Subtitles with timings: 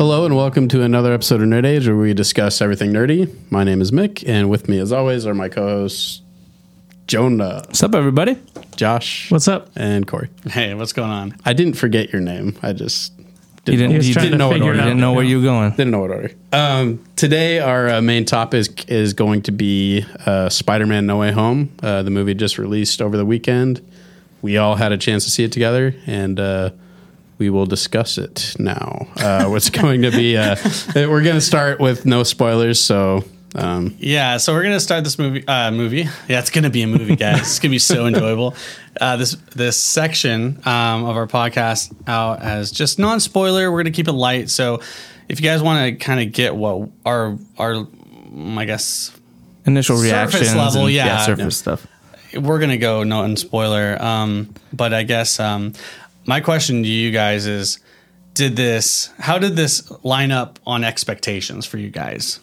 [0.00, 3.30] Hello and welcome to another episode of Nerd Age where we discuss everything nerdy.
[3.50, 6.22] My name is Mick, and with me, as always, are my co-hosts
[7.06, 8.38] Jonah, What's up, everybody?
[8.76, 9.68] Josh, What's up?
[9.76, 10.30] and Corey.
[10.48, 11.36] Hey, what's going on?
[11.44, 12.56] I didn't forget your name.
[12.62, 13.24] I just You
[13.76, 14.84] didn't, didn't, He you trying didn't to know, figure what, it you out.
[14.86, 15.70] didn't know where you were going.
[15.72, 16.30] didn't know what order.
[16.50, 21.32] Um, today, our uh, main topic is, is going to be uh, Spider-Man: No Way
[21.32, 21.74] Home.
[21.82, 23.86] Uh, the movie just released over the weekend.
[24.40, 26.70] We all had a chance to see it together, and uh,
[27.40, 29.08] we will discuss it now.
[29.16, 30.36] Uh, what's going to be?
[30.36, 30.54] Uh,
[30.94, 33.24] we're going to start with no spoilers, so.
[33.56, 35.42] Um, Yeah, so we're gonna start this movie.
[35.48, 36.06] Uh, movie.
[36.28, 37.40] Yeah, it's gonna be a movie, guys.
[37.40, 38.54] it's gonna be so enjoyable.
[39.00, 43.72] Uh, this this section um, of our podcast out as just non spoiler.
[43.72, 44.50] We're gonna keep it light.
[44.50, 44.80] So
[45.28, 49.10] if you guys want to kind of get what our our mm, I guess
[49.66, 50.54] Initial Surface reactions.
[50.54, 51.26] level, and- yeah.
[51.26, 51.84] surface stuff.
[52.34, 54.00] we're gonna go non spoiler.
[54.00, 55.72] Um, but I guess um,
[56.26, 57.78] my question to you guys is:
[58.34, 59.10] Did this?
[59.18, 62.40] How did this line up on expectations for you guys?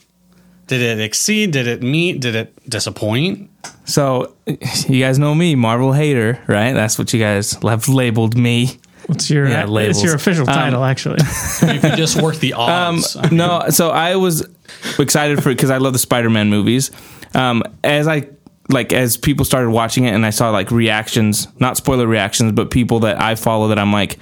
[0.67, 1.51] Did it exceed?
[1.51, 2.19] Did it meet?
[2.19, 3.49] Did it disappoint?
[3.85, 4.35] So,
[4.87, 6.73] you guys know me, Marvel hater, right?
[6.73, 8.77] That's what you guys have labeled me.
[9.05, 11.19] What's your Yeah, it's your official Um, title actually?
[11.61, 13.15] You just work the odds.
[13.15, 14.45] I mean, No, so I was
[14.99, 16.91] excited for it because I love the Spider-Man movies.
[17.33, 18.27] Um, as I
[18.69, 22.71] like, as people started watching it, and I saw like reactions, not spoiler reactions, but
[22.71, 24.17] people that I follow that I'm like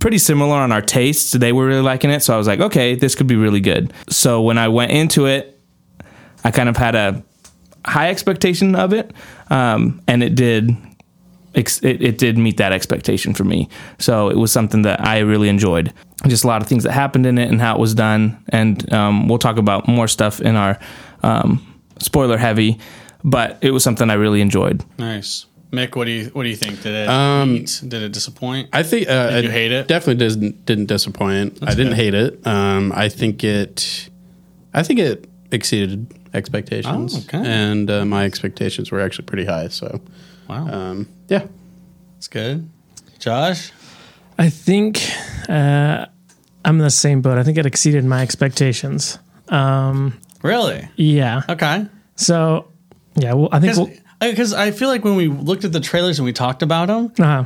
[0.00, 1.32] pretty similar on our tastes.
[1.32, 3.92] They were really liking it, so I was like, okay, this could be really good.
[4.08, 5.58] So when I went into it,
[6.44, 7.24] I kind of had a
[7.86, 9.12] high expectation of it,
[9.50, 10.76] um, and it did.
[11.54, 13.68] It, it did meet that expectation for me,
[14.00, 15.92] so it was something that I really enjoyed.
[16.26, 18.92] Just a lot of things that happened in it and how it was done, and
[18.92, 20.80] um, we'll talk about more stuff in our
[21.22, 21.64] um,
[22.00, 22.80] spoiler heavy.
[23.24, 24.84] But it was something I really enjoyed.
[24.98, 25.96] nice, Mick.
[25.96, 26.82] What do you what do you think?
[26.82, 27.80] Did it Um, meet?
[27.88, 28.68] Did it disappoint?
[28.72, 29.88] I think uh, Did you hate it?
[29.88, 31.58] Definitely didn't didn't disappoint.
[31.62, 31.96] I didn't good.
[31.96, 32.46] hate it.
[32.46, 34.08] Um, I think it,
[34.74, 37.48] I think it exceeded expectations, Oh, okay.
[37.48, 39.68] and uh, my expectations were actually pretty high.
[39.68, 40.00] So,
[40.48, 41.46] wow, um, yeah,
[42.18, 42.68] it's good.
[43.20, 43.72] Josh,
[44.38, 45.00] I think
[45.48, 46.06] uh,
[46.64, 47.38] I'm in the same boat.
[47.38, 49.18] I think it exceeded my expectations.
[49.48, 50.88] Um, really?
[50.96, 51.42] yeah.
[51.48, 51.86] Okay.
[52.16, 52.66] So
[53.16, 56.18] yeah, well, I think we'll, Because I feel like when we looked at the trailers
[56.18, 57.44] and we talked about them, uh,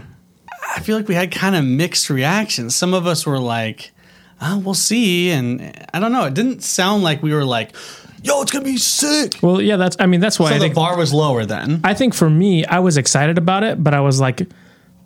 [0.77, 2.75] I feel like we had kind of mixed reactions.
[2.75, 3.93] Some of us were like,
[4.41, 5.31] oh, we'll see.
[5.31, 6.25] And I don't know.
[6.25, 7.75] It didn't sound like we were like,
[8.23, 9.35] yo, it's going to be sick.
[9.43, 9.77] well, yeah.
[9.77, 11.81] That's I mean that's why So I the think bar was lower then.
[11.85, 14.49] I think for me I was excited about it, but I was like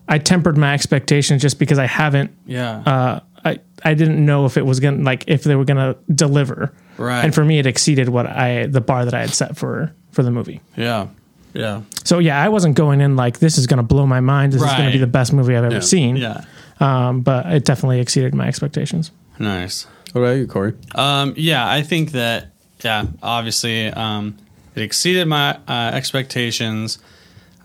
[0.08, 2.78] I tempered my expectations just because I haven't Yeah.
[2.84, 6.72] uh, I I didn't know if it was gonna like if they were gonna deliver.
[6.98, 7.24] Right.
[7.24, 10.22] And for me, it exceeded what I the bar that I had set for for
[10.22, 10.60] the movie.
[10.76, 11.08] yeah.
[11.54, 11.82] Yeah.
[12.04, 14.54] So yeah, I wasn't going in like this is gonna blow my mind.
[14.54, 14.92] This is gonna Right.
[14.92, 15.80] be the best movie I've ever Yeah.
[15.80, 16.16] seen.
[16.16, 16.44] Yeah.
[16.80, 19.10] Um, but it definitely exceeded my expectations.
[19.38, 19.86] Nice.
[20.12, 20.72] what about you, Corey?
[20.94, 22.48] Um, yeah, I think that,
[22.84, 24.36] yeah, obviously um,
[24.74, 26.98] it exceeded my uh, expectations.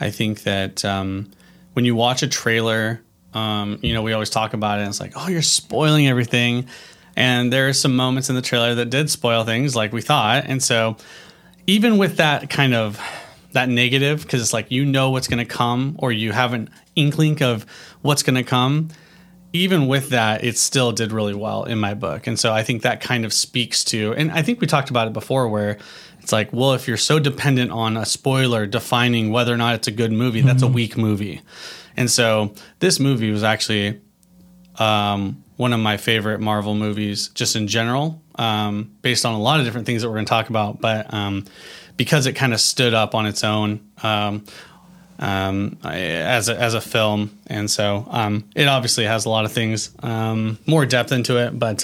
[0.02, 1.30] I think that um,
[1.74, 3.02] when you watch a trailer,
[3.34, 6.68] um, you know, we always talk about it, and it's like, oh, you're spoiling everything.
[7.16, 10.44] And there are some moments in the trailer that did spoil things like we thought.
[10.48, 10.98] And so,
[11.68, 13.00] even with that kind of
[13.52, 16.70] that negative, because it's like you know what's going to come, or you have an
[16.96, 17.66] inkling of
[18.02, 18.90] what's going to come,
[19.54, 22.28] even with that, it still did really well in my book.
[22.28, 25.08] And so I think that kind of speaks to, and I think we talked about
[25.08, 25.78] it before where
[26.20, 29.88] it's like, well, if you're so dependent on a spoiler defining whether or not it's
[29.88, 31.42] a good movie, that's a weak movie.
[31.96, 34.02] And so this movie was actually
[34.76, 39.60] um, one of my favorite Marvel movies just in general, um, based on a lot
[39.60, 40.82] of different things that we're going to talk about.
[40.82, 41.46] But um,
[41.96, 44.46] because it kind of stood up on its own, um,
[45.20, 49.52] um, as a, as a film, and so um, it obviously has a lot of
[49.52, 51.58] things, um, more depth into it.
[51.58, 51.84] But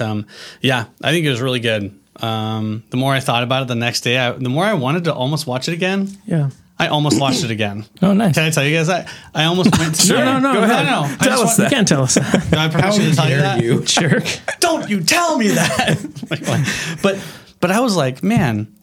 [0.62, 2.00] yeah, I think it was really good.
[2.20, 5.14] The more I thought about it the next day, I, the more I wanted to
[5.14, 6.10] almost watch it again.
[6.26, 6.52] Yeah.
[6.84, 7.86] I almost watched it again.
[8.02, 8.36] Oh, nice.
[8.36, 9.08] Can I tell you guys that?
[9.34, 10.66] I almost went to No, no, no, Go no.
[10.74, 10.86] ahead.
[10.86, 11.72] No, I Tell us You that.
[11.72, 12.48] can't tell us that.
[12.52, 13.64] Do I permission to tell you that?
[13.64, 13.82] you?
[13.86, 14.26] jerk.
[14.60, 15.98] Don't you tell me that.
[16.30, 17.00] Like, what?
[17.02, 17.20] but
[17.60, 18.74] but I was like, man,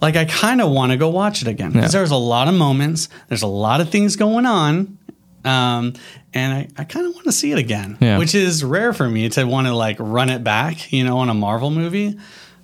[0.00, 1.98] like I kind of want to go watch it again because Yeah.
[2.00, 4.98] there's a lot of moments, there's a lot of things going on,
[5.44, 5.92] um,
[6.32, 8.18] and I, I kind of want to see it again, Yeah.
[8.18, 11.28] which is rare for me to want to like run it back, you know, on
[11.28, 12.18] a Marvel movie.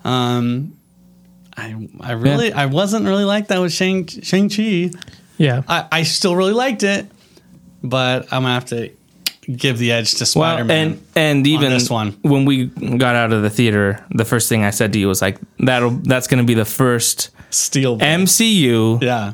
[0.05, 0.78] Um,
[1.59, 4.91] I I really I wasn't really like that with Shang Shang Chi.
[5.37, 5.63] Yeah.
[5.69, 7.07] I, I still really liked it,
[7.83, 8.91] but I'm gonna have to
[9.57, 10.89] give the edge to Spider Well, Man.
[10.89, 11.03] and
[11.39, 12.13] and even this one.
[12.23, 15.23] when we got out of the theater, the first thing I said to you was
[15.23, 17.99] like, "That'll that's going to be the first Steel.
[17.99, 19.33] MCU yeah.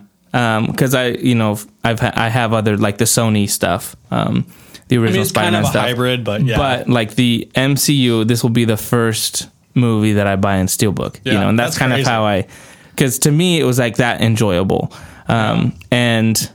[0.66, 3.96] because I you know I've ha- I have other like the Sony stuff.
[4.10, 4.46] Um,
[4.88, 5.84] the I original mean, Spider-Man of stuff.
[5.86, 6.58] hybrid, but yeah.
[6.58, 11.20] But like the MCU, this will be the first movie that I buy in Steelbook.
[11.24, 12.02] you know, and that's, that's kind crazy.
[12.02, 12.46] of how I,
[12.90, 14.92] because to me it was like that enjoyable.
[15.28, 16.50] Um, And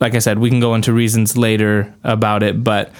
[0.00, 2.92] like I said, we can go into reasons later about it, but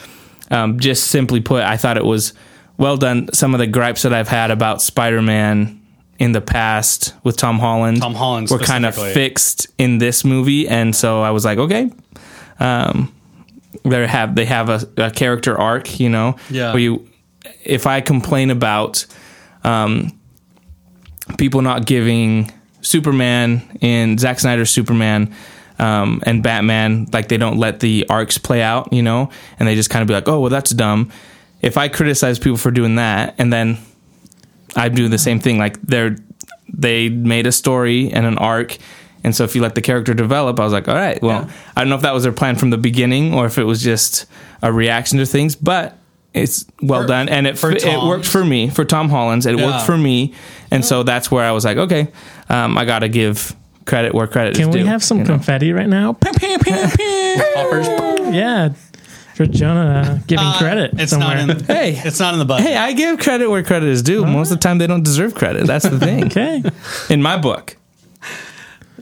[0.50, 2.32] um, just simply put, I thought it was
[2.78, 3.28] well done.
[3.32, 5.80] Some of the gripes that I've had about Spider-Man
[6.18, 10.66] in the past with Tom Holland, Tom Holland were kind of fixed in this movie,
[10.68, 11.90] and so I was like, okay.
[12.60, 13.12] Um,
[13.84, 16.36] they have they have a, a character arc, you know.
[16.48, 16.72] Yeah.
[16.72, 17.08] Where you,
[17.64, 19.04] if I complain about,
[19.66, 20.18] um,
[21.36, 25.34] people not giving Superman in Zack Snyder's Superman.
[25.78, 29.28] Um, and Batman, like they don't let the arcs play out, you know,
[29.58, 31.12] and they just kind of be like, "Oh, well, that's dumb."
[31.60, 33.76] If I criticize people for doing that, and then
[34.74, 36.16] I do the same thing, like they're
[36.72, 38.78] they made a story and an arc,
[39.22, 41.46] and so if you let the character develop, I was like, "All right, well,
[41.76, 43.82] I don't know if that was their plan from the beginning or if it was
[43.82, 44.24] just
[44.62, 45.98] a reaction to things, but
[46.36, 49.46] it's well For- done and it for it worked for me for Tom Holland's.
[49.46, 49.66] It Yeah.
[49.66, 50.34] worked for me,
[50.70, 52.08] and so that's where I was like, okay,
[52.48, 53.54] um, I got to give
[53.84, 54.78] credit where credit Can is due.
[54.78, 55.34] Can we have some you know?
[55.34, 56.12] confetti right now?
[56.14, 58.32] Pew, pew, pew, pew.
[58.32, 58.70] yeah,
[59.34, 61.46] for Jonah giving Uh, credit It's somewhere.
[61.46, 61.64] not in.
[61.64, 62.00] Hey.
[62.04, 62.66] it's not in the budget.
[62.66, 64.24] Hey, I give credit where credit is due.
[64.26, 65.66] Most of the time, they don't deserve credit.
[65.66, 66.24] That's the thing.
[66.26, 66.62] okay,
[67.10, 67.76] In my book,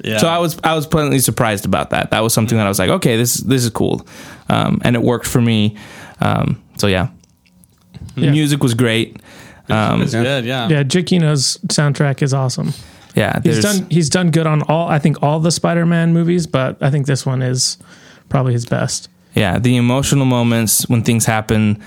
[0.02, 0.18] yeah.
[0.18, 2.10] so I was I was pleasantly surprised about that.
[2.10, 4.06] That was something that I was like, okay, this this is cool,
[4.48, 5.76] um, and it worked for me.
[6.20, 7.08] Um, so yeah,
[8.16, 8.30] Yeah.
[8.30, 9.16] music was great.
[9.68, 10.44] Um, it's good.
[10.44, 10.68] Yeah.
[10.68, 12.72] yeah, Giacchino's soundtrack is awesome.
[13.14, 16.76] yeah, He's done he's done good on all I think all the Spider-Man movies, but
[16.82, 17.78] I think this one is
[18.28, 19.08] probably his best.
[19.34, 21.82] yeah the emotional moments when things happen.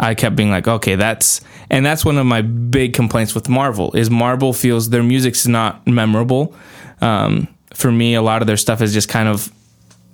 [0.00, 1.40] I kept being like, okay, that's
[1.70, 5.86] and that's one of my big complaints with Marvel is Marvel feels their music's not
[5.86, 6.54] memorable.
[7.00, 9.52] Um, for me, a lot of their stuff is just kind of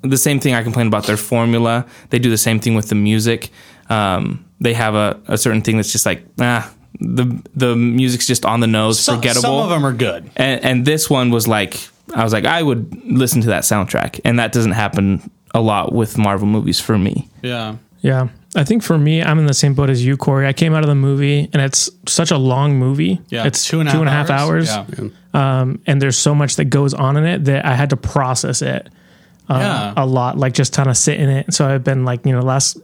[0.02, 1.86] the same thing I complain about their formula.
[2.10, 3.50] They do the same thing with the music.
[3.88, 8.44] Um, they have a, a certain thing that's just like, ah, the the music's just
[8.44, 9.43] on the nose, Some, forgettable.
[9.43, 10.31] some of them are good.
[10.37, 11.78] and, and this one was like,
[12.14, 15.93] I was like, I would listen to that soundtrack, and that doesn't happen a lot
[15.93, 17.28] with Marvel movies for me.
[17.43, 17.76] Yeah.
[18.00, 18.28] Yeah.
[18.55, 20.46] I think for me, I'm in the same boat as you, Corey.
[20.46, 23.20] I came out of the movie and it's such a long movie.
[23.28, 23.44] Yeah.
[23.46, 24.69] It's two and a half hours.
[24.69, 24.84] Yeah.
[25.34, 28.62] Um, and there's so much that goes on in it that I had to process
[28.62, 28.88] it
[29.49, 29.94] uh, Yeah.
[29.96, 31.52] a lot, like just kind of sit in it.
[31.54, 32.78] So I've been like, you know, last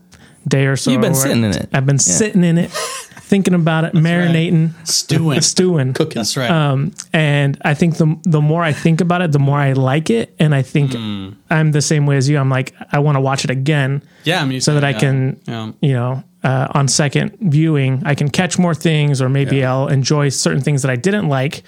[0.49, 0.91] day or so.
[0.91, 1.69] You've been sitting in it.
[1.73, 5.41] I've been sitting in it, thinking about it, marinating, Stewing.
[5.53, 5.93] stewing.
[5.95, 6.15] Cooking.
[6.21, 6.51] That's right.
[6.51, 10.11] Um, and I think the the more I think about it, the more I like
[10.11, 10.35] it.
[10.39, 11.31] And I think Hmm.
[11.51, 12.39] I'm the same way as you.
[12.39, 14.45] I'm like, I want to watch it again yeah.
[14.45, 14.99] Me so too, that I yeah.
[14.99, 15.73] can, Yeah.
[15.81, 20.29] you know, uh, on second viewing, I can catch more things, or maybe I'll enjoy
[20.29, 21.63] certain things that I didn't like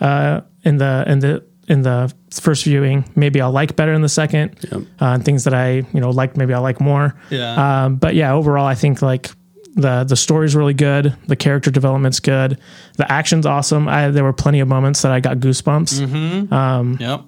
[0.00, 3.04] uh, in the in the in the first viewing.
[3.16, 4.80] Maybe I'll like better in the second, Yep.
[5.00, 7.14] uh, and things that I you know liked, maybe I'll like more.
[7.30, 7.84] Yeah.
[7.84, 9.30] Um, but yeah, overall, I think like
[9.74, 12.58] the the story's really good, the character development's good,
[12.96, 13.86] the action's awesome.
[13.88, 16.00] I, there were plenty of moments that I got goosebumps.
[16.06, 17.02] Mm-hmm.
[17.02, 17.20] yep.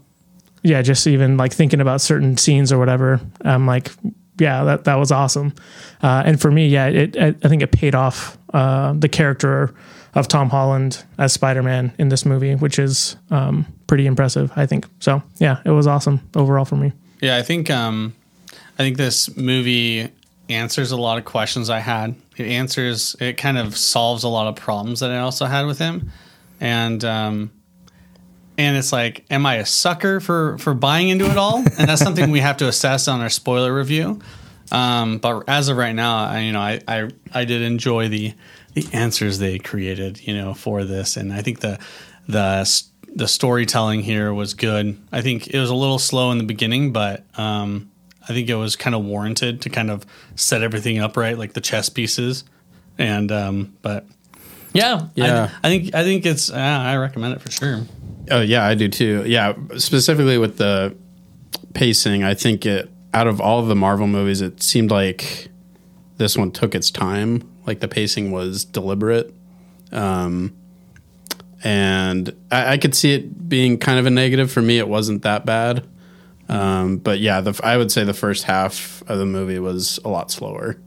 [0.63, 3.19] Yeah, just even like thinking about certain scenes or whatever.
[3.43, 3.91] I'm like,
[4.39, 5.55] yeah, that that was awesome.
[6.03, 9.75] Uh, and for me, yeah, it I, I think it paid off uh, the character
[10.15, 14.53] of Tom Holland as Spider Man in this movie, which is um, pretty impressive.
[14.57, 15.23] I think so.
[15.39, 16.93] Yeah, it was awesome overall for me.
[17.21, 18.15] Yeah, I think um,
[18.79, 20.09] I think this movie
[20.49, 22.15] answers a lot of questions I had.
[22.37, 25.79] It answers, it kind of solves a lot of problems that I also had with
[25.79, 26.11] him,
[26.61, 27.51] and um,
[28.59, 31.59] and it's like, am I a sucker for for buying into it all?
[31.59, 34.21] And that's something we have to assess on our spoiler review.
[34.73, 38.35] Um, but as of right now, I, you know, I, I I did enjoy the
[38.75, 41.79] the answers they created, you know, for this, and I think the
[42.29, 42.83] the
[43.15, 44.97] the storytelling here was good.
[45.11, 47.91] I think it was a little slow in the beginning, but um,
[48.23, 51.53] I think it was kind of warranted to kind of set everything up right, like
[51.55, 52.45] the chess pieces.
[52.99, 54.07] And um, but
[54.73, 55.51] yeah, Yeah.
[55.63, 57.83] I, I think I think it's uh, I recommend it for sure.
[58.31, 59.25] Oh yeah, I do too.
[59.27, 60.97] Yeah, specifically with the
[61.75, 65.49] pacing, I think it out of all of the Marvel movies, it seemed like
[66.19, 67.50] this one took its time.
[67.67, 69.33] Like the pacing was deliberate,
[69.93, 70.57] um,
[71.63, 74.51] and I, I could see it being kind of a negative.
[74.51, 75.87] For me, it wasn't that bad.
[76.49, 80.09] Um, but yeah, the, I would say the first half of the movie was a
[80.09, 80.79] lot slower.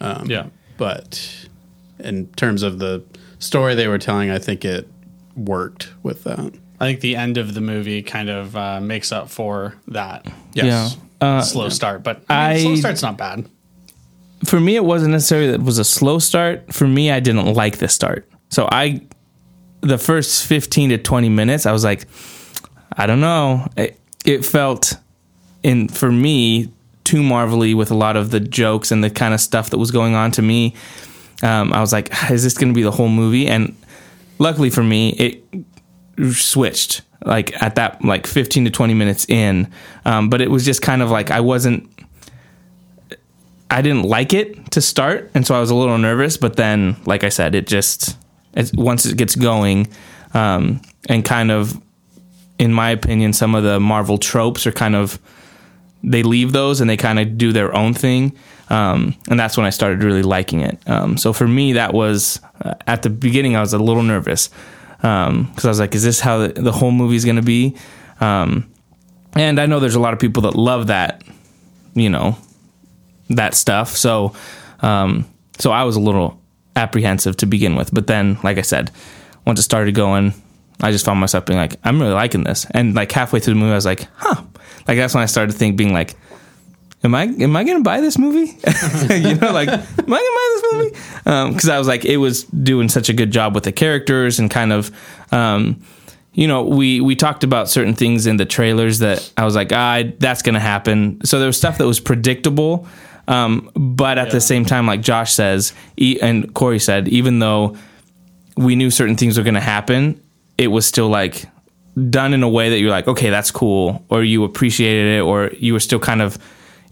[0.00, 0.46] Um, Yeah.
[0.78, 1.46] but
[1.98, 3.04] in terms of the
[3.38, 4.88] story they were telling, I think it
[5.36, 6.54] worked with that.
[6.80, 10.96] I think the end of the movie kind of uh, makes up for that Yes.
[11.20, 11.26] Yeah.
[11.26, 12.02] Uh, slow start.
[12.02, 13.46] But I I- mean, slow start's not bad.
[14.44, 16.72] For me, it wasn't necessarily that it was a slow start.
[16.72, 18.28] For me, I didn't like the start.
[18.50, 19.02] So I,
[19.80, 22.06] the first 15 to 20 minutes, I was like,
[22.96, 23.68] I don't know.
[23.76, 24.94] It, it felt,
[25.62, 26.70] in for me,
[27.04, 29.90] too marvelly with a lot of the jokes and the kind of stuff that was
[29.90, 30.74] going on to me.
[31.42, 33.46] Um, I was like, is this going to be the whole movie?
[33.46, 33.76] And
[34.38, 35.44] luckily for me, it
[36.32, 39.70] switched like at that like 15 to 20 minutes in.
[40.04, 41.90] Um, but it was just kind of like I wasn't.
[43.70, 46.36] I didn't like it to start, and so I was a little nervous.
[46.36, 48.16] But then, like I said, it just
[48.74, 49.88] once it gets going,
[50.32, 51.80] um, and kind of,
[52.58, 55.18] in my opinion, some of the Marvel tropes are kind of
[56.04, 58.36] they leave those and they kind of do their own thing.
[58.68, 60.78] Um, and that's when I started really liking it.
[60.86, 64.50] Um, so for me, that was uh, at the beginning, I was a little nervous
[64.96, 67.42] because um, I was like, is this how the, the whole movie is going to
[67.42, 67.76] be?
[68.20, 68.70] Um,
[69.34, 71.22] and I know there's a lot of people that love that,
[71.94, 72.36] you know,
[73.30, 73.96] that stuff.
[73.96, 74.34] So,
[74.80, 75.26] um,
[75.58, 76.40] so I was a little
[76.76, 77.92] apprehensive to begin with.
[77.92, 78.90] But then, like I said,
[79.46, 80.34] once it started going,
[80.80, 82.66] I just found myself being like, I'm really liking this.
[82.70, 84.42] And like halfway through the movie, I was like, huh.
[84.86, 86.14] Like that's when I started think, being like,
[87.04, 88.58] am I am I gonna buy this movie?
[89.14, 90.90] you know, like am I gonna buy this movie?
[91.54, 94.38] Because um, I was like, it was doing such a good job with the characters
[94.38, 94.90] and kind of,
[95.32, 95.82] um,
[96.32, 99.72] you know, we we talked about certain things in the trailers that I was like,
[99.72, 101.24] ah, that's gonna happen.
[101.24, 102.86] So there was stuff that was predictable,
[103.28, 104.32] um, but at yeah.
[104.32, 107.76] the same time, like Josh says and Corey said, even though
[108.56, 110.20] we knew certain things were gonna happen,
[110.58, 111.46] it was still like
[112.10, 115.50] done in a way that you're like, okay, that's cool, or you appreciated it, or
[115.58, 116.38] you were still kind of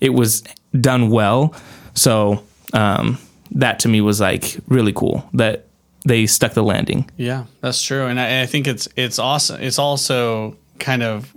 [0.01, 0.43] it was
[0.81, 1.55] done well.
[1.95, 3.19] So um,
[3.53, 5.67] that to me was like really cool that
[6.05, 7.09] they stuck the landing.
[7.17, 9.61] Yeah, that's true, and I, I think it's it's awesome.
[9.61, 11.33] It's also kind of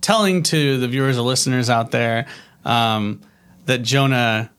[0.00, 2.26] telling to the viewers or listeners out there
[2.64, 3.20] um,
[3.70, 4.50] that Jonah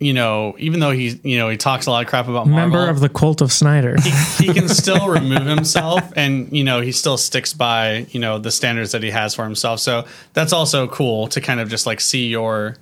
[0.00, 2.70] you know, even though he, you know, he talks a lot of crap about Marvel,
[2.70, 6.80] member of the cult of Snyder, he, he can still remove himself, and you know,
[6.80, 9.78] he still sticks by you know the standards that he has for himself.
[9.78, 12.76] So that's also cool to kind of just like see your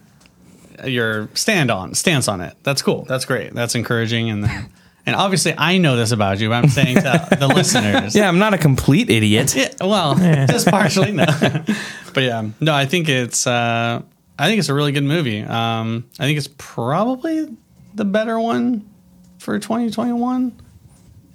[0.87, 2.55] your stand on stance on it.
[2.63, 3.05] That's cool.
[3.05, 3.53] That's great.
[3.53, 4.71] That's encouraging, and then.
[5.07, 6.51] And obviously, I know this about you.
[6.51, 8.15] But I'm saying to the listeners.
[8.15, 9.55] Yeah, I'm not a complete idiot.
[9.57, 10.45] Yeah, well, yeah.
[10.45, 11.13] just partially.
[11.13, 11.25] No,
[12.13, 12.75] but yeah, no.
[12.75, 13.47] I think it's.
[13.47, 14.03] Uh,
[14.38, 15.42] I think it's a really good movie.
[15.42, 17.57] Um, I think it's probably
[17.95, 18.88] the better one
[19.38, 20.61] for 2021,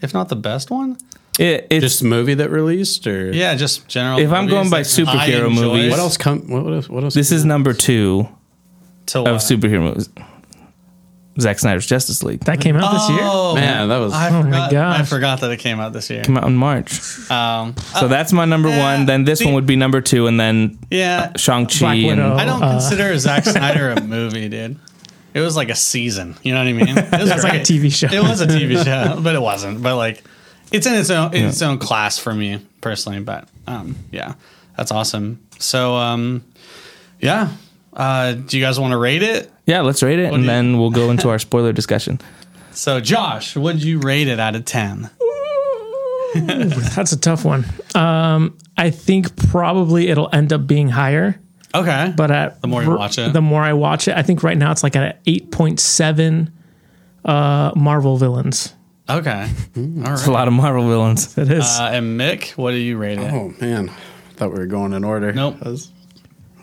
[0.01, 0.97] if not the best one.
[1.39, 4.19] It, it's just a movie that released, or yeah, just general.
[4.19, 6.47] If I'm going by superhero movies, what else come?
[6.47, 6.87] What, else?
[6.87, 7.15] What else?
[7.15, 8.27] This is number two
[9.15, 10.09] of superhero movies.
[11.39, 12.41] Zack Snyder's Justice League.
[12.41, 13.19] That came out this year.
[13.21, 14.13] Oh, Man, that was.
[14.13, 14.99] I oh forgot, my gosh!
[14.99, 16.23] I forgot that it came out this year.
[16.23, 16.91] Came out in March.
[17.31, 19.05] Um, so uh, that's my number yeah, one.
[19.07, 21.95] Then this see, one would be number two, and then yeah, uh, Shang Chi.
[21.95, 24.77] And I don't uh, consider Zack Snyder a movie, dude.
[25.33, 26.35] It was like a season.
[26.43, 26.97] You know what I mean?
[26.97, 28.07] It was like a TV show.
[28.13, 29.81] It was a TV show, but it wasn't.
[29.81, 30.23] But like,
[30.71, 33.21] it's in its own in its own class for me personally.
[33.21, 34.35] But um, yeah,
[34.77, 35.41] that's awesome.
[35.57, 36.43] So um,
[37.19, 37.49] yeah,
[37.93, 39.51] uh, do you guys want to rate it?
[39.65, 42.19] Yeah, let's rate it, what and then we'll go into our spoiler discussion.
[42.75, 45.11] So, Josh, would you rate it out of ten?
[46.33, 47.65] that's a tough one.
[47.93, 51.39] Um, I think probably it'll end up being higher.
[51.75, 54.41] Okay, but at the more you watch it, the more I watch it, I think
[54.41, 56.51] right now it's like at eight point seven
[57.25, 58.73] uh, Marvel villains.
[59.09, 60.27] Okay, mm, all right.
[60.27, 61.37] a lot of Marvel villains.
[61.37, 61.65] It is.
[61.65, 63.31] Uh, and Mick, what do you rate it?
[63.31, 65.31] Oh man, I thought we were going in order.
[65.33, 65.91] Nope, was,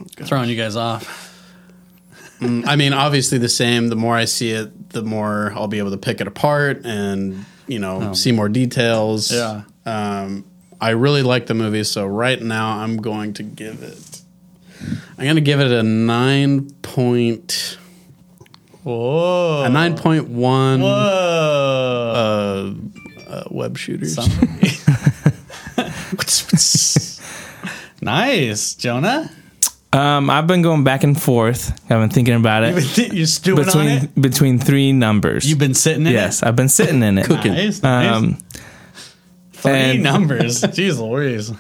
[0.01, 1.30] oh, throwing you guys off.
[2.41, 3.89] Mm, I mean, obviously the same.
[3.89, 7.45] The more I see it, the more I'll be able to pick it apart and
[7.67, 8.13] you know oh.
[8.15, 9.31] see more details.
[9.33, 9.63] Yeah.
[9.87, 10.45] Um,
[10.81, 14.23] I really like the movie, so right now I'm going to give it.
[15.19, 17.77] I'm going to give it a nine point.
[18.83, 19.65] Whoa.
[19.65, 20.81] A nine point one.
[20.81, 20.89] Whoa.
[22.17, 24.17] Uh, uh, web shooters.
[28.03, 29.31] nice, Jonah.
[29.93, 31.73] Um, I've been going back and forth.
[31.85, 32.81] I've been thinking about it.
[32.81, 34.21] Th- you're stewing between on it?
[34.21, 35.49] between three numbers.
[35.49, 36.27] You've been sitting in yes, it.
[36.27, 37.27] Yes, I've been sitting in it.
[37.27, 37.55] Cooking.
[37.55, 38.17] Nice, nice.
[38.17, 38.39] Um,
[39.53, 40.63] three and numbers.
[40.63, 41.53] Jeez Louise.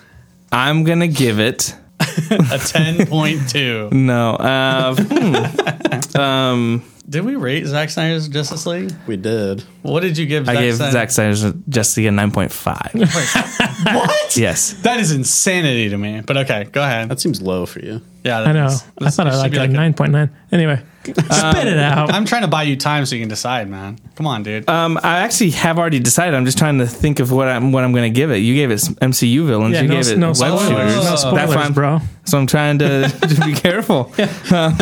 [0.52, 1.74] I'm gonna give it
[2.30, 3.88] a ten point two.
[3.92, 4.34] No.
[4.34, 6.20] Uh, hmm.
[6.20, 8.92] um, did we rate Zack Snyder's Justice League?
[9.08, 9.62] We did.
[9.82, 10.48] What did you give?
[10.48, 10.92] I Zack gave Snyder?
[10.92, 12.92] Zack Snyder's Justice League a nine point five.
[12.94, 14.36] what?
[14.36, 14.74] Yes.
[14.82, 16.20] That is insanity to me.
[16.20, 17.08] But okay, go ahead.
[17.08, 18.00] That seems low for you.
[18.24, 18.66] Yeah, I know.
[18.66, 20.30] Is, I thought I liked like, like nine point nine.
[20.52, 22.12] Anyway, um, spit it out.
[22.12, 23.98] I'm trying to buy you time so you can decide, man.
[24.14, 24.68] Come on, dude.
[24.68, 26.34] Um, I actually have already decided.
[26.34, 28.36] I'm just trying to think of what I'm what I'm going to give it.
[28.36, 29.74] You gave it MCU villains.
[29.74, 30.68] Yeah, you no, gave it no web spoilers.
[30.68, 31.04] shooters.
[31.04, 32.00] No spoilers, That's bro.
[32.24, 34.12] So I'm trying to, to be careful.
[34.52, 34.76] um,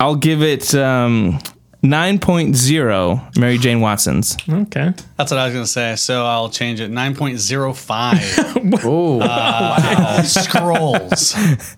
[0.00, 1.38] I'll give it um,
[1.82, 4.36] 9.0 Mary Jane Watson's.
[4.48, 4.92] Okay.
[5.16, 5.96] That's what I was going to say.
[5.96, 8.80] So I'll change it 9.05.
[8.84, 10.22] oh, uh, wow.
[10.22, 11.34] Scrolls.
[11.36, 11.68] Oh,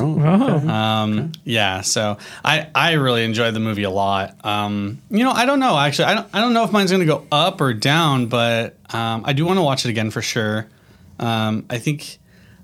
[0.00, 4.36] Oh, Um, Yeah, so I, I really enjoyed the movie a lot.
[4.44, 6.06] Um, you know, I don't know actually.
[6.06, 9.22] I don't I don't know if mine's going to go up or down, but um,
[9.24, 10.68] I do want to watch it again for sure.
[11.18, 12.18] Um, I think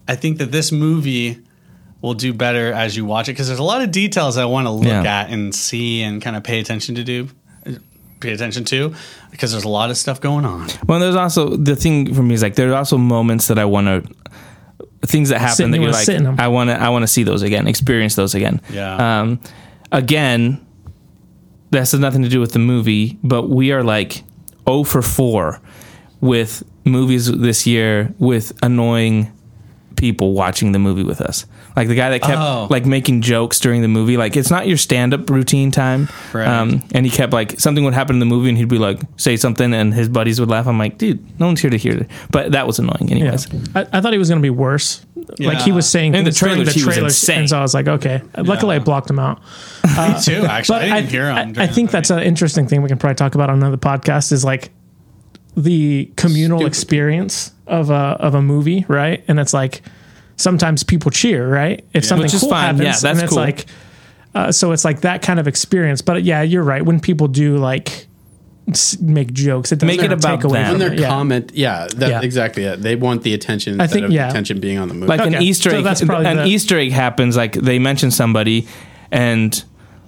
[0.06, 1.42] I think that this movie
[2.04, 4.66] will do better as you watch it because there's a lot of details I want
[4.66, 5.02] to look Yeah.
[5.23, 7.28] at and see and kind of pay attention to do
[8.20, 8.94] pay attention to
[9.30, 10.68] because there's a lot of stuff going on.
[10.87, 13.87] Well, there's also the thing for me is like there's also moments that I want
[13.87, 14.02] to
[15.06, 16.37] things that happen Sit- that you you're like sit in 'em.
[16.38, 18.61] I want to I want to see those again, experience those again.
[18.73, 19.20] Yeah.
[19.20, 19.40] Um,
[19.92, 20.61] again,
[21.70, 24.23] this has nothing to do with the movie, but we are like
[24.68, 25.61] 0 for 4
[26.20, 29.30] with movies this year with annoying
[29.96, 31.44] people watching the movie with us.
[31.76, 32.69] Like the guy that kept Oh.
[32.71, 34.16] like making jokes during the movie.
[34.16, 36.09] Like it's not your stand up routine time.
[36.33, 36.47] Right.
[36.47, 39.00] Um, and he kept like something would happen in the movie and he'd be like
[39.16, 40.66] say something and his buddies would laugh.
[40.69, 42.11] I'm like, dude, no one's here to hear it.
[42.31, 43.16] But that was annoying yeah.
[43.16, 43.49] anyways.
[43.75, 45.04] I, I thought he was going to be worse.
[45.40, 47.38] Like he was saying In the trailer, the trailer, was insane.
[47.40, 48.23] and so I was like, okay.
[48.37, 49.40] Luckily, I blocked him out.
[49.85, 50.76] Me too, actually.
[50.90, 51.54] I didn't hear him.
[51.59, 54.33] I, I think that's an interesting thing we can probably talk about on another podcast.
[54.33, 54.71] Is like
[55.57, 56.69] the communal Stupid.
[56.69, 59.25] experience of a of a movie, right?
[59.28, 59.83] And it's like
[60.37, 61.85] sometimes people cheer, right?
[61.93, 62.76] If something Which is cool fine.
[62.76, 63.38] happens, Yeah, that's and it's cool.
[63.43, 63.67] like
[64.35, 66.03] uh, so it's like that kind of experience.
[66.03, 66.85] But yeah, you're right.
[66.85, 68.07] When people do like
[69.00, 70.71] make jokes, it doesn't Make it about take away them.
[70.73, 71.09] from when their Yeah.
[71.09, 72.21] comment, yeah, that, Yeah.
[72.23, 72.81] exactly it.
[72.83, 74.29] They want the attention I instead think- of yeah.
[74.31, 75.07] attention being on the movie.
[75.07, 75.45] like an Okay.
[75.45, 75.85] Easter So egg.
[75.85, 77.37] that's probably an the- Easter egg happens.
[77.37, 78.67] Like they mention somebody,
[79.12, 79.62] and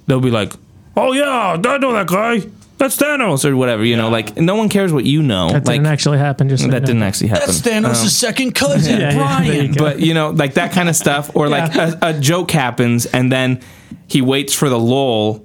[0.06, 0.52] they'll be like,
[0.96, 2.42] "Oh yeah, I know that guy.
[2.78, 5.48] That's Thanos or whatever." You know, like no one cares what you know.
[5.48, 6.48] That like didn't actually happen.
[6.48, 6.86] Just so that you know.
[6.86, 7.46] didn't actually happen.
[7.46, 9.84] That's Thanos' um, second cousin, Yeah, yeah, there you go.
[9.84, 13.30] but you know, like that kind of stuff, or like a, a joke happens, and
[13.32, 13.60] then
[14.08, 15.42] he waits for the lull.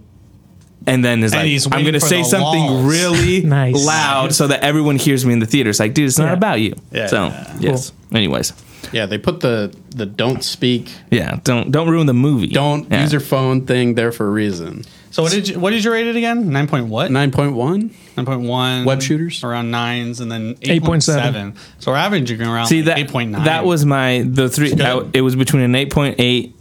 [0.88, 2.86] And then is And like, he's I'm waiting going to for say the something lulls.
[2.92, 3.86] really Nice.
[3.86, 5.70] loud so that everyone hears me in the theater.
[5.70, 6.34] It's like, dude, it's not Yeah.
[6.34, 6.74] about you.
[6.92, 7.06] Yeah.
[7.06, 7.26] So,
[7.60, 7.92] yes.
[8.12, 8.52] Anyways,
[8.92, 12.48] yeah, they put the the don't speak, yeah, don't don't ruin the movie.
[12.48, 13.03] don't Yeah.
[13.03, 14.84] use your phone thing there for a reason.
[15.12, 16.50] So what did you what did you rate it again?
[16.50, 17.12] Nine point what?
[17.12, 17.94] Nine point one.
[18.18, 18.86] Nine point one.
[18.86, 19.44] Web shooters?
[19.44, 21.24] around nines, and then eight point seven.
[21.34, 21.56] seven.
[21.80, 23.44] So we're averaging around See like that eight point nine.
[23.44, 24.70] that was my the three.
[24.70, 24.82] good.
[24.82, 26.56] I- it was between an eight point eight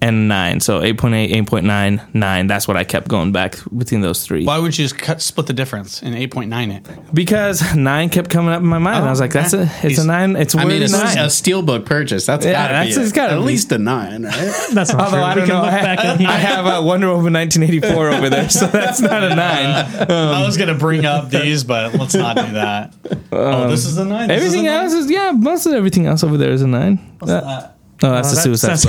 [0.00, 0.60] and nine.
[0.60, 2.46] So 8.8, 8.9, 9.
[2.46, 4.44] That's what I kept going back between those three.
[4.44, 6.86] Why would you just cut split the difference in eight point nine it?
[7.14, 9.04] Because nine kept coming up in my mind.
[9.04, 10.36] I was like, that's a it's He's- a nine.
[10.36, 11.16] It's I worth mean, a it's nine.
[11.18, 12.26] a steelbook purchase.
[12.26, 13.44] That's Yeah, gotta that's- be it's a- gotta at be.
[13.44, 14.34] least a nine, right?
[14.72, 15.22] That's not Although true.
[15.24, 18.28] I don't can know, look I, back and I have a Wonder Woman 1984 over
[18.30, 20.10] there, so that's not a nine.
[20.10, 22.92] I was gonna bring up these, but let's not do that.
[23.32, 24.28] oh, this is a nine.
[24.28, 24.82] This is Everything nine?
[24.84, 25.30] else is yeah.
[25.32, 26.96] Most of everything else over there is a nine.
[27.20, 27.73] What's Uh, that?
[28.02, 28.82] Oh, that's Oh, the Suicide that's-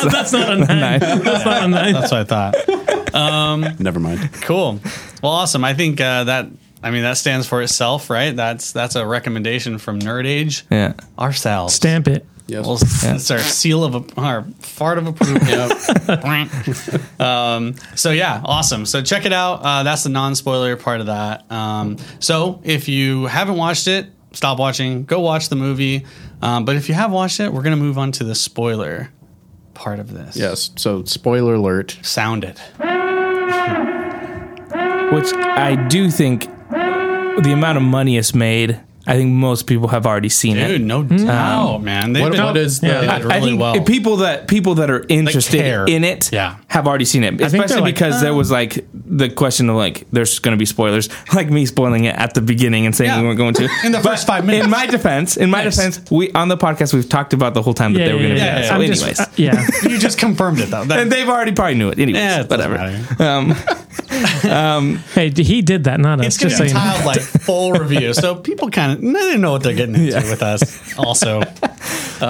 [0.00, 0.10] Squad.
[0.10, 0.78] that's not a nine.
[0.80, 1.00] Nine.
[1.00, 1.92] That's not a nine.
[1.94, 3.78] That's what I thought.
[3.80, 4.32] Never mind.
[4.42, 4.80] Cool.
[5.22, 5.64] Well, awesome.
[5.64, 6.48] I think uh, that.
[6.84, 8.34] I mean, that stands for itself, right?
[8.34, 10.94] That's that's a recommendation from Nerd Age Yeah.
[11.18, 11.74] ourselves.
[11.74, 12.26] Stamp it.
[12.48, 12.66] Yes.
[12.66, 12.78] Well,
[13.14, 15.46] it's our seal of a, our fart of approval.
[15.46, 17.20] Yep.
[17.20, 18.84] um, so yeah, awesome.
[18.86, 19.60] So check it out.
[19.62, 21.50] Uh, that's the non-spoiler part of that.
[21.52, 25.04] Um, so if you haven't watched it, stop watching.
[25.04, 26.04] Go watch the movie.
[26.40, 29.10] Um, but if you have watched it, we're gonna move on to the spoiler
[29.74, 30.36] part of this.
[30.36, 30.70] yes.
[30.76, 31.98] So, spoiler alert.
[32.02, 32.58] Sound it.
[35.12, 40.06] Which I do think the amount of money it's made, I think most people have
[40.06, 40.68] already seen it.
[40.68, 42.12] Dude, no um, doubt, man.
[42.12, 42.86] They've What, been- what is the?
[42.86, 43.00] Yeah.
[43.00, 43.82] I- I really think well.
[43.84, 46.56] people that people that are interested in it Yeah.
[46.68, 49.76] have already seen it, they're especially like, because there "Oh." was like the question of
[49.76, 53.10] like there's going to be spoilers, like me spoiling it at the beginning and saying
[53.10, 53.20] Yeah.
[53.20, 54.64] we weren't going to In the first five minutes.
[54.66, 55.76] In my defense, in my Nice.
[55.76, 58.18] defense, we on the podcast we've talked about the whole time that Yeah, they were
[58.20, 58.60] going to yeah, be.
[58.62, 58.68] yeah.
[58.68, 59.66] So, I'm anyways, just, uh, yeah.
[59.82, 60.84] you just confirmed it though.
[60.84, 61.98] That, and they've already probably knew it.
[61.98, 62.98] Anyways, Yeah, it doesn't whatever.
[63.18, 63.24] matter.
[63.24, 63.54] Um,
[64.44, 66.26] Um, Hey, he did that, not us.
[66.26, 69.40] it's gonna Just so be you like full review, so people kind of they didn't
[69.40, 70.96] know what they're getting into with us.
[70.98, 71.40] Also,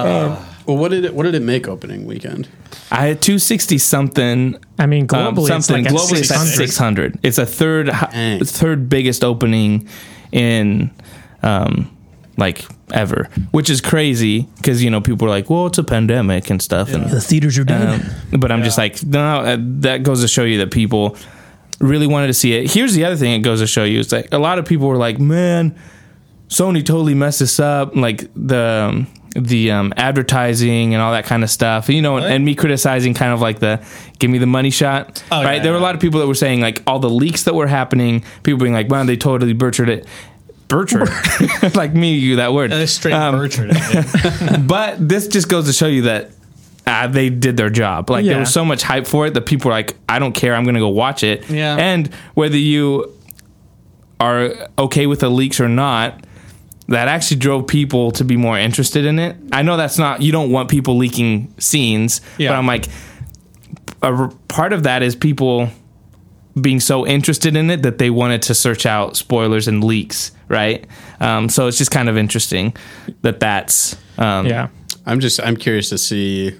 [0.65, 1.13] Well, what did it?
[1.13, 2.47] What did it make opening weekend?
[2.89, 4.55] I had two sixty something.
[4.79, 6.55] I mean, um, globally, it's something like globally it's 600.
[6.55, 8.43] 600 it's a third Dang.
[8.45, 9.87] third biggest opening
[10.31, 10.89] in
[11.41, 11.89] um
[12.37, 16.49] like ever which is crazy because you know people are like well it's a pandemic
[16.49, 18.01] and stuff and The theaters are dead.
[18.33, 21.15] um, but I'm just like, no, uh, that goes to show you that people
[21.83, 22.71] really wanted to see it.
[22.71, 24.87] Here's the other thing it goes to show you: it's like a lot of people
[24.87, 25.77] were like, man,
[26.47, 31.43] Sony totally messed this up, like the um, the um, advertising and all that kind
[31.43, 31.89] of stuff.
[31.89, 33.85] You know, and, and me criticizing kind of like the
[34.19, 35.23] give me the money shot.
[35.31, 35.55] Oh, right?
[35.55, 37.53] yeah, there were a lot of people that were saying like all the leaks that
[37.53, 38.23] were happening.
[38.43, 40.07] People being like, man, they totally butchered it.
[40.69, 41.09] Butchered,
[41.75, 42.71] like me, you that word.
[42.87, 43.71] straight Um, butchered
[44.67, 46.31] but this just goes to show you that
[46.85, 48.09] uh, they did their job.
[48.09, 50.53] Like there was so much hype for it that people were like, I don't care,
[50.55, 51.49] I'm going to go watch it.
[51.49, 51.75] Yeah.
[51.77, 53.11] And whether you
[54.19, 56.23] are okay with the leaks or not,
[56.89, 59.37] that actually drove people to be more interested in it.
[59.51, 62.49] I know that's not you don't want people leaking scenes, Yeah.
[62.49, 62.87] but I'm like
[64.01, 65.69] a r- part of that is people
[66.59, 70.85] being so interested in it that they wanted to search out spoilers and leaks, right?
[71.19, 72.75] Um, so it's just kind of interesting
[73.21, 74.67] that that's um, Yeah.
[75.05, 76.53] I'm just I'm curious to see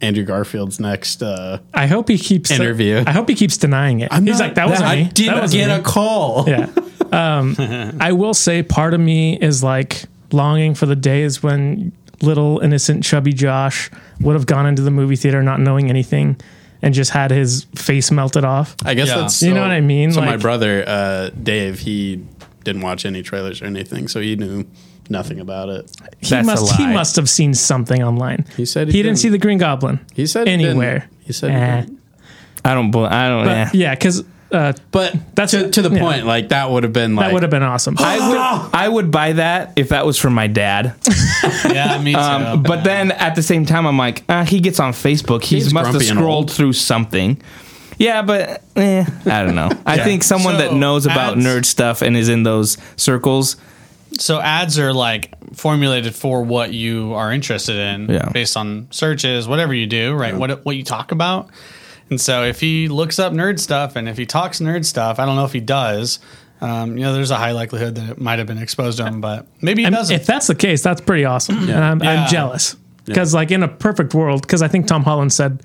[0.00, 1.22] Andrew Garfield's next.
[1.22, 3.02] Uh, I hope he keeps Interview.
[3.06, 4.12] I hope he keeps denying it.
[4.12, 5.10] He's like, that wasn't I me.
[5.12, 6.44] didn't wasn't get me." a call.
[6.48, 6.68] yeah.
[7.10, 7.56] Um,
[8.00, 13.02] I will say part of me is like longing for the days when little innocent
[13.04, 16.36] chubby Josh would have gone into the movie theater not knowing anything
[16.82, 18.76] and just had his face melted off.
[18.84, 19.18] I guess Yeah.
[19.18, 20.12] that's You know what I mean?
[20.12, 22.24] So my brother uh, Dave, he
[22.64, 24.64] didn't watch any trailers or anything, so he knew
[25.10, 25.90] nothing about it.
[26.20, 26.92] He That's a must he lie.
[26.94, 28.44] must have seen something online.
[28.56, 29.18] He said he, he didn't didn't.
[29.20, 30.00] see the Green Goblin.
[30.14, 31.00] He said he anywhere.
[31.00, 31.12] didn't.
[31.26, 31.80] He said he Eh.
[31.82, 31.98] didn't.
[32.64, 33.70] I don't bel- I don't But yeah.
[33.72, 36.00] yeah, because uh, But That's- to, to the yeah.
[36.00, 37.96] point, like that would have been like that would have been awesome.
[37.98, 40.94] I would I would buy that if that was from my dad.
[41.70, 42.18] Yeah, me too.
[42.18, 45.42] Um, but then at the same time, I'm like, uh, he gets on Facebook.
[45.44, 46.50] He He's must have grumpy and scrolled old.
[46.52, 47.40] through something.
[47.98, 49.70] Yeah, but eh, I don't know.
[49.86, 53.56] I think someone that So, knows about ads- nerd stuff and is in those circles.
[54.18, 58.28] So ads are like formulated for what you are interested in Yeah.
[58.30, 60.34] based on searches, whatever you do, right?
[60.36, 61.48] What what you talk about.
[62.10, 65.26] And so if he looks up nerd stuff and if he talks nerd stuff, I
[65.26, 66.20] don't know if he does.
[66.60, 69.20] Um, you know, there's a high likelihood that it might have been exposed to him,
[69.20, 70.16] but maybe he And doesn't.
[70.16, 72.22] if that's the case, that's pretty awesome, and I'm, Yeah.
[72.24, 75.62] I'm jealous because, like, in a perfect world, because I think Tom Holland said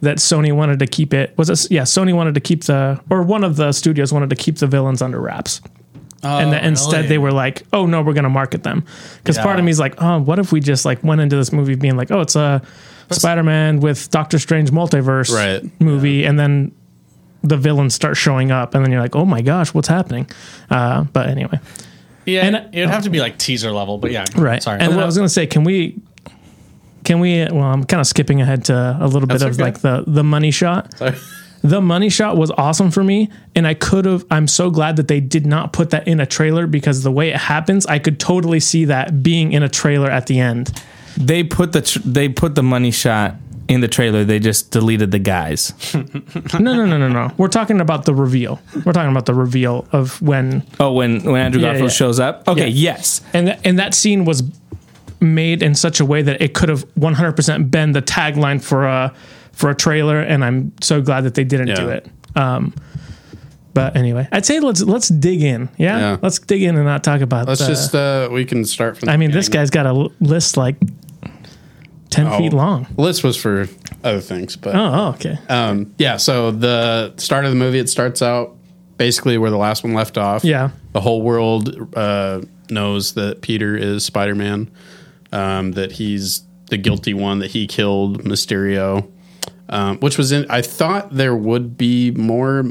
[0.00, 1.32] that Sony wanted to keep it.
[1.36, 1.70] Was it?
[1.70, 4.66] Yeah, Sony wanted to keep the, or one of the studios wanted to keep the
[4.66, 5.60] villains under wraps,
[6.22, 7.08] and that instead Oh, really?
[7.08, 8.84] they were like, "Oh no, we're going to market them."
[9.18, 11.52] Because part of me is like, "Oh, what if we just like went into this
[11.52, 12.62] movie being like, oh, it's a
[13.10, 15.62] Spider-Man with Doctor Strange multiverse Right.
[15.80, 16.72] movie,' and then."
[17.44, 20.30] The villains start showing up, and then you're like, "Oh my gosh, what's happening?"
[20.70, 21.58] Uh, but anyway,
[22.24, 24.62] yeah, and- it would have to be like teaser level, but yeah, Right.
[24.62, 25.98] Sorry, And then I was going to say, can we,
[27.02, 29.60] can we, well, I'm kind of skipping ahead to a little bit of okay.
[29.62, 30.96] like the, the money shot.
[30.96, 31.16] Sorry.
[31.62, 33.30] The money shot was awesome for me.
[33.54, 36.26] And I could have, I'm so glad that they did not put that in a
[36.26, 40.10] trailer because the way it happens, I could totally see that being in a trailer
[40.10, 40.82] at the end.
[41.16, 43.36] They put the tr- they put the money shot
[43.68, 44.24] in the trailer.
[44.24, 45.72] They just deleted the guys.
[45.94, 47.30] No, no, no, no, no.
[47.36, 48.60] We're talking about the reveal.
[48.84, 51.94] We're talking about the reveal of when, Oh, when when Andrew Yeah, Garfield yeah.
[51.94, 52.48] shows up.
[52.48, 52.92] Okay, Yeah.
[52.94, 53.20] yes.
[53.34, 54.42] and, th- and that scene was
[55.20, 59.12] made in such a way that it could have 100% been the tagline for a,
[59.52, 60.20] for a trailer.
[60.20, 62.08] And I'm so glad that they didn't do it.
[62.36, 62.74] Um,
[63.74, 65.68] but anyway, I'd say let's let's dig in.
[65.78, 66.16] Yeah, Yeah.
[66.20, 67.48] let's dig in and not talk about.
[67.48, 69.08] Let's the- just uh, we can start from.
[69.08, 70.76] I mean, this guy's got a list like
[72.10, 72.38] ten Oh.
[72.38, 72.86] feet long.
[72.98, 73.68] list was for
[74.04, 75.38] other things, but Oh, oh, okay.
[75.48, 76.16] um, yeah.
[76.18, 78.54] So the start of the movie, it starts out
[78.98, 80.44] basically where the last one left off.
[80.44, 80.70] Yeah.
[80.92, 84.70] the whole world uh, knows that Peter is Spider Man,
[85.32, 89.08] um, that he's the guilty one, that he killed Mysterio,
[89.68, 90.46] um, which was in.
[90.50, 92.64] I thought there would be more,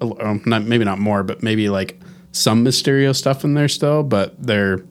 [0.00, 2.00] um, not maybe not more, but maybe like
[2.32, 4.82] some Mysterio stuff in there still, but there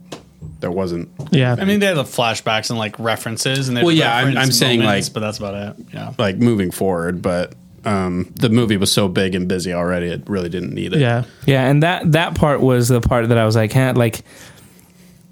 [0.59, 1.09] there wasn't.
[1.31, 4.37] Yeah, I mean, they had the flashbacks and like references, and they Well, yeah, I'm-
[4.37, 5.85] I'm saying, like- but that's about it.
[5.93, 10.21] Yeah, like moving forward, but um, the movie was so big and busy already, it
[10.29, 10.99] really didn't need it.
[10.99, 14.21] yeah, Yeah, and that that part was the part that I was like, huh, like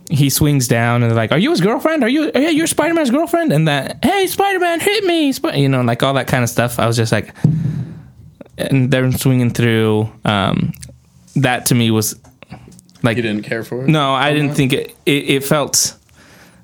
[0.09, 2.03] he swings down and they're like, "Are you his girlfriend?
[2.03, 2.31] Are you?
[2.33, 5.81] Yeah, you're Spider Man's girlfriend." And that, hey, Spider Man, hit me, Sp-, you know,
[5.81, 6.79] like all that kind of stuff.
[6.79, 7.33] I was just like,
[8.57, 10.11] and they're swinging through.
[10.25, 10.73] Um,
[11.35, 12.19] that to me was
[13.03, 13.87] like, You didn't care for it?
[13.87, 15.29] no, I didn't think it, it.
[15.29, 15.95] It felt,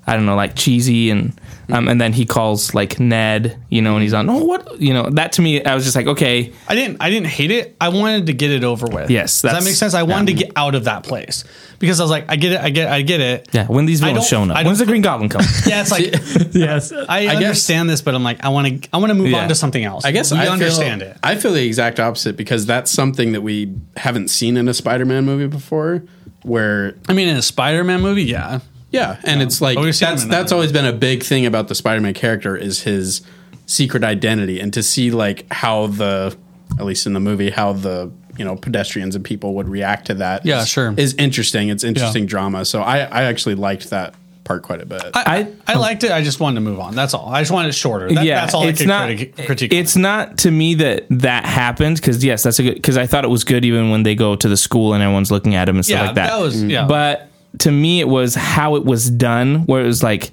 [0.06, 1.38] I don't know, like cheesy and.
[1.68, 4.30] Um, and then he calls like Ned, you know, and he's on.
[4.30, 4.80] Oh, what?
[4.80, 6.98] You know, that to me, I was just like, okay, I didn't.
[7.02, 7.74] I didn't hate it.
[7.80, 9.10] I wanted to get it over with.
[9.10, 9.92] Yes, does that that's- make sense?
[9.94, 11.42] I wanted to get out of that place
[11.80, 12.60] because I was like, I get it.
[12.60, 12.88] I get.
[12.88, 13.48] I get it.
[13.52, 14.64] yeah, when these villains don't- showing up?
[14.64, 15.42] When's the Green Goblin come?
[15.66, 16.04] Yeah, it's like
[16.54, 16.92] yes.
[16.92, 18.88] I, guess- understand this, but I'm like, I want to.
[18.92, 19.42] I want to move Yeah.
[19.42, 20.04] on to something else.
[20.04, 21.16] I guess we I understand feel, it.
[21.24, 25.24] I feel the exact opposite because that's something that we haven't seen in a Spider-Man
[25.24, 26.04] movie before.
[26.42, 28.60] Where I mean, in a Spider-Man movie, yeah,
[28.96, 30.54] yeah, and it's like But we've seen that's that's that.
[30.54, 33.22] always been a big thing about the Spider-Man character is his
[33.66, 36.36] secret identity, and to see like how the
[36.78, 40.14] at least in the movie how the you know pedestrians and people would react to
[40.14, 40.44] that.
[40.44, 40.94] Yeah, is- sure.
[40.96, 41.68] is interesting.
[41.68, 42.64] It's interesting drama.
[42.64, 44.14] So I I actually liked that
[44.46, 45.02] part quite a bit.
[45.12, 46.12] I, I, liked it.
[46.12, 46.94] I just wanted to move on.
[46.94, 47.28] That's all.
[47.28, 48.08] I just wanted it shorter.
[48.08, 49.06] That, that's all it's I could not.
[49.06, 49.72] critic, critique.
[49.72, 49.98] it's it.
[49.98, 52.74] not to me that that happened because yes, that's a good.
[52.76, 55.30] Because I thought it was good even when they go to the school and everyone's
[55.30, 56.26] looking at him and stuff yeah, like that.
[56.28, 56.86] that was yeah.
[56.86, 57.28] But
[57.60, 60.30] to me, it was how it was done, where it was like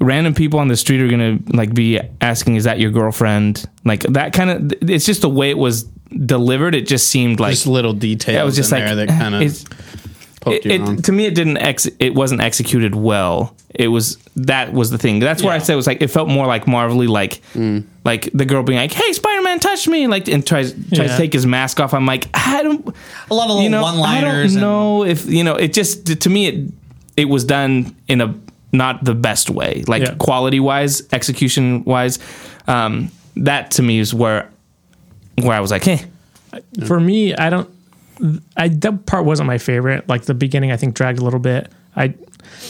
[0.00, 4.02] random people on the street are gonna like be asking, "Is that your girlfriend?" Like
[4.04, 4.90] that kind of.
[4.90, 5.84] It's just the way it was
[6.26, 6.74] delivered.
[6.74, 8.34] It just seemed like Just little details.
[8.34, 9.64] yeah, it was just in like there that kind of
[10.44, 14.16] poked it, you it, to me it didn't ex it wasn't executed well it was
[14.36, 16.66] that was the thing that's where i said it was like it felt more like
[16.66, 17.40] marvelly like
[18.04, 21.06] like the girl being like hey spider-man touch me like and tries tries Yeah.
[21.08, 22.86] to take his mask off i'm like i don't
[23.30, 24.56] A lot of little you know one-liners.
[24.56, 26.72] i don't know if you know it just to me it
[27.16, 28.34] it was done in a
[28.72, 30.14] not the best way like Yeah.
[30.18, 32.18] quality wise execution wise
[32.66, 34.50] um that to me is where
[35.42, 36.04] where i was like hey
[36.86, 37.68] For me, I don't.
[38.56, 40.08] I that part wasn't my favorite.
[40.08, 41.70] Like the beginning, I think dragged a little bit.
[41.96, 42.14] I,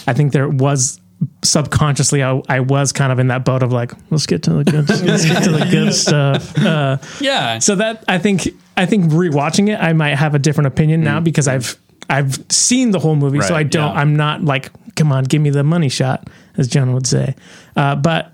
[0.07, 1.01] I think there was
[1.43, 4.65] subconsciously I, I was kind of in that boat of like let's get to the
[4.65, 6.57] good let's get to the good stuff.
[6.59, 7.59] Uh, Yeah.
[7.61, 11.21] so that I think I think rewatching it, I might have a different opinion now
[11.21, 11.77] because I've
[12.11, 13.95] I've seen the whole movie, so I don't.
[13.95, 14.01] yeah.
[14.01, 16.29] I'm not like, come on, give me the money shot,
[16.59, 17.35] as John would say.
[17.77, 18.33] Uh, but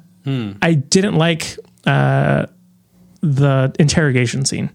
[0.63, 2.47] I didn't like uh,
[3.21, 4.71] the interrogation scene.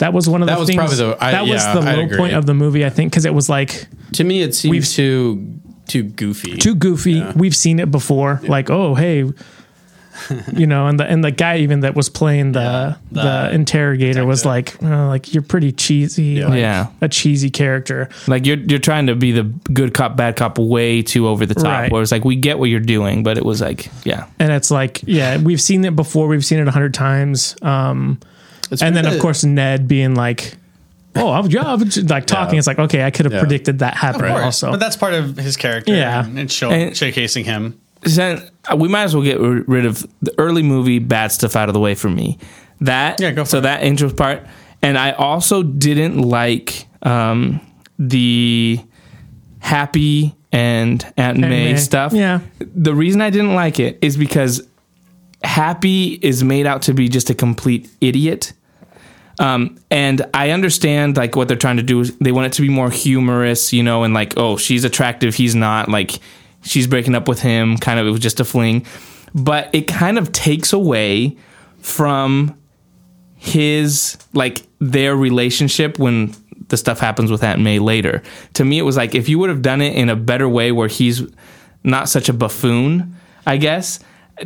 [0.00, 0.76] That was one of That the was things.
[0.78, 2.16] probably the- I- that was the I'd low agree.
[2.18, 4.86] point of the movie, I think, because it was like to me, it seems We've-
[4.86, 5.54] too
[5.86, 6.56] too goofy.
[6.56, 7.24] too goofy.
[7.34, 8.40] We've seen it before.
[8.44, 9.24] Like, oh hey,
[10.54, 14.26] you know, and the and the guy even that was playing the the, the interrogator
[14.26, 16.88] was like, oh, like you're pretty cheesy, like, Yeah.
[17.00, 18.08] a cheesy character.
[18.26, 21.54] Like you're you're trying to be the good cop bad cop way too over the
[21.54, 21.64] top.
[21.64, 21.92] Right.
[21.92, 24.70] Where it's like we get what you're doing, but it was like yeah, and it's
[24.70, 28.18] like yeah we've seen it before we've seen it a hundred times um
[28.70, 30.54] It's and then weird of course ned being like
[31.16, 32.58] oh I was, yeah, I was like talking Yeah.
[32.58, 33.40] it's like okay i could have Yeah.
[33.40, 35.92] predicted that happen Of also but that's part of his character.
[35.94, 36.24] Yeah.
[36.24, 37.80] and it's show, And- showcasing him.
[38.02, 41.68] then we might as well get r- rid of the early movie bad stuff out
[41.68, 42.38] of the way for me.
[42.80, 43.62] That Yeah, go for so it.
[43.62, 44.46] that intro part,
[44.82, 47.60] and I also didn't like um,
[47.98, 48.80] the
[49.58, 51.76] Happy and Aunt May May.
[51.76, 52.12] stuff.
[52.14, 52.40] Yeah.
[52.58, 54.62] the reason I didn't like it is because
[55.42, 58.52] Happy is made out to be just a complete idiot.
[59.38, 62.68] Um, and I understand like what they're trying to do they want it to be
[62.68, 66.18] more humorous, you know, and like, oh, she's attractive, he's not, like
[66.62, 68.84] she's breaking up with him, kind of it was just a fling.
[69.34, 71.36] But it kind of takes away
[71.78, 72.56] from
[73.36, 76.34] his like their relationship when
[76.68, 78.22] the stuff happens with Aunt May later.
[78.54, 80.72] To me, it was like if you would have done it in a better way
[80.72, 81.22] where he's
[81.82, 83.16] not such a buffoon,
[83.46, 84.00] I guess.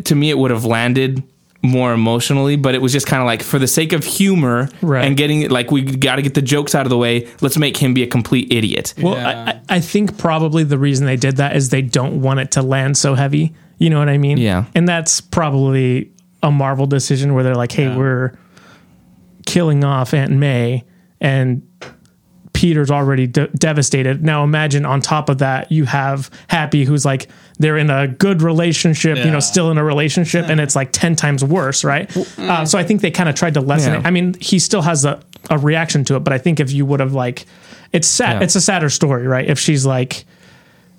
[0.04, 1.22] To me, it would have landed
[1.64, 5.04] more emotionally, but it was just kind of like for the sake of humor Right.
[5.04, 7.26] and getting like we got to get the jokes out of the way.
[7.40, 8.94] Let's make him be a complete idiot.
[9.02, 9.44] well Yeah.
[9.68, 12.50] I, I I think probably the reason they did that is they don't want it
[12.52, 14.66] to land so heavy you know what i mean Yeah.
[14.74, 16.12] and that's probably
[16.44, 17.96] a marvel decision where they're like hey Yeah.
[17.96, 18.32] we're
[19.46, 20.84] killing off aunt may
[21.20, 21.62] and
[22.64, 24.24] Peter's already de- devastated.
[24.24, 28.40] Now imagine on top of that you have Happy who's like they're in a good
[28.40, 32.10] relationship, you know, still in a relationship and it's like 10 times worse, right?
[32.38, 34.00] Uh, so I think they kind of tried to lessen Yeah.
[34.00, 34.06] it.
[34.06, 36.86] I mean, he still has a, a reaction to it, but I think if you
[36.86, 37.44] would have like
[37.92, 38.44] it's sad Yeah.
[38.44, 39.46] it's a sadder story, right?
[39.46, 40.24] If she's like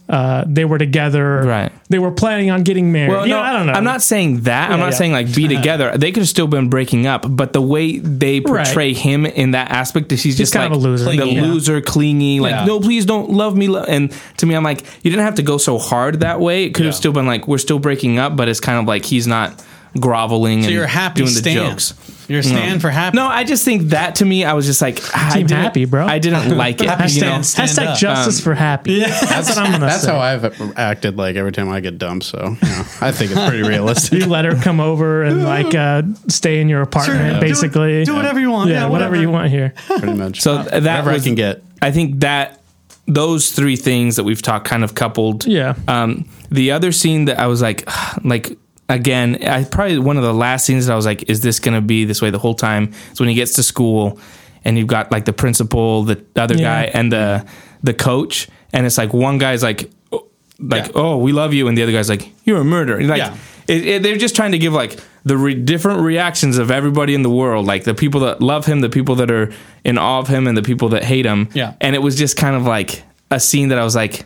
[0.08, 1.72] uh, they were together, Right.
[1.89, 3.10] They were planning on getting married.
[3.12, 3.74] Well, you no, know, I don't know.
[3.74, 4.70] I'm not saying that.
[4.72, 4.98] I'm not yeah.
[4.98, 5.98] saying like be together.
[5.98, 9.72] They could have still been breaking up, but the way they portray him in that
[9.72, 11.06] aspect is he's just kind like of a loser.
[11.06, 11.41] the Yeah.
[11.41, 12.65] loser, clingy, like Yeah.
[12.65, 13.68] no, please don't love me.
[13.68, 16.65] lo-" And to me, I'm like, you didn't have to go so hard that way.
[16.65, 16.98] It could have Yeah.
[17.00, 19.60] still been like we're still breaking up, but it's kind of like he's not
[20.00, 21.94] groveling So and you're happy doing the jokes.
[22.28, 23.16] You're a stand for happy.
[23.18, 25.86] No, I just think that to me, I was just like, I Team didn't- happy,
[25.86, 26.06] bro.
[26.06, 26.88] I didn't like it.
[26.90, 27.42] Happy you know?
[27.42, 27.68] Stan.
[27.68, 27.98] Stand Hashtag up.
[28.00, 29.00] justice for happy.
[29.00, 30.12] That's what I'm gonna That's say.
[30.12, 32.26] how I've acted like every time I get dumped.
[32.26, 34.20] So you know, I think it's pretty realistic.
[34.20, 37.42] you let her come over and like uh, stay in your apartment, Sure, do it-
[37.42, 38.06] basically.
[38.06, 38.70] do whatever you want.
[38.70, 39.12] Yeah, Yeah, whatever.
[39.12, 39.22] whatever.
[39.22, 39.74] you want here.
[39.88, 40.42] Pretty much.
[40.42, 41.64] So th- that whatever was, I can get.
[41.82, 42.62] I think that
[43.08, 45.46] those three things that we've talked kind of coupled.
[45.46, 45.76] Yeah.
[45.88, 47.88] Um, the other scene that I was like,
[48.24, 48.58] like
[48.89, 51.76] again, I probably one of the last scenes that I was like, is this going
[51.76, 52.91] to be this way the whole time?
[53.12, 54.19] Is when he gets to school
[54.63, 56.62] and you've got like the principal, the other Yeah.
[56.63, 57.45] guy, and the
[57.84, 60.26] the coach, and it's like one guy's like, oh,
[60.60, 60.91] like, Yeah.
[60.95, 63.02] oh, we love you, and the other guy's like, you're a murderer.
[63.04, 63.36] Like, Yeah.
[63.67, 67.21] it, it, they're just trying to give like the re- different reactions of everybody in
[67.21, 69.52] the world, like the people that love him, the people that are
[69.84, 71.50] in awe of him, and the people that hate him.
[71.54, 71.74] Yeah.
[71.82, 74.26] And it was just kind of like a scene that I was like,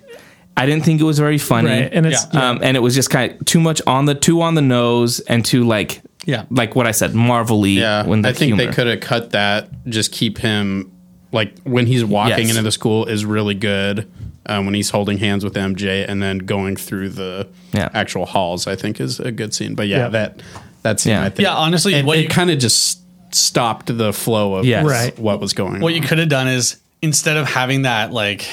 [0.58, 1.70] I didn't think it was very funny.
[1.70, 1.90] Right.
[1.94, 2.50] And it's Yeah.
[2.50, 5.20] um, and it was just kind of too much on the too on the nose
[5.22, 6.44] and too like Yeah.
[6.50, 7.72] like what I said, marvelly.
[7.80, 8.66] Yeah, when the I think humor.
[8.66, 9.70] they could have cut that.
[9.88, 10.92] Just keep him
[11.32, 12.50] like when he's walking Yes.
[12.50, 14.08] into the school is really good.
[14.48, 17.90] Um, when he's holding hands with MJ and then going through the Yeah.
[17.94, 19.76] actual halls, I think is a good scene.
[19.76, 20.08] But yeah, Yeah.
[20.10, 20.42] that
[20.84, 21.24] that scene, Yeah.
[21.24, 23.00] I think, Yeah, honestly, it, what it you- kind of just
[23.32, 24.86] stopped the flow of Yes.
[24.86, 25.18] Right.
[25.20, 25.96] what was going What on.
[25.96, 28.46] you could have done is instead of having that like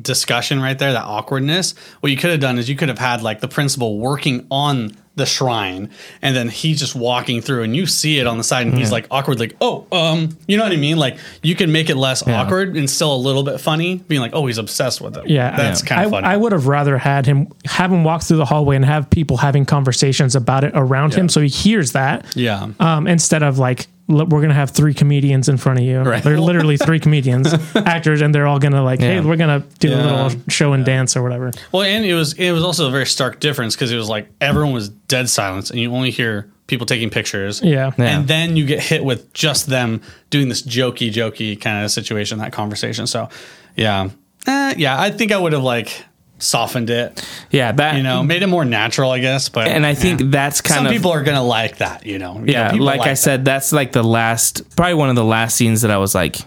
[0.00, 3.22] discussion right there, that awkwardness, what you could have done is you could have had
[3.22, 5.88] like the principal working on the shrine
[6.20, 8.92] and then he's just walking through and you see it on the side and he's
[8.92, 10.98] like awkward like oh um you know what i mean?
[10.98, 14.32] Like you can make it less awkward and still a little bit funny being like
[14.34, 15.26] oh he's obsessed with it.
[15.30, 16.26] Yeah, that's I- kind of funny.
[16.26, 19.38] I would have rather had him have him walk through the hallway and have people
[19.38, 22.26] having conversations about it around him, so he hears that.
[22.36, 22.68] yeah.
[22.78, 26.00] Um, instead of like "Look, we're gonna have three comedians in front of you.
[26.00, 26.22] Right.
[26.22, 29.96] They're literally three comedians, actors, and they're all gonna like, hey, we're gonna do a
[29.96, 31.50] little show and dance or whatever.
[31.72, 34.28] Well, and it was it was also a very stark difference because it was like
[34.40, 37.62] everyone was dead silence, and you only hear people taking pictures.
[37.62, 37.92] Yeah.
[37.96, 38.18] Yeah.
[38.18, 42.38] and then you get hit with just them doing this jokey, jokey kind of situation,
[42.38, 43.06] that conversation.
[43.06, 43.28] So,
[43.76, 44.10] yeah,
[44.46, 46.04] eh, yeah, I think I would have like
[46.38, 49.48] softened it, Yeah, that you know, made it more natural, I guess.
[49.48, 50.26] But and I think yeah.
[50.30, 52.38] that's kind some of people are gonna like that, you know.
[52.38, 53.16] You yeah, people like, I that.
[53.16, 56.38] said, that's like the last, probably one of the last scenes that I was like,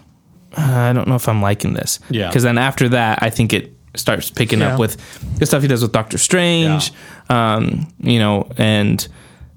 [0.56, 1.98] uh, I don't know if I'm liking this.
[2.08, 2.28] Yeah.
[2.28, 4.74] Because then after that, I think it starts picking Yeah.
[4.74, 4.96] up with
[5.38, 6.92] the stuff he does with Doctor Strange,
[7.28, 9.06] um, you know, and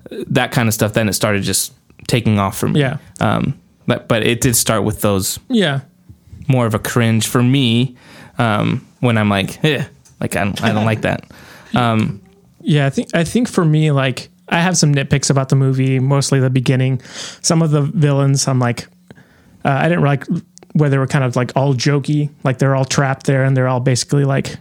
[0.10, 0.93] that kind of stuff.
[0.93, 1.74] Then it started just
[2.08, 2.80] taking off for me.
[2.80, 2.98] Yeah.
[3.19, 5.82] Um, but but it did start with those Yeah,
[6.48, 7.96] more of a cringe for me
[8.38, 9.86] um, when I'm like, eh,
[10.23, 11.25] like I don't, I don't like that.
[11.75, 12.21] Um,
[12.62, 15.97] Yeah, I think I think for me, like I have some nitpicks about the movie,
[15.99, 17.01] mostly the beginning.
[17.41, 18.86] Some of the villains, I'm like,
[19.65, 20.25] uh, I didn't like
[20.73, 23.67] where they were kind of like all jokey, like they're all trapped there and they're
[23.67, 24.55] all basically like.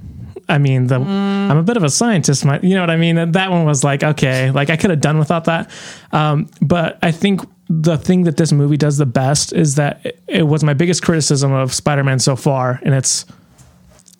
[0.48, 3.16] I mean, the I'm a bit of a scientist, my, you know what I mean.
[3.16, 5.70] And that one was like, okay, like I could have done without that.
[6.12, 10.22] Um, but I think the thing that this movie does the best is that it,
[10.27, 13.25] it was my biggest criticism of Spider-Man so far, and it's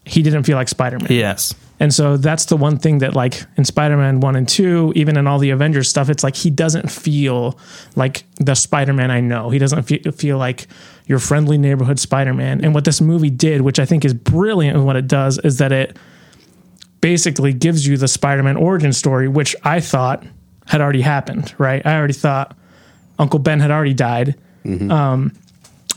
[0.05, 1.09] he didn't feel like Spider-Man.
[1.11, 1.55] yes.
[1.81, 5.17] And so that's the one thing that, like in Spider Man 1 and 2, even
[5.17, 7.59] in all the Avengers stuff, it's like he doesn't feel
[7.97, 9.51] like the Spider Man I know.
[9.51, 10.69] He doesn't feel, feel like
[11.07, 12.65] your friendly neighborhood Spider Man.
[12.65, 15.59] And what this movie did, which I think is brilliant in what it does, is
[15.59, 15.97] that it
[17.01, 20.25] basically gives you the Spider Man origin story, which I thought
[20.67, 21.85] had already happened, right?
[21.85, 22.57] I already thought
[23.19, 24.37] Uncle Ben had already died.
[24.93, 25.33] Um,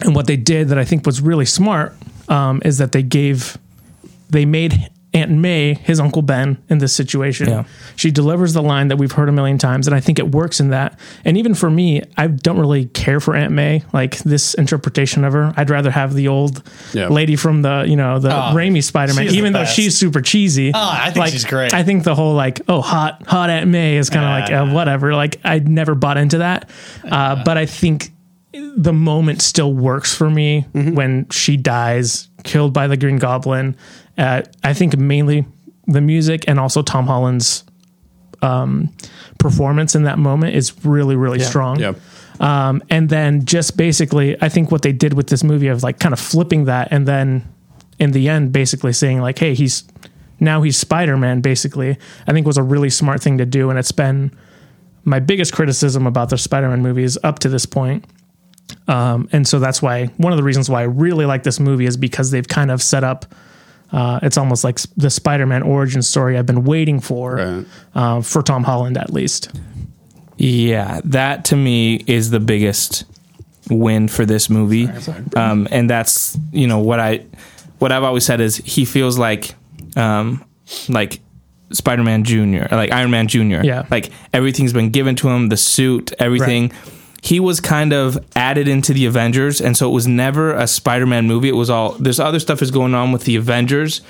[0.01, 1.95] and what they did that I think was really smart
[2.27, 3.59] um, is that they gave
[4.35, 7.47] they made Aunt May his Uncle Ben in this situation.
[7.47, 7.63] Yeah.
[7.95, 10.59] She delivers the line that we've heard a million times, and I think it works
[10.59, 10.99] in that.
[11.23, 15.31] And even for me, I don't really care for Aunt May, like this interpretation of
[15.31, 15.53] her.
[15.55, 17.07] I'd rather have the old Yeah.
[17.07, 20.71] lady from the you know the Oh, Raimi Spider Man, even though she's super cheesy.
[20.73, 21.73] Oh, I think like, she's great.
[21.73, 24.73] I think the whole like oh hot hot Aunt May is kind of like uh,
[24.75, 25.15] whatever.
[25.15, 26.69] Like I never bought into that,
[27.09, 28.11] uh, but I think
[28.77, 30.93] the moment still works for me Mm-hmm.
[30.95, 33.77] when she dies, killed by the Green Goblin.
[34.17, 35.45] Uh, I think mainly
[35.87, 37.63] the music and also Tom Holland's
[38.41, 38.93] um,
[39.39, 41.79] performance in that moment is really, really strong.
[41.79, 41.93] Yeah.
[42.39, 45.99] Um, and then just basically, I think what they did with this movie of like
[45.99, 47.47] kind of flipping that, and then
[47.97, 49.85] in the end, basically saying like, "Hey, he's
[50.39, 51.97] now he's Spider Man." Basically,
[52.27, 54.31] I think was a really smart thing to do, and it's been
[55.05, 58.05] my biggest criticism about the Spider Man movies up to this point.
[58.87, 61.85] Um, and so that's why one of the reasons why I really like this movie
[61.85, 63.25] is because they've kind of set up.
[63.91, 67.65] Uh, it's almost like the Spider-Man origin story I've been waiting for, Right.
[67.93, 69.51] uh, for Tom Holland at least.
[70.37, 73.05] Yeah, that to me is the biggest
[73.69, 74.89] win for this movie.
[75.35, 77.25] Um, and that's you know what I
[77.79, 79.55] what I've always said is he feels like
[79.95, 80.43] um,
[80.89, 81.21] like
[81.71, 83.61] Spider Man Junior, like Iron Man Junior.
[83.63, 83.85] Yeah.
[83.89, 86.71] like everything's been given to him, the suit, everything.
[87.25, 91.07] He was kind of added into the Avengers, and so it was never a Spider
[91.07, 91.49] Man movie.
[91.49, 94.01] It was all there's other stuff is going on with the Avengers,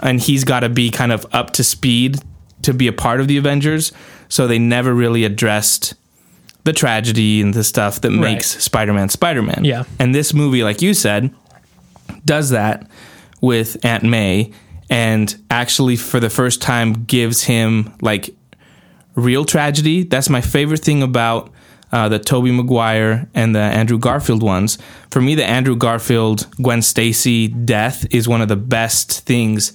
[0.00, 2.18] and he's got to be kind of up to speed
[2.62, 3.90] to be a part of the Avengers.
[4.28, 5.94] So they never really addressed
[6.64, 9.64] the tragedy and the stuff that makes Spider-Man Spider-Man.
[9.64, 9.84] Yeah.
[9.98, 11.34] And this movie, like you said,
[12.26, 12.86] does that
[13.40, 14.52] with Aunt May
[14.90, 18.34] and actually for the first time gives him like
[19.14, 20.02] real tragedy.
[20.04, 21.50] That's my favorite thing about
[21.92, 24.78] uh, the Tobey Maguire and the Andrew Garfield ones.
[25.10, 29.72] For me, the Andrew Garfield Gwen Stacy death is one of the best things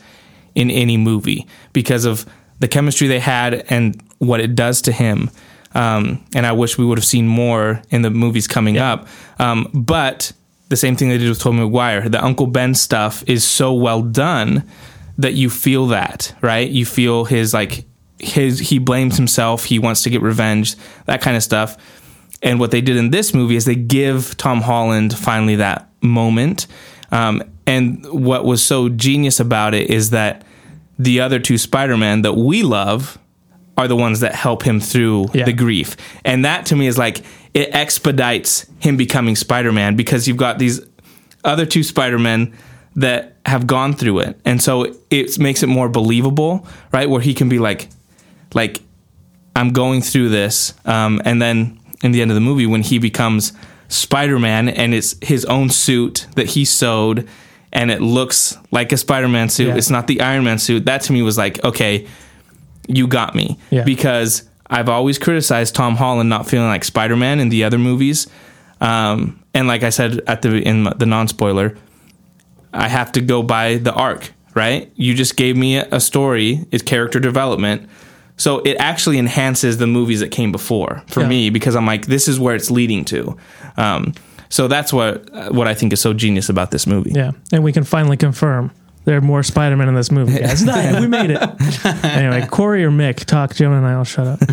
[0.56, 2.26] in any movie because of
[2.60, 5.30] the chemistry they had and what it does to him.
[5.74, 9.08] Um, and I wish we would have seen more in the movies coming up.
[9.40, 10.32] Um, but
[10.70, 14.02] the same thing they did with Tobey Maguire, the Uncle Ben stuff is so well
[14.02, 14.70] done
[15.18, 16.70] that you feel that, right?
[16.70, 17.86] You feel his like
[18.20, 20.76] his he blames himself, he wants to get revenge,
[21.06, 21.78] that kind of stuff.
[22.44, 26.68] And what they did in this movie is they give Tom Holland finally that moment.
[27.12, 30.44] Um, and what was so genius about it is that
[31.00, 33.18] the other two Spider-Man that we love
[33.78, 35.46] are the ones that help him through Yeah.
[35.46, 35.96] the grief.
[36.26, 37.22] And that to me is like
[37.54, 40.82] it expedites him becoming Spider-Man because you've got these
[41.44, 42.54] other two Spider-Men
[42.96, 44.40] that have gone through it.
[44.46, 47.10] And so it makes it more believable, right?
[47.10, 47.88] Where he can be like
[48.54, 48.82] like
[49.56, 53.00] I'm going through this, um, and then in the end of the movie, when he
[53.00, 53.54] becomes
[53.88, 57.28] Spider Man and it's his own suit that he sewed,
[57.72, 59.68] and it looks like a Spider Man suit.
[59.70, 59.76] Yeah.
[59.78, 60.86] It's not the Iron Man suit.
[60.86, 62.08] That to me was like, okay,
[62.88, 63.84] you got me Yeah.
[63.84, 68.28] because I've always criticized Tom Holland not feeling like Spider Man in the other movies.
[68.82, 71.78] Um, and like I said at the in the non spoiler,
[72.74, 74.92] I have to go by the arc, right?
[74.96, 77.88] You just gave me a story, it's character development.
[78.44, 81.28] So it actually enhances the movies that came before for Yeah.
[81.30, 83.38] me because I'm like, this is where it's leading to.
[83.78, 84.14] Um,
[84.50, 87.12] so that's what what I think is so genius about this movie.
[87.16, 88.72] Yeah, and we can finally confirm
[89.06, 90.62] there are more Spider Men in this movie, guys.
[90.64, 91.42] Nice, we made it.
[92.04, 93.56] anyway, Corey or Mick, talk.
[93.56, 94.40] Jonah and I will shut up.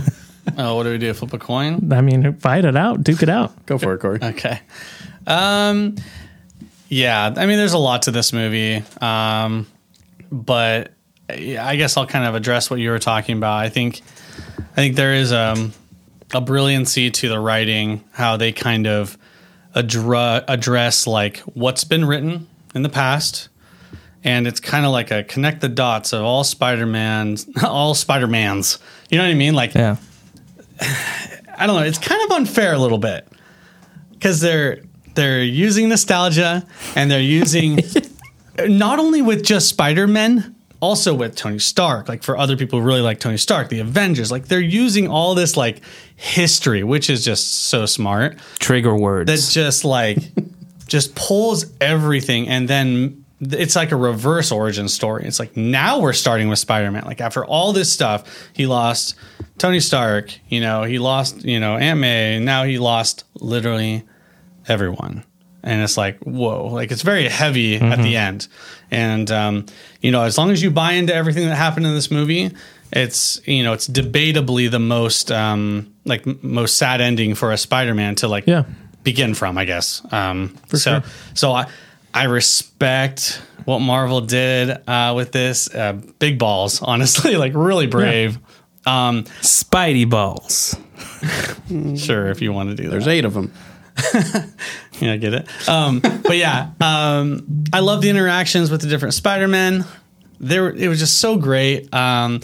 [0.59, 1.13] Oh, what do we do?
[1.15, 1.93] Flip a coin?
[1.93, 3.51] I mean, fight it out, duke it out.
[3.67, 4.19] Go for it, Corey.
[4.23, 4.59] Okay.
[5.27, 5.95] Um,
[6.89, 9.67] yeah, I mean, there's a lot to this movie, um,
[10.33, 10.91] but yeah,
[11.33, 13.59] I guess I'll kind of address what you were talking about.
[13.59, 14.03] I think,
[14.59, 15.73] I think there is um,
[16.33, 19.17] a brilliancy to the writing, how they kind of
[19.75, 23.49] address address like what's been written in the past.
[24.23, 28.79] And it's kind of like a connect the dots of all Spider-Man's, all Spider-Mans.
[29.11, 29.55] You know what I mean?
[29.55, 29.97] Like, Yeah.
[30.81, 31.83] I don't know.
[31.87, 33.29] It's kind of unfair a little bit
[34.13, 34.81] because they're
[35.15, 36.67] they're using nostalgia
[36.97, 37.81] and they're using
[38.67, 42.09] not only with just Spider Men, also with Tony Stark.
[42.09, 44.31] Like for other people who really like Tony Stark, the Avengers.
[44.31, 45.81] Like they're using all this like
[46.17, 48.39] history, which is just so smart.
[48.59, 49.27] Trigger words.
[49.27, 50.19] That just like
[50.87, 55.25] just pulls everything and then it's like a reverse origin story.
[55.25, 57.05] It's like now we're starting with Spider-Man.
[57.05, 59.15] Like after all this stuff, he lost
[59.57, 64.05] Tony Stark, you know, he lost, you know, Aunt May, and now he lost literally
[64.69, 65.25] everyone.
[65.63, 68.49] And it's like, whoa, like it's very heavy at the end.
[68.91, 69.67] And um,
[70.01, 72.51] you know, as long as you buy into everything that happened in this movie,
[72.93, 78.15] it's you know, it's debatably the most um like most sad ending for a Spider-Man
[78.17, 78.65] to like Yeah.
[79.05, 80.03] begin from, I guess.
[80.13, 81.03] Um, so, sure.
[81.35, 81.67] so I,
[82.15, 85.73] I respect what Marvel did uh, with this.
[85.73, 88.39] Uh, big balls, honestly, like really brave.
[88.87, 90.75] Um, Spidey balls.
[91.97, 93.53] sure, if you want to do that, There's eight of them.
[95.07, 95.69] yeah, I get it.
[95.69, 99.85] Um, but yeah, um, I love the interactions with the different Spider Men.
[100.39, 101.93] There, it was just so great.
[101.95, 102.41] Um,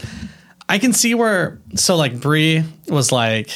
[0.69, 3.51] I can see where so like Brie was like,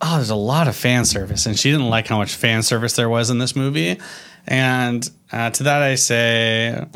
[0.00, 2.94] oh, there's a lot of fan service, and she didn't like how much fan service
[2.96, 3.98] there was in this movie.
[4.46, 6.86] And uh, to that, I say,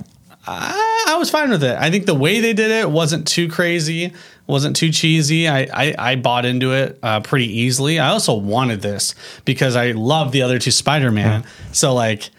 [0.46, 1.76] I, I was fine with it.
[1.76, 4.12] I think the way they did it wasn't too crazy,
[4.47, 5.49] wasn't too cheesy.
[5.49, 7.99] I I, I bought into it uh, pretty easily.
[7.99, 9.14] I also wanted this
[9.45, 11.45] because I love the other two Spider Man.
[11.72, 12.30] So like.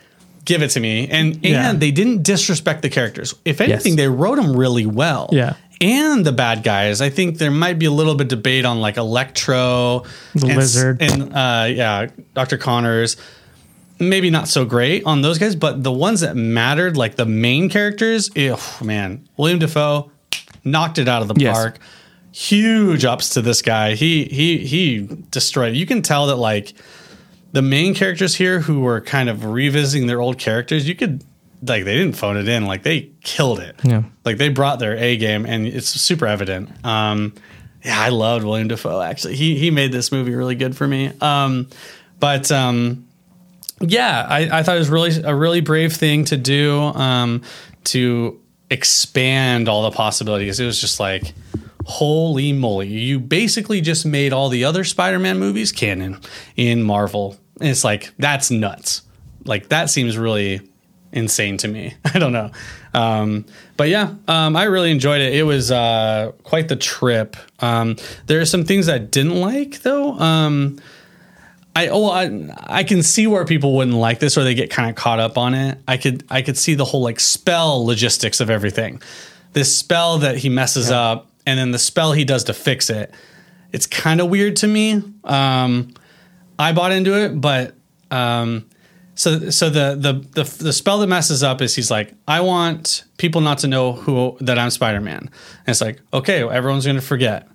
[0.43, 1.73] Give it to me, and and Yeah.
[1.73, 3.33] they didn't disrespect the characters.
[3.45, 3.97] If anything, Yes.
[3.97, 5.55] they wrote them really well Yeah.
[5.81, 7.01] and the bad guys.
[7.01, 10.03] I think there might be a little bit debate on like Electro,
[10.35, 11.01] The and, Lizard.
[11.01, 13.17] and uh, yeah, Doctor Connors.
[13.97, 17.67] Maybe not so great on those guys, but the ones that mattered, like the main
[17.67, 20.11] characters, ew, man, William Dafoe
[20.63, 21.55] knocked it out of the Yes.
[21.55, 21.79] park.
[22.31, 23.95] Huge ups to this guy.
[23.95, 25.73] He he he destroyed.
[25.73, 25.77] it.
[25.77, 26.73] You can tell that like
[27.53, 31.23] the main characters here who were kind of revisiting their old characters, you could
[31.65, 33.75] like they didn't phone it in, like they killed it.
[33.83, 34.03] Yeah.
[34.25, 36.69] Like they brought their A game and it's super evident.
[36.85, 37.33] Um
[37.83, 39.35] yeah, I loved William Dafoe actually.
[39.35, 41.11] He he made this movie really good for me.
[41.21, 41.69] Um
[42.19, 43.07] but um
[43.81, 47.41] yeah, I, I thought it was really a really brave thing to do um,
[47.85, 48.39] to
[48.69, 50.59] expand all the possibilities.
[50.59, 51.33] It was just like,
[51.85, 52.87] holy moly!
[52.87, 56.19] You basically just made all the other Spider-Man movies canon
[56.55, 57.37] in Marvel.
[57.59, 59.01] And it's like that's nuts.
[59.45, 60.61] Like that seems really
[61.11, 61.93] insane to me.
[62.13, 62.51] I don't know.
[62.93, 63.45] Um,
[63.77, 65.33] but yeah, um, I really enjoyed it.
[65.33, 67.35] It was uh, quite the trip.
[67.59, 67.97] Um,
[68.27, 70.13] there are some things I didn't like though.
[71.75, 74.89] I oh I, I can see where people wouldn't like this or they get kind
[74.89, 75.77] of caught up on it.
[75.87, 79.01] I could I could see the whole like spell logistics of everything.
[79.53, 83.13] This spell that he messes up and then the spell he does to fix it.
[83.71, 85.03] It's kind of weird to me.
[85.23, 85.93] Um,
[86.57, 87.75] I bought into it, but
[88.09, 88.69] um,
[89.15, 93.03] so so the, the the the spell that messes up is he's like, I want
[93.17, 95.17] people not to know who that I'm Spider Man.
[95.19, 95.29] And
[95.67, 97.47] it's like, okay, everyone's gonna forget.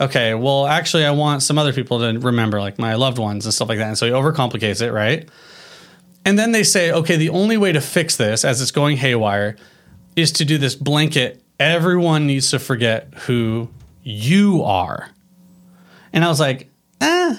[0.00, 3.52] Okay, well, actually, I want some other people to remember, like my loved ones and
[3.52, 3.88] stuff like that.
[3.88, 5.28] And so he overcomplicates it, right?
[6.24, 9.56] And then they say, okay, the only way to fix this as it's going haywire
[10.14, 11.42] is to do this blanket.
[11.58, 13.68] Everyone needs to forget who
[14.02, 15.10] you are.
[16.12, 16.70] And I was like,
[17.00, 17.34] eh,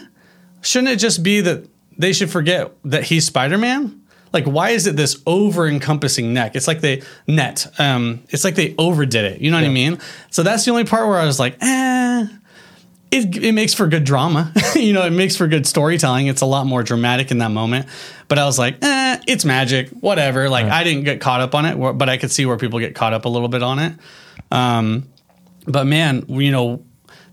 [0.61, 1.65] shouldn't it just be that
[1.97, 4.01] they should forget that he's Spider-Man?
[4.31, 6.55] Like, why is it this over-encompassing neck?
[6.55, 7.67] It's like they net.
[7.79, 9.41] Um, it's like they overdid it.
[9.41, 9.97] You know what I mean?
[10.29, 12.27] So that's the only part where I was like, eh.
[13.11, 14.53] It, it makes for good drama.
[14.75, 16.27] you know, it makes for good storytelling.
[16.27, 17.87] It's a lot more dramatic in that moment.
[18.27, 20.49] But I was like, eh, it's magic, whatever.
[20.49, 22.93] Like I didn't get caught up on it, but I could see where people get
[22.95, 23.93] caught up a little bit on it.
[24.51, 25.07] Um,
[25.65, 26.83] but man, you know,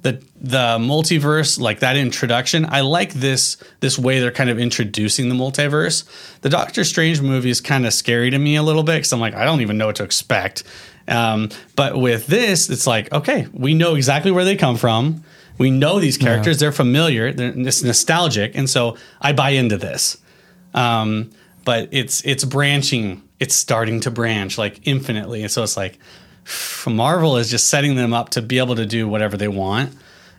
[0.02, 5.28] the the multiverse, like that introduction, I like this this way they're kind of introducing
[5.28, 6.04] the multiverse.
[6.42, 9.20] The Doctor Strange movie is kind of scary to me a little bit because I'm
[9.20, 10.62] like, I don't even know what to expect.
[11.08, 15.24] Um, but with this, it's like, okay, we know exactly where they come from.
[15.58, 17.32] We know these characters; they're familiar.
[17.32, 20.18] They're, it's nostalgic, and so I buy into this.
[20.74, 21.30] Um,
[21.64, 23.22] but it's it's branching.
[23.40, 25.98] It's starting to branch like infinitely, and so it's like
[26.86, 29.94] Marvel is just setting them up to be able to do whatever they want.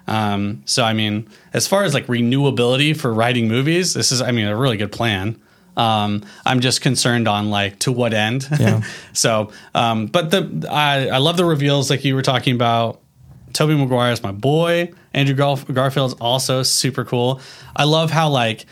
[0.07, 4.31] Um, so I mean, as far as like renewability for writing movies, this is I
[4.31, 5.39] mean a really good plan.
[5.75, 8.47] Um, I'm just concerned on like to what end.
[8.59, 8.81] Yeah.
[9.13, 13.01] so, um, but the I, I love the reveals like you were talking about.
[13.53, 14.91] Tobey Maguire is my boy.
[15.17, 17.41] Andrew Gar- Garfield's also super cool.
[17.75, 18.67] I love how like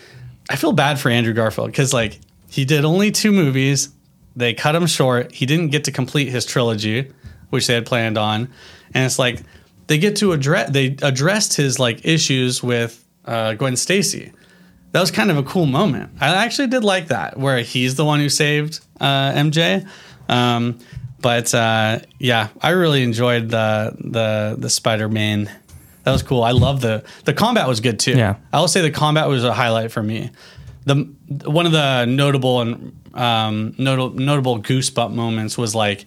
[0.48, 2.20] I feel bad for Andrew Garfield because like
[2.50, 3.90] he did only two movies.
[4.36, 5.32] They cut him short.
[5.32, 7.12] He didn't get to complete his trilogy,
[7.50, 8.50] which they had planned on,
[8.94, 9.42] and it's like
[9.88, 14.32] they get to address they addressed his like issues with uh, Gwen Stacy.
[14.92, 16.12] That was kind of a cool moment.
[16.22, 19.86] I actually did like that, where he's the one who saved uh, MJ.
[20.30, 20.78] Um,
[21.22, 25.50] but uh, yeah, I really enjoyed the the the Spider Man.
[26.06, 26.44] That was cool.
[26.44, 28.12] I love the the combat was good too.
[28.14, 28.36] Yeah.
[28.54, 30.30] I will say the combat was a highlight for me.
[30.86, 30.96] The
[31.46, 36.06] one of the notable and um, notable notable goosebump moments was like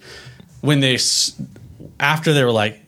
[0.61, 0.97] when they
[1.99, 2.79] after they were like,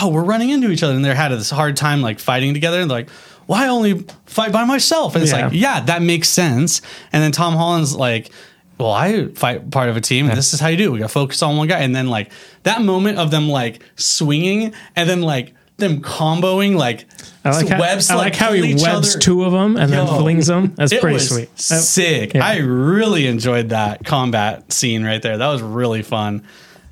[0.00, 2.80] "Oh, we're running into each other," and they had this hard time like fighting together.
[2.80, 3.10] And they're like,
[3.46, 5.46] "Why only fight by myself?" And it's Yeah.
[5.46, 6.82] like, yeah, that makes sense.
[7.12, 8.30] And then Tom Holland's like,
[8.78, 10.84] well, I fight part of a team, and this is how you do.
[10.88, 10.92] it.
[10.92, 12.30] We got to focus on one guy, and then like
[12.62, 17.06] that moment of them like swinging, and then like them comboing like,
[17.44, 19.18] I like, how, webs I like how he webs other.
[19.18, 20.74] two of them and then flings them.
[20.76, 21.58] That's It pretty was sweet.
[21.58, 22.34] Sick.
[22.34, 22.44] yeah.
[22.46, 25.38] I really enjoyed that combat scene right there.
[25.38, 26.42] That was really fun.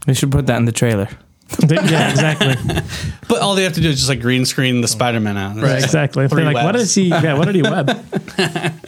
[0.07, 1.09] We should put that in the trailer.
[1.69, 2.57] yeah, exactly.
[3.29, 5.57] But all they have to do is just like green screen the Spider Man out.
[5.57, 6.25] Right, exactly.
[6.25, 6.85] If Three they're like, what webs.
[6.85, 7.09] is he?
[7.09, 7.89] Yeah, what did he web?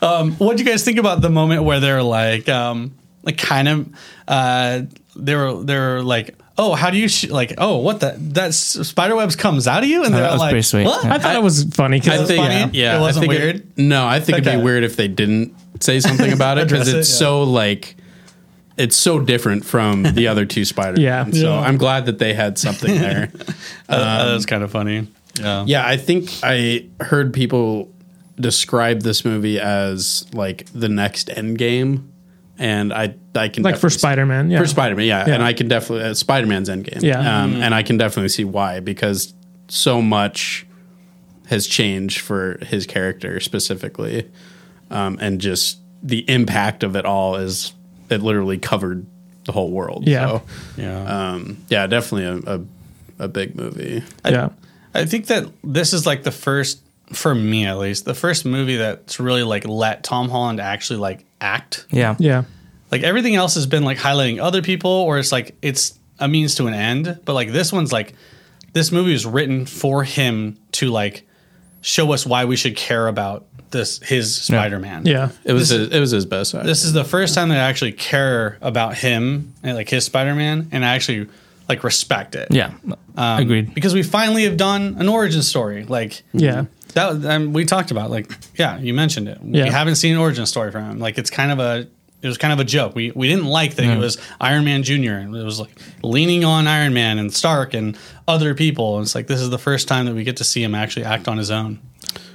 [0.00, 3.88] What do you guys think about the moment where they're like, um, like kind of,
[4.26, 4.82] uh,
[5.16, 7.28] they were they're like, oh, how do you sh-?
[7.30, 10.40] like, oh, what the that spider webs comes out of you, and they're that was
[10.40, 10.84] like, pretty sweet.
[10.84, 11.04] What?
[11.04, 11.14] Yeah.
[11.14, 12.78] I thought it was funny I because think, funny?
[12.78, 13.78] yeah, It wasn't I think weird?
[13.78, 14.56] no, I think it'd Okay.
[14.58, 17.18] be weird if they didn't say something about it because Address it, it's yeah.
[17.18, 17.94] so like
[18.76, 21.00] it's so different from the other two Spider.
[21.00, 21.24] Yeah.
[21.30, 21.60] so Yeah.
[21.60, 23.30] I'm glad that they had something there.
[23.88, 25.06] Uh, that was kind of funny.
[25.40, 25.64] Yeah.
[25.66, 27.92] yeah, I think I heard people
[28.40, 32.08] describe this movie as like the next Endgame,
[32.58, 34.50] and I I can like for Spider Man.
[34.50, 34.58] Yeah.
[34.60, 35.26] for Spider Man, yeah.
[35.26, 35.34] Yeah.
[35.34, 37.42] and I can definitely uh, Spider Man's Endgame, Yeah.
[37.42, 39.32] um, and I can definitely see why because
[39.68, 40.66] so much
[41.46, 44.28] has changed for his character specifically,
[44.90, 47.72] um, and just the impact of it all is
[48.10, 49.06] it literally covered
[49.44, 50.06] the whole world.
[50.06, 50.26] Yeah.
[50.28, 50.42] so,
[50.76, 51.30] Yeah.
[51.32, 52.64] um, yeah, definitely a, a
[53.20, 54.02] a big movie.
[54.24, 54.50] yeah.
[54.94, 56.80] I think that this is like the first,
[57.12, 61.24] for me at least, the first movie that's really like let Tom Holland actually like
[61.40, 61.86] act.
[61.90, 62.16] Yeah.
[62.18, 62.44] Yeah.
[62.90, 66.54] Like everything else has been like highlighting other people, or it's like it's a means
[66.56, 67.20] to an end.
[67.24, 68.14] But like this one's like
[68.72, 71.26] this movie was written for him to like
[71.80, 75.04] show us why we should care about this his Spider Man.
[75.06, 75.30] Yeah.
[75.44, 76.52] It was This his, it was his best.
[76.52, 76.64] Side.
[76.66, 80.34] This is the first time that I actually care about him and like his Spider
[80.34, 81.28] Man, and I actually
[81.68, 82.48] like respect it.
[82.50, 82.72] Yeah.
[83.16, 83.74] Um, Agreed.
[83.74, 85.84] Because we finally have done an origin story.
[85.84, 86.64] Like Yeah.
[86.94, 88.10] That um, we talked about.
[88.10, 89.42] Like yeah, you mentioned it.
[89.42, 90.98] We haven't seen an origin story from him.
[90.98, 91.88] Like it's kind of a
[92.20, 92.94] it was kind of a joke.
[92.94, 95.70] We we didn't like that he was Iron Man Junior and it was like
[96.02, 98.96] leaning on Iron Man and Stark and other people.
[98.96, 101.04] And it's like this is the first time that we get to see him actually
[101.04, 101.78] act on his own.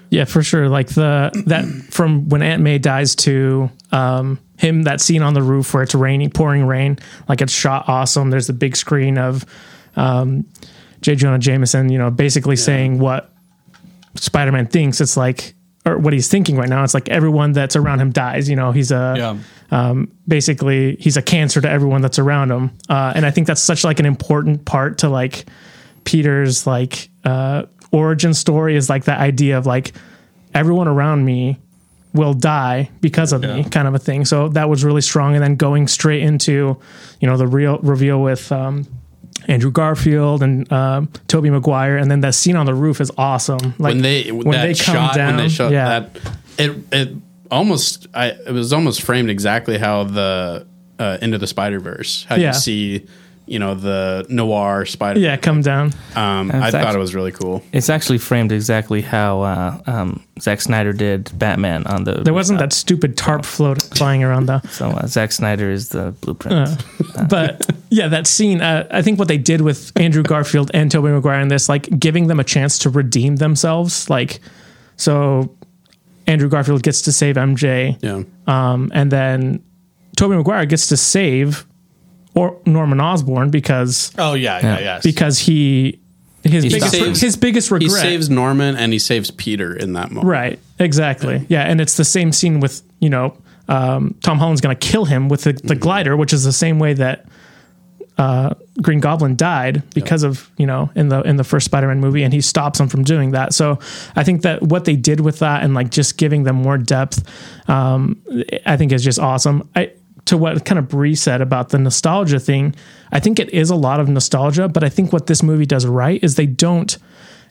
[0.09, 0.69] Yeah, for sure.
[0.69, 5.41] Like the that from when Aunt May dies to um, him, that scene on the
[5.41, 8.29] roof where it's raining, pouring rain, like it's shot awesome.
[8.29, 9.43] There's the big screen of
[9.95, 10.45] um,
[11.01, 11.15] J.
[11.15, 13.32] Jonah Jameson, you know, basically saying what
[14.15, 15.01] Spider Man thinks.
[15.01, 15.55] It's like,
[15.85, 16.83] or what he's thinking right now.
[16.83, 18.49] It's like everyone that's around him dies.
[18.49, 19.95] You know, he's a Yeah.
[20.27, 23.83] basically he's a cancer to everyone that's around him uh, and i think that's such
[23.83, 25.45] like an important part to like
[26.03, 29.91] peter's like uh, origin story is like the idea of like
[30.53, 31.57] everyone around me
[32.13, 35.43] will die because of me kind of a thing so that was really strong and
[35.43, 36.77] then going straight into
[37.19, 38.85] you know the real reveal with um,
[39.47, 43.73] Andrew Garfield and um, Tobey Maguire, and then that scene on the roof is awesome.
[43.77, 46.17] Like when they when that shot when they shot yeah, that
[46.57, 47.09] it it
[47.51, 50.65] almost I it was almost framed exactly how the
[50.99, 52.47] uh, into the Spider Verse how Yeah.
[52.47, 53.05] you see
[53.45, 55.19] you know the noir Spider.
[55.19, 55.87] Yeah, come down.
[56.15, 57.61] um, I That's thought actually- it was really cool.
[57.73, 62.13] It's actually framed exactly how uh, um, Zack Snyder did Batman on the.
[62.23, 64.61] There wasn't that stupid tarp float flying around though.
[64.69, 66.83] So uh, Zack Snyder is the blueprint.
[67.29, 68.61] but yeah, that scene.
[68.61, 71.99] Uh, I think what they did with Andrew Garfield and Tobey Maguire in this, like
[71.99, 74.09] giving them a chance to redeem themselves.
[74.09, 74.39] Like,
[74.95, 75.55] so
[76.27, 79.63] Andrew Garfield gets to save MJ, Yeah, um, and then
[80.15, 81.65] Tobey Maguire gets to save
[82.35, 85.03] or Norman Osborn because Oh yeah, yeah, yes.
[85.03, 85.99] because he
[86.43, 89.93] his He biggest saves- his biggest regret he saves Norman and he saves Peter in
[89.93, 90.27] that moment.
[90.27, 90.59] Right.
[90.79, 91.45] Exactly.
[91.47, 91.61] Yeah.
[91.61, 93.37] And it's the same scene with, you know,
[93.69, 96.79] um, Tom Holland's going to kill him with the, the glider, which is the same
[96.79, 97.25] way that
[98.17, 102.23] uh, Green Goblin died because of, you know, in the in the first Spider-Man movie
[102.23, 103.53] and he stops him from doing that.
[103.53, 103.79] So
[104.15, 107.23] I think that what they did with that and like just giving them more depth
[107.69, 108.21] um,
[108.65, 109.67] I think is just awesome.
[109.75, 109.91] I
[110.25, 112.75] to what kind of Bree said about the nostalgia thing,
[113.11, 115.85] I think it is a lot of nostalgia, but I think what this movie does
[115.85, 116.97] right is they don't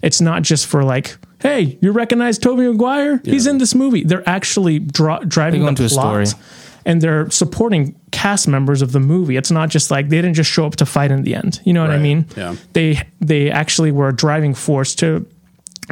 [0.02, 3.20] it's not just for like, hey, you recognize Tobey Maguire?
[3.24, 4.02] He's in this movie.
[4.02, 6.42] They're actually dra- driving They the into a plot, story.
[6.84, 9.36] and they're supporting cast members of the movie.
[9.36, 11.60] It's not just like they didn't just show up to fight in the end.
[11.64, 12.26] You know what I mean?
[12.36, 12.56] Yeah.
[12.72, 15.24] They they actually were a driving force to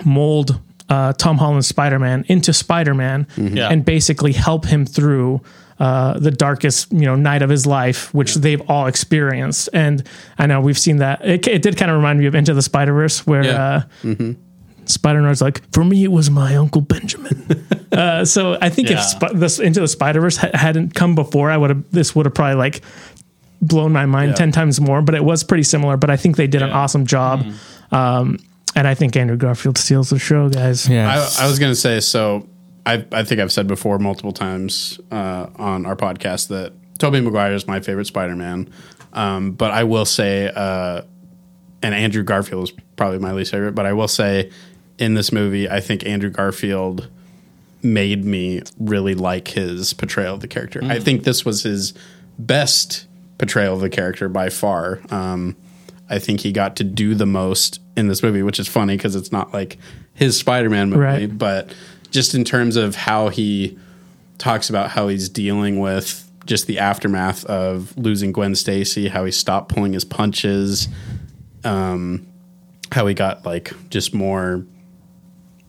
[0.05, 0.59] mold
[0.89, 3.69] uh, Tom Holland's Spider Man into Spider Man Yeah.
[3.69, 5.41] and basically help him through.
[5.81, 10.07] Uh, the darkest, you know, night of his life, which they've all experienced, and
[10.39, 11.25] I know we've seen that.
[11.27, 13.83] It, it did kind of remind me of Into the Spider Verse, where Yeah.
[14.05, 14.35] uh,
[14.85, 17.65] Spider Noir's like, for me, it was my Uncle Benjamin.
[17.93, 18.99] uh, so I think Yeah.
[18.99, 22.15] if Sp- this Into the Spider Verse ha- hadn't come before, I would have this
[22.15, 22.83] would have probably like
[23.63, 24.35] blown my mind Yeah.
[24.37, 25.01] ten times more.
[25.01, 25.97] But it was pretty similar.
[25.97, 27.43] But I think they did an awesome job,
[27.91, 28.39] um,
[28.77, 30.89] and I think Andrew Garfield steals the show, guys.
[30.89, 31.09] Yeah.
[31.09, 32.47] I, I was going to say, so
[32.87, 37.53] I, I think I've said before multiple times uh, on our podcast that Tobey Maguire
[37.55, 38.69] is my favorite Spider Man.
[39.13, 41.03] Um, but I will say, uh,
[41.83, 44.51] and Andrew Garfield is probably my least favorite, but I will say
[44.99, 47.09] in this movie, I think Andrew Garfield
[47.83, 50.81] made me really like his portrayal of the character.
[50.85, 51.95] I think this was his
[52.39, 53.07] best
[53.39, 55.01] portrayal of the character by far.
[55.11, 55.57] Um,
[56.11, 59.17] I think he got to do the most in this movie, which is funny because
[59.17, 59.79] it's not like
[60.15, 61.39] his Spider-Man movie, Right.
[61.39, 61.73] but
[62.11, 63.79] just in terms of how he
[64.39, 69.31] talks about how he's dealing with just the aftermath of losing Gwen Stacy, how he
[69.31, 70.89] stopped pulling his punches,
[71.65, 72.27] um,
[72.91, 74.65] how he got like just more,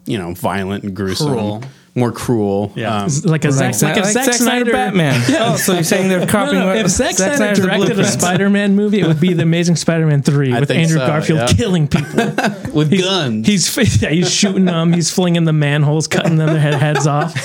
[0.06, 1.64] you know, violent and gruesome, Cruel.
[1.96, 2.72] More cruel.
[2.76, 3.04] Yeah.
[3.04, 5.22] Um, Like a Zack, like if Zack, Snyder, Batman.
[5.40, 7.92] Oh, so you're saying they're copying No, no, what if Zack, Snyder Snyder's the directed
[7.92, 8.22] a blueprint.
[8.22, 11.48] Spider-Man movie, it would be the Amazing Spider-Man three with Andrew so, Garfield yeah.
[11.48, 12.26] killing people.
[12.74, 13.48] with guns.
[13.48, 14.94] He's yeah, he's shooting them.
[14.94, 17.38] He's flinging the manholes, cutting them their head, heads off.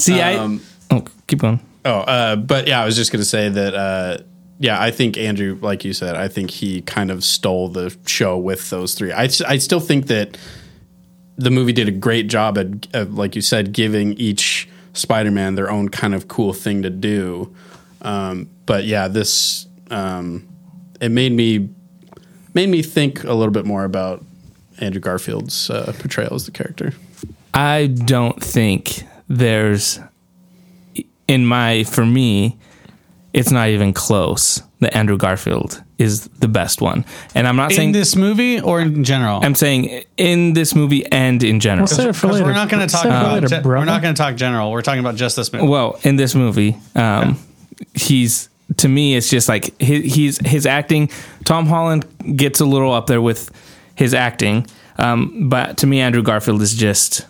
[0.00, 0.34] See, I.
[0.34, 1.60] Um, Oh, keep going.
[1.84, 3.74] Oh, uh, but yeah, I was just going to say that.
[3.74, 4.18] Uh,
[4.58, 8.36] yeah, I think Andrew, like you said, I think he kind of stole the show
[8.36, 9.12] with those three.
[9.12, 10.36] I, I still think that
[11.36, 15.70] the movie did a great job at, of, like you said, giving each Spider-Man their
[15.70, 17.54] own kind of cool thing to do.
[18.02, 20.48] Um, but yeah, this um,
[21.00, 21.68] it made me
[22.54, 24.24] made me think a little bit more about
[24.78, 26.92] Andrew Garfield's uh, portrayal as the character.
[27.54, 30.00] I don't think there's
[31.28, 32.58] in my for me
[33.32, 37.04] it's not even close that Andrew Garfield is the best one.
[37.34, 39.40] And I'm not in saying this movie or in general?
[39.42, 41.86] I'm saying in this movie and in general.
[41.86, 42.46] Save it for later.
[42.46, 43.42] we're not going to talk Save it for about.
[43.42, 44.70] later, ge- we're not going to talk general.
[44.70, 45.66] We're talking about just this movie.
[45.68, 47.38] well, in this movie, um,
[47.94, 51.10] he's to me it's just like his, he's his acting.
[51.44, 52.06] Tom Holland
[52.36, 53.50] gets a little up there with
[53.94, 54.66] his acting,
[54.96, 57.26] um, but to me, Andrew Garfield is just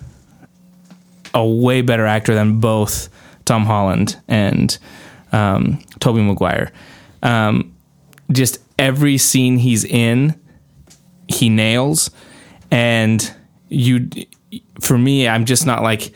[1.34, 3.08] a way better actor than both
[3.44, 4.78] Tom Holland and
[5.32, 6.72] um, Tobey Maguire.
[7.22, 7.76] Um,
[8.32, 10.40] just every scene he's in,
[11.28, 12.10] he nails,
[12.70, 13.32] and
[13.68, 14.08] you.
[14.80, 16.14] For me, I'm just not like.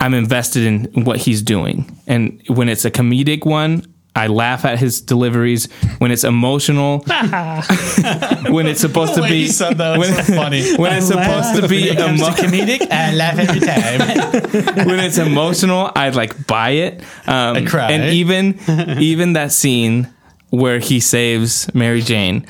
[0.00, 2.00] I'm invested in what he's doing.
[2.06, 3.87] And when it's a comedic one,
[4.18, 5.68] I laugh at his deliveries.
[5.98, 10.76] When it's emotional, when it's supposed to be said that was so funny.
[10.76, 14.86] when it's supposed to be emo- comedic, I laugh every time.
[14.88, 17.00] when it's emotional, I like buy it.
[17.26, 17.90] Um, I cry.
[17.92, 18.58] And even
[19.00, 20.08] even that scene
[20.50, 22.46] where he saves Mary Jane,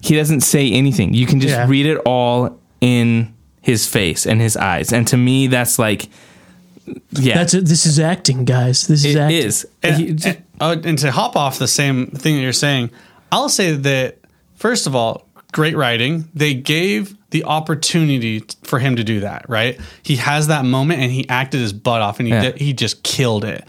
[0.00, 1.12] he doesn't say anything.
[1.14, 1.66] You can just Yeah.
[1.68, 4.92] read it all in his face and his eyes.
[4.92, 6.08] And to me, that's like,
[7.12, 7.66] yeah, That's it.
[7.66, 8.86] This is acting, guys.
[8.86, 9.38] This is it acting.
[9.42, 9.66] is.
[9.82, 12.90] and, He just- and- oh, and to hop off the same thing that you're saying,
[13.32, 14.18] I'll say that
[14.54, 16.28] first of all, great writing.
[16.34, 19.48] They gave the opportunity for him to do that.
[19.48, 22.40] Right, he has that moment, and he acted his butt off, and he Yeah.
[22.42, 23.64] did, he just killed it.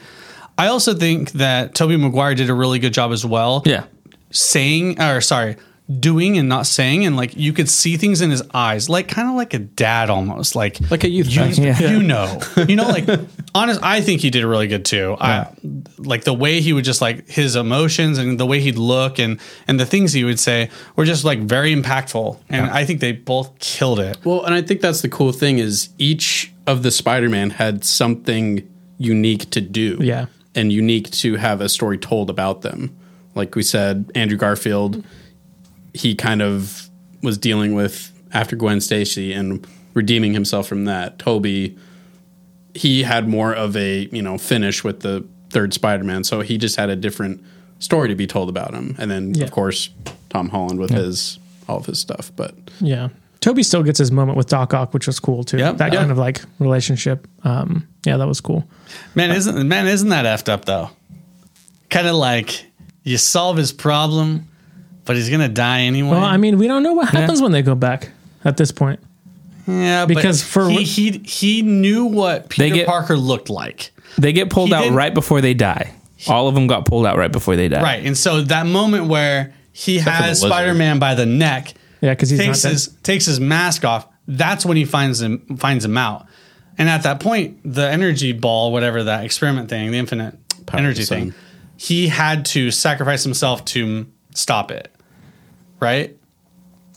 [0.57, 3.63] I also think that Tobey Maguire did a really good job as well.
[3.65, 3.83] Yeah.
[4.31, 5.55] saying or sorry
[5.99, 9.29] doing and not saying and like you could see things in his eyes like kind
[9.29, 11.43] of like a dad almost like Like a youth you.
[11.63, 11.79] Yeah.
[11.79, 13.07] you know you know like
[13.55, 15.47] honest i think he did really good too I,
[15.97, 19.39] like the way he would just like his emotions and the way he'd look and
[19.65, 23.13] and the things he would say were just like very impactful and i think they
[23.13, 26.91] both killed it Well, and I think that's the cool thing is each of the
[26.91, 28.67] Spider-Man had something
[28.97, 29.97] unique to do.
[30.01, 30.25] Yeah.
[30.53, 32.93] And unique to have a story told about them.
[33.35, 35.03] Like we said, Andrew Garfield,
[35.97, 36.89] he kind of
[37.23, 41.17] was dealing with after Gwen Stacy and redeeming himself from that.
[41.19, 41.77] Tobey,
[42.73, 46.23] he had more of a, you know, finish with the third Spider-Man.
[46.23, 47.43] So he just had a different
[47.79, 48.95] story to be told about him.
[48.99, 49.45] And then Yeah.
[49.45, 49.89] of course
[50.29, 52.31] Tom Holland with his all of his stuff.
[52.35, 53.09] But Yeah.
[53.39, 55.57] Tobey still gets his moment with Doc Ock, which was cool too.
[55.57, 55.77] Yep.
[55.77, 55.99] that Yeah.
[55.99, 57.27] kind of like relationship.
[57.43, 58.67] Um, yeah, that was cool.
[59.15, 60.89] man isn't man isn't that effed up though
[61.89, 62.65] kind of like
[63.03, 64.47] you solve his problem
[65.07, 67.63] but he's gonna die anyway Well, I mean, we don't know what happens when they
[67.63, 68.09] go back
[68.45, 68.99] at this point.
[69.67, 74.31] Yeah, Because but for- he, he he knew what Peter get- Parker looked like, They
[74.33, 75.93] get pulled He out right before they die.
[76.27, 77.81] All of them got pulled out right before they die.
[77.81, 78.05] right?
[78.05, 80.41] And so that moment where he for the has.
[80.41, 82.73] Spider Man by the neck, Yeah, because he takes not dead.
[82.73, 84.07] his takes his mask off.
[84.27, 86.25] That's when he finds him finds him out.
[86.79, 90.35] And at that point, the energy ball, whatever that experiment thing, the infinite
[90.65, 91.33] Power energy thing,
[91.75, 94.89] he had to sacrifice himself to stop it.
[95.79, 96.15] Right.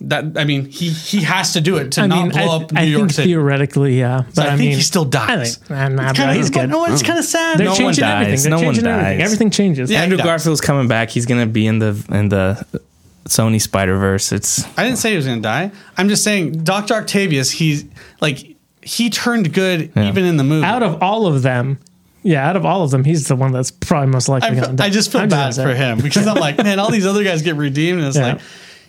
[0.03, 2.63] That I mean, he he has to do it to I not mean, blow I,
[2.63, 3.29] up New I York think City.
[3.29, 4.23] theoretically, yeah.
[4.35, 5.59] But I, I, think mean, he still dies.
[5.65, 6.71] I think, nah, nah, It's kinda- he's good.
[6.71, 7.59] No, it's kind of sad.
[7.59, 8.25] They're No one changing dies.
[8.27, 8.43] everything.
[8.43, 9.19] They're No one changing everything.
[9.19, 9.25] dies.
[9.27, 9.91] Everything changes.
[9.91, 10.01] Yeah.
[10.03, 10.17] Andrew.
[10.17, 11.11] Garfield's coming back.
[11.11, 12.65] He's gonna be in the in the
[13.29, 14.33] Sony Spider Verse.
[14.33, 15.71] It's I didn't say he was going to die.
[15.99, 16.95] I'm just saying Dr.
[16.95, 17.85] Octavius, he's
[18.23, 20.65] like he turned good even in the movie.
[20.65, 21.79] Out of all of them,
[22.23, 24.71] yeah, out of all of them, he's the one that's probably most likely I, going
[24.71, 24.87] to die.
[24.87, 27.23] I just feel I'm bad gonna for him because I'm like, man, all these other
[27.23, 28.33] guys get redeemed, and it's Yeah.
[28.33, 28.41] like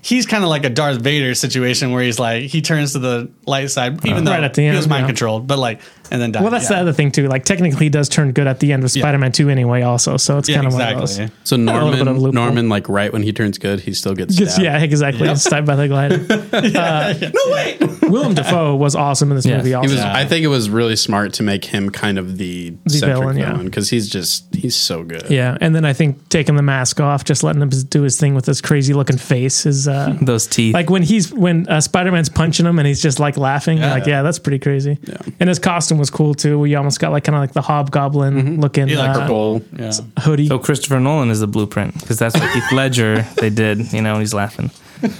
[0.01, 3.31] he's kind of like a Darth Vader situation where he's like he turns to the
[3.45, 5.07] light side, even though Right at the he end, was mind yeah.
[5.07, 5.81] controlled, but like
[6.11, 6.41] and then dies.
[6.41, 6.75] Well, that's yeah.
[6.77, 7.27] the other thing too.
[7.27, 9.81] Like technically, he does turn good at the end of Spider-Man Two anyway.
[9.81, 11.23] Also, so it's yeah, kind of one exactly.
[11.25, 11.39] of those.
[11.47, 12.33] So A of Norman.
[12.35, 14.65] Norman, like right when he turns good, he still gets Just- stabbed.
[14.65, 15.27] yeah, exactly.
[15.29, 16.17] It's Stabbed by the glider.
[16.81, 17.79] Uh, no wait,
[18.09, 19.57] Willem Dafoe was awesome in this Yes.
[19.57, 19.69] movie.
[19.69, 20.03] He Also, He was.
[20.03, 20.13] Yeah.
[20.13, 23.57] I think it was really smart to make him kind of the, centric villain, villain,
[23.57, 23.63] yeah.
[23.63, 25.29] because he's just he's so good.
[25.29, 28.35] yeah, and then I think taking the mask off, just letting him do his thing
[28.35, 30.73] with this crazy looking face is uh, those teeth.
[30.73, 33.77] like when he's when uh, Spider-Man's punching him and he's just like laughing.
[33.77, 34.97] you're like, yeah, that's pretty crazy.
[35.03, 35.17] Yeah.
[35.39, 36.57] And his costume was cool too.
[36.59, 39.61] We almost got like kind of like the hobgoblin looking Yeah, like uh, Purple.
[39.77, 39.91] yeah.
[40.19, 40.47] hoodie.
[40.47, 43.91] so Christopher Nolan is the blueprint because that's what Heath Ledger they did.
[43.93, 44.71] You know, he's laughing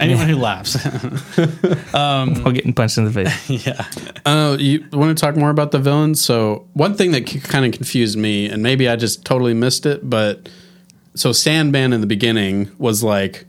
[0.00, 0.76] Anyone who laughs,
[1.90, 3.50] while getting punched in the face.
[3.66, 3.84] yeah,
[4.24, 6.20] Uh, you want to talk more about the villains?
[6.24, 10.08] So one thing that kind of confused me, and maybe I just totally missed it,
[10.08, 10.48] but
[11.14, 13.44] so Sandman in the beginning was like,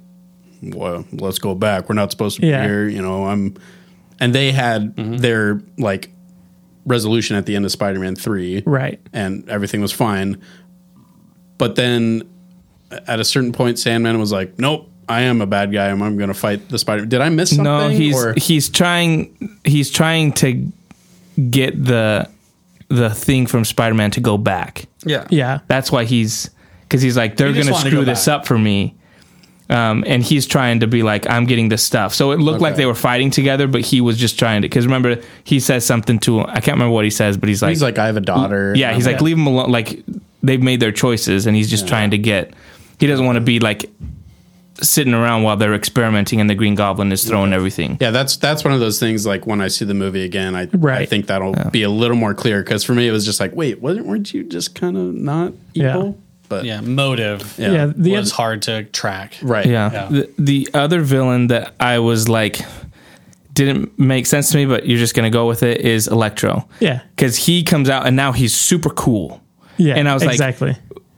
[0.62, 1.90] "Well, let's go back.
[1.90, 2.64] We're not supposed to be Yeah.
[2.64, 3.56] here." You know, I'm,
[4.20, 5.18] and they had mm-hmm.
[5.18, 6.10] their like
[6.86, 9.00] resolution at the end of Spider-Man three, right.
[9.14, 10.42] and everything was fine.
[11.58, 12.24] But then
[13.08, 15.88] at a certain point, Sandman was like, "Nope, I am a bad guy.
[15.88, 17.64] and I'm going to fight the Spider." Did I miss something?
[17.64, 20.72] No, he's or- he's trying he's trying to
[21.50, 22.30] get the
[22.90, 24.86] the thing from Spider Man to go back.
[25.06, 25.60] yeah, Yeah.
[25.68, 26.50] That's why he's
[26.82, 28.40] because he's like they're He going to to screw go this back.
[28.40, 28.96] up for me.
[29.70, 32.14] Um, and he's trying to be like, I'm getting this stuff.
[32.16, 34.68] So it looked like they were fighting together, but he was just trying to.
[34.68, 37.70] Because remember, he says something to I can't remember what he says, but he's like,
[37.70, 39.24] he's like, "I have a daughter." yeah, he's like, Yeah.
[39.24, 39.72] leave him alone.
[39.72, 40.04] Like
[40.42, 42.54] they've made their choices, and he's just trying to get.
[43.00, 43.90] He doesn't want to be like
[44.82, 47.98] sitting around while they're experimenting, and the Green Goblin is throwing everything.
[48.02, 49.26] Yeah, that's that's one of those things.
[49.28, 52.34] Like when I see the movie again, I I think that'll be a little more
[52.34, 55.14] clear because for me it was just like, wait, wasn't weren't you just kind of
[55.14, 56.14] not Yeah.
[56.52, 56.58] Evil?
[56.60, 56.82] But yeah.
[56.82, 57.72] Motive Yeah.
[57.72, 57.94] Yeah.
[57.96, 59.38] The was oth- hard to track.
[59.42, 59.92] right, Yeah.
[59.92, 60.08] Yeah.
[60.10, 62.60] The, the other villain that I was like
[63.54, 66.68] didn't make sense to me, but you're just gonna go with it is Electro.
[66.80, 67.02] Yeah.
[67.16, 69.42] Because he comes out and now he's super cool.
[69.78, 69.96] Yeah.
[69.96, 70.76] And I was like, exactly.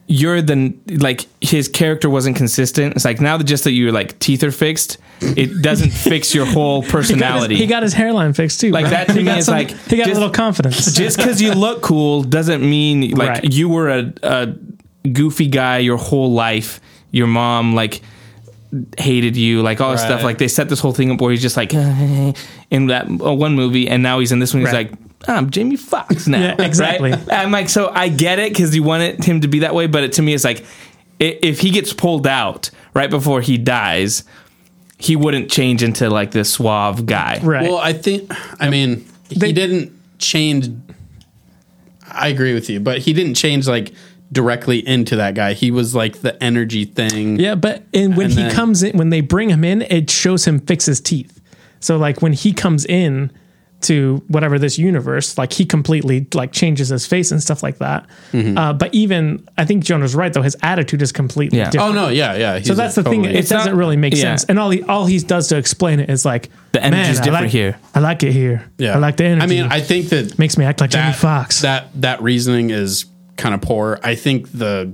[0.08, 2.96] You're the like his character wasn't consistent.
[2.96, 6.46] It's like now that just that your like teeth are fixed, it doesn't fix your
[6.46, 7.56] whole He got, his, personality.
[7.56, 8.72] he got his hairline fixed too.
[8.72, 8.90] Like bro.
[8.92, 10.94] that to He me is some- like, he got just- a little confidence.
[10.96, 13.54] just because you look cool doesn't mean like Right.
[13.54, 14.48] you were a, a
[15.10, 16.80] goofy guy your whole life.
[17.12, 18.02] Your mom like
[18.98, 20.24] hated you, like all this stuff.
[20.24, 21.74] Like they set this whole thing up where he's just like
[22.72, 24.62] in that uh, one movie, and now he's in this one.
[24.64, 24.90] He's Right.
[24.92, 26.40] like, "Ah, I'm Jamie Foxx now.
[26.40, 27.12] Yeah, exactly.
[27.12, 27.32] Right?
[27.32, 30.04] I'm like, so I get it because you wanted him to be that way, but
[30.04, 30.62] it, to me, it's like
[31.20, 34.24] i- if he gets pulled out right before he dies.
[34.98, 37.40] He wouldn't change into like this suave guy.
[37.42, 37.64] right.
[37.64, 38.32] Well, I think
[38.62, 40.70] I mean They- he didn't change.
[42.08, 43.94] I agree with you, but he didn't change like
[44.32, 45.54] directly into that guy.
[45.54, 47.38] He was like the energy thing.
[47.40, 50.10] Yeah, but and when And he then- comes in, when they bring him in, it
[50.10, 51.40] shows him fix his teeth.
[51.80, 53.32] So like when he comes in
[53.82, 58.06] to whatever this universe, like he completely like changes his face and stuff like that.
[58.32, 58.56] Mm-hmm.
[58.56, 60.44] Uh, but even I think Jonah's right though.
[60.44, 61.72] His attitude is completely Yeah.
[61.72, 61.96] different.
[61.98, 62.62] Oh no, yeah, yeah.
[62.62, 63.26] So that's the thing.
[63.26, 64.22] It It's doesn't not- really make yeah.
[64.22, 64.44] sense.
[64.44, 67.26] And all he all he does to explain it is like The energy's "Man, I
[67.26, 68.64] different like- here." I like it here.
[68.78, 68.94] yeah.
[68.94, 69.44] I like the energy.
[69.44, 71.62] I mean, I think that makes me act like Jamie Foxx.
[71.62, 73.06] That that reasoning is
[73.42, 74.00] kind of poor.
[74.04, 74.94] I think the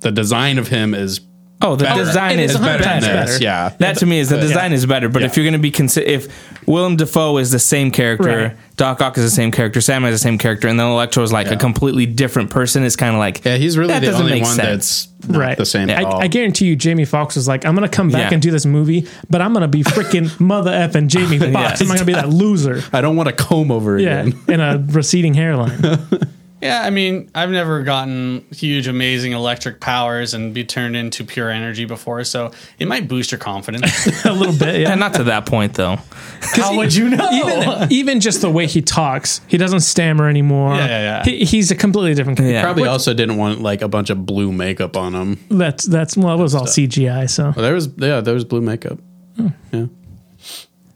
[0.00, 1.20] the design of him is
[1.62, 2.04] Oh, the better.
[2.06, 3.32] design It is is better than 100% this.
[3.32, 3.44] better.
[3.44, 3.70] Yeah.
[3.80, 5.10] That to me is the But- design is better.
[5.10, 5.26] But Yeah.
[5.28, 6.26] if you're going to be consider, if
[6.66, 8.56] Willem Dafoe is the same character, Right.
[8.78, 11.34] Doc Ock is the same character, Sam is the same character, and then Electro is
[11.34, 14.22] like a completely different person, it's kind of like Yeah, he's really that the doesn't
[14.22, 15.08] only make one sense.
[15.20, 15.58] that's not right.
[15.58, 16.22] the same at I, all.
[16.22, 18.34] I guarantee you, Jamie Foxx was like, I'm going to come back Yeah.
[18.36, 21.82] and do this movie, but I'm going to be freaking mother f and Jamie Foxx.
[21.82, 22.82] I'm going to be that loser.
[22.94, 24.38] I don't want to comb over Yeah, again.
[24.48, 25.78] in a receding hairline.
[26.60, 31.48] Yeah, I mean, I've never gotten huge, amazing electric powers and be turned into pure
[31.48, 34.06] energy before, so it might boost your confidence.
[34.26, 34.80] a little bit.
[34.80, 34.94] Yeah.
[34.94, 35.96] Not to that point though.
[36.40, 37.28] How would you know?
[37.30, 40.74] Even, even just the way he talks, he doesn't stammer anymore.
[40.74, 41.24] Yeah, yeah, yeah.
[41.24, 42.36] He, he's a completely different.
[42.38, 42.52] character.
[42.52, 42.62] Yeah.
[42.62, 45.38] Probably also didn't want like a bunch of blue makeup on him.
[45.50, 47.30] That's that's well, it was all CGI.
[47.30, 48.98] So Well, there was yeah, there was blue makeup.
[49.36, 49.48] Hmm.
[49.72, 49.86] Yeah.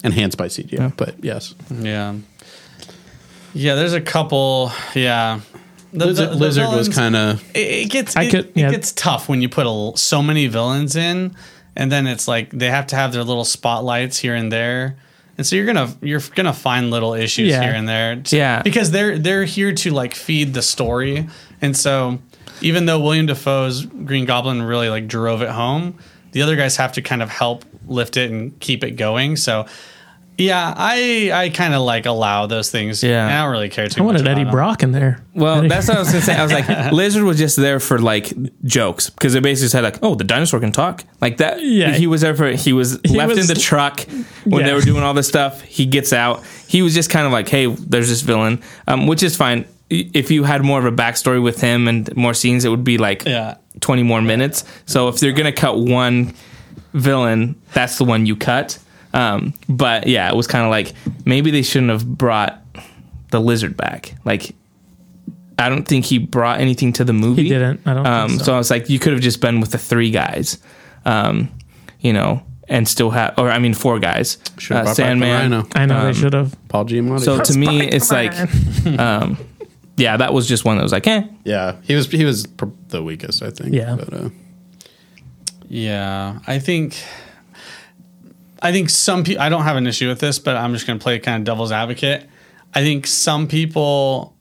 [0.02, 1.54] Enhanced by CGI, but yes.
[1.70, 2.14] yeah,
[3.54, 3.74] yeah.
[3.74, 4.70] There's a couple.
[4.94, 5.40] Yeah,
[5.99, 8.70] The- Lizard, the- the Lizard was kind of it, it gets I it, could- it
[8.70, 11.34] gets tough when you put a, so many villains in,
[11.76, 14.97] and then it's like they have to have their little spotlights here and there,
[15.38, 17.62] and so you're gonna you're gonna find little issues Yeah.
[17.62, 18.62] here and there, t- Yeah.
[18.62, 21.26] because they're they're here to like feed the story,
[21.62, 22.18] and so
[22.61, 25.99] even though William Dafoe's Green Goblin really like drove it home,
[26.32, 29.36] the other guys have to kind of help lift it and keep it going.
[29.36, 29.66] So.
[30.37, 33.03] Yeah, I I kind of like allow those things.
[33.05, 33.26] Yeah.
[33.26, 34.14] I don't really care too I much.
[34.14, 34.53] wanted Eddie about 'em.
[34.53, 35.20] Brock in there.
[35.35, 36.35] Well, Eddie- that's what I was gonna say.
[36.35, 38.32] I was like, Lizard was just there for like
[38.64, 41.62] jokes because they basically said like, "Oh, the dinosaur can talk." Like that.
[41.62, 41.93] Yeah.
[41.93, 42.49] he was there for.
[42.51, 44.05] He was left was- in the truck
[44.45, 44.66] when Yeah.
[44.68, 45.62] they were doing all this stuff.
[45.62, 46.43] He gets out.
[46.66, 49.66] He was just kind of like, "Hey, there's this villain," um, which is fine.
[49.91, 52.99] If you had more of a backstory with him and more scenes, it would be
[52.99, 53.55] like Yeah.
[53.80, 54.64] 20 more minutes.
[54.87, 56.32] So if they're gonna cut one
[56.93, 58.78] villain, that's the one you cut.
[59.14, 60.92] Um, but yeah, it was kind of like
[61.24, 62.60] maybe they shouldn't have brought
[63.30, 64.14] the lizard back.
[64.24, 64.54] Like,
[65.58, 67.44] I don't think he brought anything to the movie.
[67.44, 67.80] He didn't.
[67.86, 68.44] I don't think Um, so.
[68.44, 70.58] so I was like, you could have just been with the three guys,
[71.04, 71.48] um,
[72.00, 74.38] you know, and still have, or I mean, four guys.
[74.58, 75.52] Should've Uh, brought back the Sandman.
[75.52, 75.68] Rhino.
[75.76, 76.56] I know um, they should have.
[76.68, 77.20] Paul Giamatti.
[77.20, 78.32] So to me, it's like,
[78.98, 79.38] um,
[79.96, 82.66] yeah, that was just one that was like, eh, yeah, he was he was pr-
[82.88, 83.74] the weakest, I think.
[83.74, 83.94] Yeah.
[83.96, 84.28] but, uh,
[85.68, 86.96] Yeah, I think
[88.64, 90.98] I think some people I don't have an issue with this, but I'm just going
[90.98, 92.28] to play kind of devil's advocate.
[92.74, 94.34] I think some people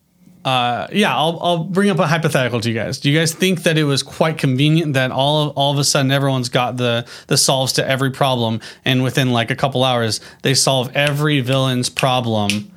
[0.45, 2.99] uh, yeah, I'll, I'll bring up a hypothetical to you guys.
[2.99, 5.85] Do you guys think that it was quite convenient that all of, all of a
[5.85, 10.19] sudden everyone's got the the solves to every problem, and within like a couple hours
[10.41, 12.71] they solve every villain's problem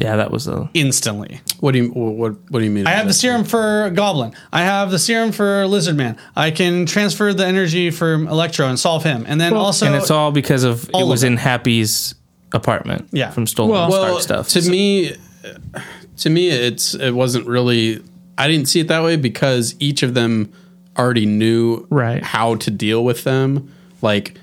[0.00, 1.40] yeah, that was a instantly?
[1.60, 2.86] What do you what what do you mean?
[2.86, 4.32] I have the serum for Goblin.
[4.52, 6.16] I have the serum for Lizard Man.
[6.34, 9.94] I can transfer the energy for Electro and solve him, and then Well, also and
[9.94, 11.28] it's all because of it All of was it.
[11.28, 12.14] in Happy's
[12.52, 13.08] apartment.
[13.12, 13.30] Yeah.
[13.30, 14.48] from stolen Well- Stark well, stuff.
[14.48, 15.14] To me,
[16.18, 18.02] to me, it's it wasn't really.
[18.38, 20.50] I didn't see it that way because each of them
[20.98, 22.22] already knew Right.
[22.22, 23.70] how to deal with them.
[24.02, 24.34] Like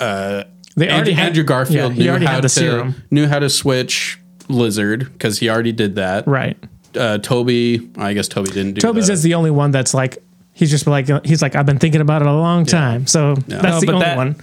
[0.00, 0.44] uh,
[0.76, 2.94] They Andrew, already had Andrew Garfield Yeah, he knew already how had the to serum.
[3.10, 4.18] knew how to switch
[4.48, 6.26] Lizard because he already did that.
[6.26, 6.56] Right.
[6.96, 8.80] Uh, Tobey, I guess Tobey didn't do.
[8.80, 9.14] Tobey's that.
[9.14, 10.18] is the only one that's like
[10.52, 13.06] he's just like he's like I've been thinking about it a long time.
[13.06, 14.36] So that's No, the but only that- one.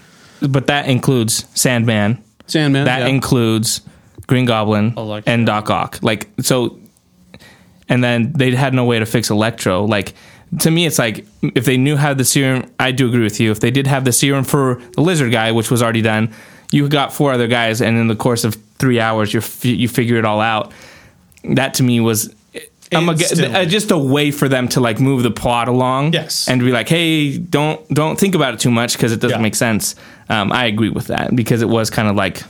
[0.50, 2.22] but that includes Sandman.
[2.48, 2.86] Sandman.
[2.86, 3.08] That yeah.
[3.08, 3.82] includes
[4.28, 5.32] Green Goblin Electro.
[5.32, 6.00] and Doc Ock.
[6.02, 6.78] Like so,
[7.90, 9.86] and then they had no way to fix Electro.
[9.86, 10.14] Like
[10.60, 11.26] to me, it's like
[11.56, 12.70] if they knew how the serum.
[12.80, 13.52] I do agree with you.
[13.52, 16.34] If they did have the serum for the lizard guy, which was already done,
[16.72, 20.18] you got four other guys, and in the course of three hours, you you figure
[20.18, 20.72] it all out.
[21.56, 22.34] That to me was.
[22.94, 23.16] I'm a,
[23.66, 26.50] just a way for them to like move the plot along, Yes.
[26.50, 29.42] and be like, "Hey, don't don't think about it too much because it doesn't Yeah.
[29.50, 29.96] make sense."
[30.28, 32.44] Um, I agree with that because it was kind of like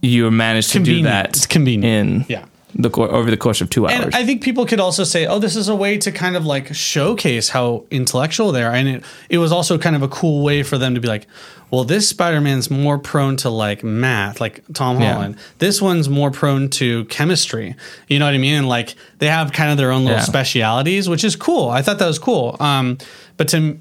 [0.00, 1.28] you managed to do that.
[1.36, 2.22] It's convenient.
[2.22, 2.44] in Yeah.
[2.74, 4.04] the over the course of two hours.
[4.06, 6.46] And I think people could also say, "Oh, this is a way to kind of
[6.46, 10.42] like showcase how intellectual they are," and it it was also kind of a cool
[10.44, 11.26] way for them to be like,
[11.70, 15.12] "Well, this Spider-Man's more prone to like math, like Tom Yeah.
[15.14, 15.36] Holland.
[15.58, 17.74] This one's more prone to chemistry.
[18.08, 18.54] You know what I mean?
[18.54, 20.24] And like they have kind of their own little Yeah.
[20.24, 21.68] specialities, which is cool.
[21.70, 22.56] I thought that was cool.
[22.60, 22.98] Um,
[23.36, 23.78] But to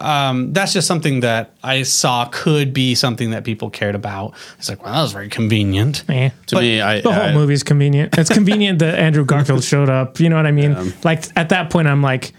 [0.00, 4.34] um, that's just something that I saw could be something that people cared about.
[4.58, 6.02] It's like, well, that was very convenient.
[6.08, 6.30] Eh.
[6.46, 8.18] To But me, I The whole I- movie's convenient.
[8.18, 10.18] It's convenient that Andrew Garfield showed up.
[10.18, 10.92] You know what I mean?
[11.04, 12.32] Like at that point, I'm like,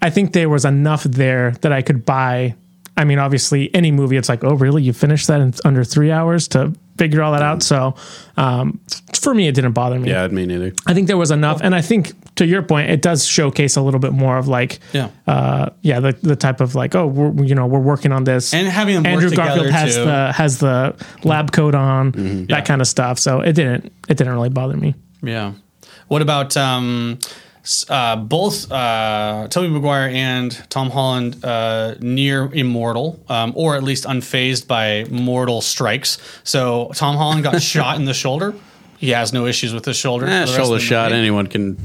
[0.00, 2.54] I think there was enough there that I could buy.
[2.96, 4.82] I mean, obviously, any movie, it's like, oh, really?
[4.82, 7.62] You finished that in under three hours to figure all that out.
[7.62, 7.94] So,
[8.36, 8.78] um,
[9.18, 10.10] for me, it didn't bother me.
[10.10, 10.72] Yeah, me neither.
[10.86, 13.80] I think there was enough, and I think to your point, it does showcase a
[13.82, 15.08] little bit more of like, Yeah.
[15.26, 18.52] uh, yeah, the, the type of like, oh, we're you know we're working on this,
[18.52, 20.04] And having them Andrew work Garfield together has too.
[20.04, 22.60] the has the lab coat on, that Yeah.
[22.60, 23.18] kind of stuff.
[23.18, 24.94] So it didn't it didn't really bother me.
[25.22, 25.52] Yeah.
[26.08, 27.34] What about um, s-
[27.88, 34.04] uh, both uh, Tobey Maguire and Tom Holland uh, near immortal, um, or at least
[34.04, 36.18] unfazed by mortal strikes?
[36.44, 38.54] So Tom Holland got shot in the shoulder.
[38.98, 40.26] He has no issues with his shoulder.
[40.26, 41.10] Eh, the shoulder shot.
[41.10, 41.20] movie.
[41.20, 41.76] Anyone can.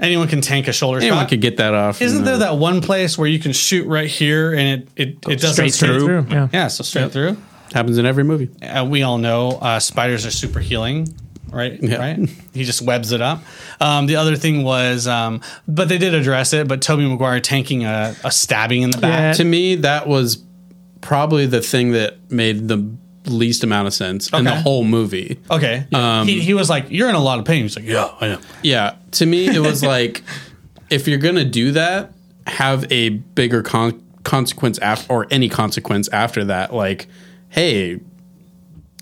[0.00, 1.28] Anyone can tank a shoulder Anyone shot.
[1.28, 2.02] could get that off.
[2.02, 5.08] Isn't there uh, that one place where you can shoot right here and it it,
[5.28, 6.48] it doesn't straight through, yeah.
[6.52, 7.36] Yeah, so straight through.
[7.72, 8.48] happens in every movie?
[8.66, 11.06] uh, we all know uh, spiders are super healing,
[11.52, 11.78] right?
[11.82, 11.96] Yeah.
[11.96, 12.28] Right.
[12.52, 13.42] He just webs it up.
[13.80, 16.68] Um, the other thing was, um, but they did address it.
[16.68, 19.20] But Tobey Maguire tanking a, a stabbing in the back.
[19.20, 19.32] Yeah.
[19.34, 20.42] To me, that was
[21.00, 22.96] probably the thing that made the
[23.26, 25.38] least amount of sense in the whole movie.
[25.50, 25.86] Okay.
[25.92, 28.28] Um, he, he was like, "You're in a lot of pain." He's like, "Yeah, I
[28.28, 30.22] am." Yeah, to me, it was like
[30.90, 32.12] if you're gonna do that,
[32.46, 36.74] have a bigger con- consequence after, or any consequence after that.
[36.74, 37.08] Like,
[37.48, 38.00] hey,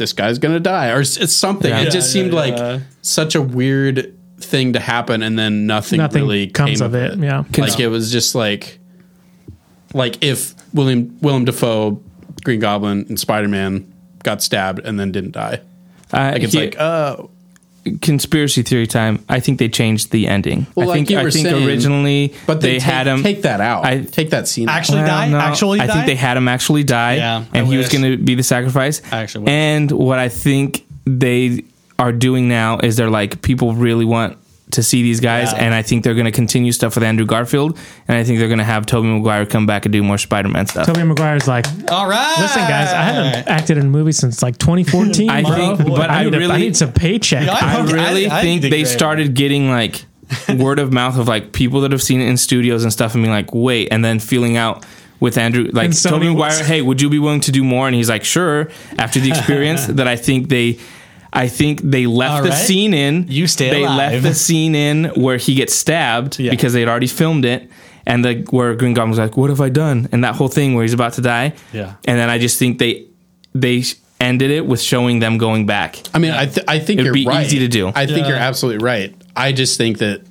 [0.00, 1.70] this guy's gonna die, or it's something.
[1.70, 1.82] Yeah.
[1.82, 5.98] It just Yeah, seemed yeah, like such a weird thing to happen, and then nothing,
[5.98, 7.44] Nothing really comes came of it, yeah.
[7.58, 8.80] like it was just like,
[9.94, 12.02] like if William Willem Dafoe,
[12.42, 13.92] Green Goblin, and Spider Man
[14.22, 15.60] got stabbed and then didn't die.
[16.12, 17.18] Uh, Like it's here- like, uh,
[17.98, 19.24] conspiracy theory time.
[19.28, 20.66] I think they changed the ending.
[20.74, 23.06] Well, I like think you I were think saying, originally but they, they take, had
[23.06, 23.84] him take that out.
[23.84, 24.68] I- take that scene.
[24.68, 24.76] out.
[24.76, 25.28] Actually Well, die.
[25.28, 25.92] no, Actually, I die?
[25.94, 27.16] think they had him actually die.
[27.16, 29.02] Yeah, I and he was going to be the sacrifice.
[29.12, 29.50] I actually wish.
[29.52, 31.64] and what I think they
[31.98, 34.38] are doing now is they're like people really want
[34.72, 35.64] to see these guys, Yeah.
[35.64, 38.48] and I think they're going to continue stuff with Andrew Garfield, and I think they're
[38.48, 40.86] going to have Tobey Maguire come back and do more Spider-Man stuff.
[40.86, 42.36] Tobey Maguire's like, All right.
[42.38, 45.28] listen, guys, I haven't acted in a movie since like 2014.
[45.30, 45.76] I bro.
[45.76, 47.46] think- but I need a- I really- need some paycheck.
[47.46, 48.86] Yeah, I Okay, really I- I think they great.
[48.86, 50.04] started getting like
[50.56, 53.22] word of mouth of like people that have seen it in studios and stuff and
[53.24, 54.84] being like, wait, and then feeling out
[55.18, 57.86] with Andrew, like And Sony Tobey Maguire, hey, would you be willing to do more?
[57.86, 58.68] And he's like, sure.
[58.96, 60.78] After the experience that I think they,
[61.32, 62.58] I think they left All the right.
[62.58, 63.26] scene in.
[63.28, 64.12] You stay They alive.
[64.12, 66.50] left the scene in where he gets stabbed Yeah.
[66.50, 67.70] because they'd already filmed it.
[68.06, 70.74] And the where Green Goblin was like, "What have I done?" And that whole thing
[70.74, 71.52] where he's about to die.
[71.72, 71.92] Yeah.
[72.06, 73.04] And then I just think they
[73.54, 73.84] they
[74.20, 75.98] ended it with showing them going back.
[76.12, 77.46] I mean, I, th- I think It'd you're be right.
[77.46, 77.88] easy to do.
[77.94, 78.28] I think Yeah.
[78.28, 79.14] you're absolutely right.
[79.36, 80.22] I just think that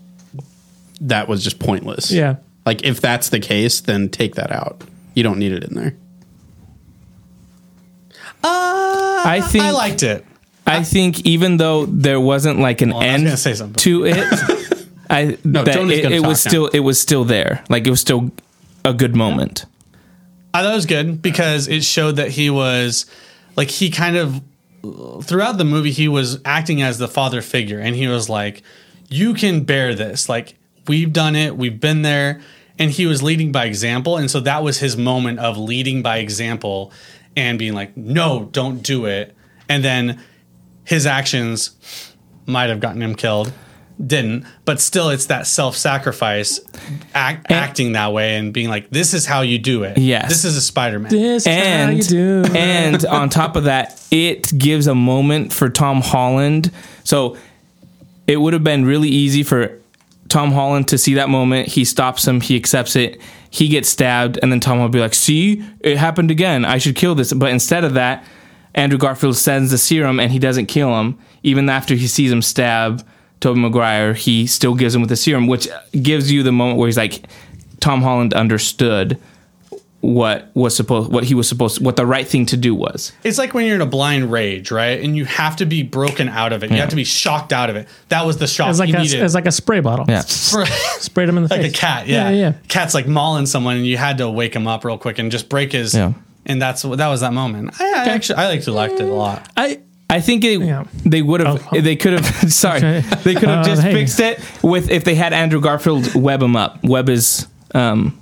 [1.02, 2.12] that was just pointless.
[2.12, 2.36] Yeah.
[2.66, 4.84] Like if that's the case, then take that out.
[5.16, 5.96] You don't need it in there.
[8.44, 10.26] Uh, I think I liked it.
[10.70, 13.76] I think even though there wasn't like an I was end gonna say something.
[13.82, 16.50] to it, I No, that it, gonna it talk was now.
[16.50, 17.64] still it was still there.
[17.70, 18.32] Like it was still
[18.86, 19.66] a good moment.
[20.54, 23.06] I thought it was good because it showed that he was
[23.56, 24.42] like he kind of
[25.24, 28.64] throughout the movie he was acting as the father figure and he was like
[29.10, 30.56] you can bear this like
[30.88, 32.40] we've done it we've been there
[32.80, 36.18] and he was leading by example and so that was his moment of leading by
[36.20, 36.94] example
[37.36, 39.36] and being like no don't do it
[39.68, 40.18] and then
[40.90, 41.72] his actions
[42.46, 43.52] might have gotten him killed
[44.06, 46.62] didn't but still it's that self-sacrifice
[47.14, 50.30] act, acting that way and being like this is how you do it Yes.
[50.30, 52.44] this is a spider-man This is how And you do.
[52.56, 56.72] and on top of that, it gives a moment for Tom Holland.
[57.04, 57.36] So
[58.26, 59.78] it would have been really easy for
[60.30, 61.68] Tom Holland to see that moment.
[61.68, 62.40] He stops him.
[62.40, 63.20] He accepts it.
[63.50, 66.64] He gets stabbed, and then Tom will be like, "See, it happened again.
[66.66, 68.24] I should kill this." But instead of that,
[68.76, 71.18] Andrew Garfield sends the serum, and he doesn't kill him.
[71.44, 73.06] Even after he sees him stab
[73.40, 75.68] Tobey Maguire, he still gives him with the serum, which
[76.02, 77.24] gives you the moment where he's like,
[77.80, 79.18] Tom Holland understood
[80.02, 83.12] what was supposed, what he was supposed, what the right thing to do was.
[83.26, 85.02] It's like when you're in a blind rage, right?
[85.04, 86.72] And you have to be broken out of it.
[86.72, 87.88] You have to be shocked out of it.
[88.08, 89.22] That was the shock It's like he a, needed.
[89.22, 90.06] it's like a spray bottle.
[90.08, 90.22] Yeah.
[90.22, 90.66] For-
[91.00, 91.64] Sprayed him in the face.
[91.64, 92.30] like a cat, yeah.
[92.30, 92.54] yeah, yeah.
[92.70, 95.50] Cat's like mauling someone, and you had to wake him up real quick and just
[95.50, 95.94] break his.
[95.94, 96.14] Yeah.
[96.50, 97.80] And that's what that was that moment.
[97.80, 99.48] I, I actually I actually liked it a lot.
[99.56, 99.80] I
[100.10, 100.86] I think it, Yeah.
[101.06, 101.82] they would have Oh, oh.
[101.82, 103.02] they could have sorry Okay.
[103.24, 103.94] they could have Uh, just hey.
[103.94, 108.20] fixed it with if they had Andrew Garfield web him up web his um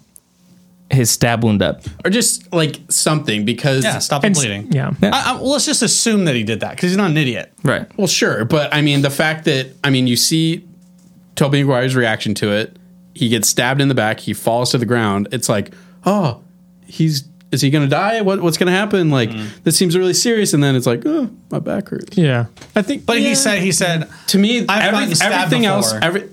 [0.92, 4.72] his stab wound up Or just like something because Yeah, stop the And- bleeding.
[4.72, 4.92] Yeah.
[5.04, 7.52] I, I, well, let's just assume that he did that because he's not an idiot.
[7.64, 10.66] right Well, sure, but I mean the fact that I mean you see
[11.36, 12.78] Tobey Maguire's reaction to it.
[13.14, 14.20] He gets stabbed in the back.
[14.20, 15.28] He falls to the ground.
[15.32, 15.72] It's like,
[16.06, 16.42] oh,
[16.86, 18.22] he's is he gonna die?
[18.22, 19.10] What what's gonna happen?
[19.10, 19.64] Like mm-hmm.
[19.64, 22.18] this seems really serious, and then it's like, oh, my back hurts.
[22.18, 23.06] Yeah, I think.
[23.06, 23.30] But yeah.
[23.30, 26.30] he said he said To me, I've every- gotten stabbed everything else, every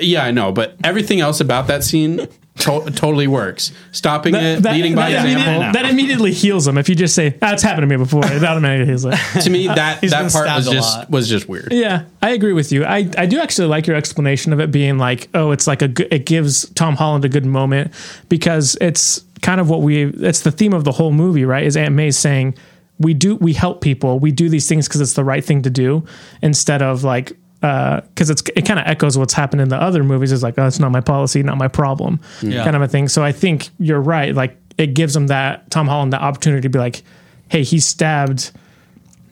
[0.00, 3.72] yeah, I know, but everything else about that scene to- totally works.
[3.92, 5.52] Stopping it, leading by that, example.
[5.52, 6.78] immediately, that immediately heals him.
[6.78, 9.16] If you just say, ah, "That's happened to me before," it automatically heals it.
[9.42, 11.10] to me, that He's that part was just lot.
[11.10, 11.72] was just weird.
[11.72, 12.84] Yeah, I agree with you.
[12.84, 15.88] I, I do actually like your explanation of it being like, oh, it's like a
[15.88, 17.92] good, it gives Tom Holland a good moment
[18.28, 21.64] because it's kind of what we it's the theme of the whole movie, right?
[21.64, 22.54] Is Aunt May saying
[22.98, 25.70] we do we help people, we do these things because it's the right thing to
[25.70, 26.04] do
[26.42, 30.30] instead of like because it's it kind of echoes what's happened in the other movies.
[30.32, 32.62] Is like, oh, it's not my policy, not my problem, Yeah.
[32.64, 33.08] kind of a thing.
[33.08, 34.34] So I think you're right.
[34.34, 37.02] Like it gives him that Tom Holland the opportunity to be like,
[37.48, 38.52] hey, he stabbed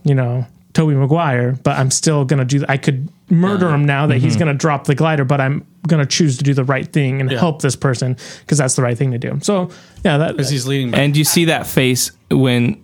[0.05, 2.65] you know, Tobey Maguire, but I'm still gonna do.
[2.69, 4.25] I could murder him now that Mm-hmm.
[4.25, 7.30] he's gonna drop the glider, but I'm gonna choose to do the right thing and
[7.30, 9.39] help this person because that's the right thing to do.
[9.43, 9.70] So
[10.05, 10.91] yeah, that because he's leading.
[10.91, 12.82] By, And you see that face when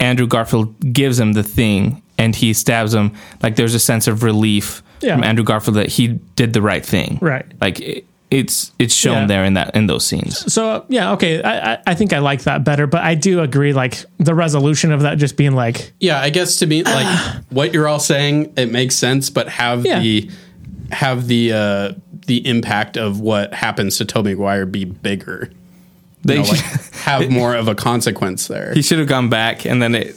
[0.00, 3.12] Andrew Garfield gives him the thing and he stabs him.
[3.42, 5.14] Like there's a sense of relief Yeah.
[5.14, 7.18] from Andrew Garfield that he did the right thing.
[7.20, 7.46] Right.
[7.60, 9.26] Like it, it's it's shown Yeah.
[9.26, 10.52] there in that in those scenes.
[10.52, 11.40] so uh, yeah, okay.
[11.42, 13.72] I, I I think I like that better, but I do agree.
[13.72, 17.06] Like the resolution of that just being like, Yeah, I guess to me, like
[17.50, 20.00] what you're all saying, it makes sense, but have Yeah.
[20.00, 20.28] the
[20.90, 21.92] have the uh,
[22.26, 25.50] the impact of what happens to Tobey Maguire be bigger.
[26.24, 26.60] They You know, like
[26.94, 28.72] have more of a consequence there.
[28.74, 30.16] he should have gone back and then it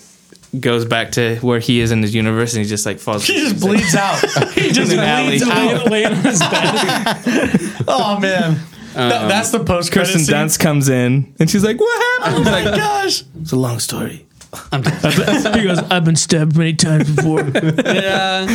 [0.60, 3.26] goes back to where he is in his universe and he just like falls.
[3.28, 4.18] he just bleeds out.
[4.53, 5.38] he just In an alley.
[5.38, 5.86] bleeds out.
[5.91, 7.84] lay on his bed.
[7.88, 8.57] Oh man,
[8.93, 10.36] That- um, that's the post credit Kristen scene.
[10.36, 13.24] Dunst comes in and she's like, "What happened?" Oh my gosh.
[13.41, 14.26] It's a long story.
[14.74, 17.41] He goes, "I've been stabbed many times before."
[17.86, 18.47] Yeah.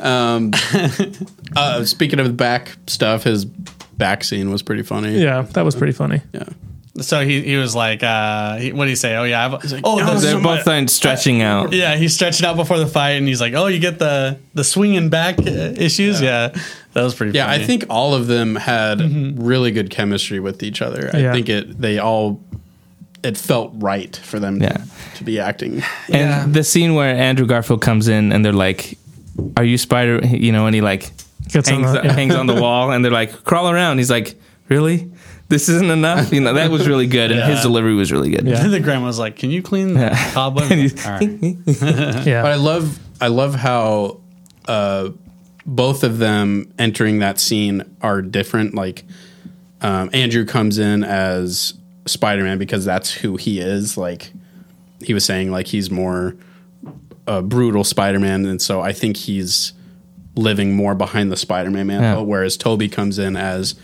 [1.56, 5.18] Uh, speaking of the back stuff, his back scene was pretty funny.
[5.22, 6.20] yeah, that was pretty funny.
[6.34, 6.44] Yeah.
[7.00, 9.16] So he, he was like, uh, he, what did he say?
[9.16, 11.72] Oh yeah, I've, oh "Oh, the- They're both like stretching out.
[11.72, 11.96] yeah.
[11.96, 15.08] He stretched out before the fight, and he's like, oh, you get the the swinging
[15.08, 15.42] back uh,
[15.76, 16.20] issues.
[16.20, 16.48] Yeah.
[16.92, 17.32] that was pretty.
[17.32, 17.62] Yeah, funny.
[17.62, 19.00] I think all of them had
[19.38, 21.10] really good chemistry with each other.
[21.14, 21.32] I Yeah.
[21.32, 22.42] think it they all
[23.22, 24.68] it felt right for them Yeah.
[24.76, 24.84] to,
[25.16, 25.78] to be acting.
[26.08, 26.44] Yeah.
[26.44, 28.98] And the scene where Andrew Garfield comes in and they're like,
[29.56, 31.10] "Are you Spider?" You know, and he like
[31.48, 32.12] Gets on hangs, the- yeah.
[32.12, 34.34] hangs on the wall, and they're like, "Crawl around." He's like,
[34.68, 35.10] "Really?
[35.48, 38.46] This isn't enough?" You know, that was really good, and his delivery was really good.
[38.46, 38.66] Yeah.
[38.66, 40.70] the grandma's like, can you clean the cobweb?
[40.72, 41.06] And he's-
[42.26, 44.20] Yeah, But I love I love how
[44.68, 45.10] uh,
[45.64, 48.74] both of them entering that scene are different.
[48.74, 49.04] Like
[49.82, 51.74] um, Andrew comes in as
[52.06, 53.96] Spider Man because that's who he is.
[53.96, 54.32] Like
[55.00, 56.36] he was saying, like he's more
[57.26, 59.72] a brutal Spider Man, and so I think he's
[60.34, 62.22] living more behind the Spider Man mantle.
[62.22, 62.26] Yeah.
[62.26, 63.74] Whereas Tobey comes in as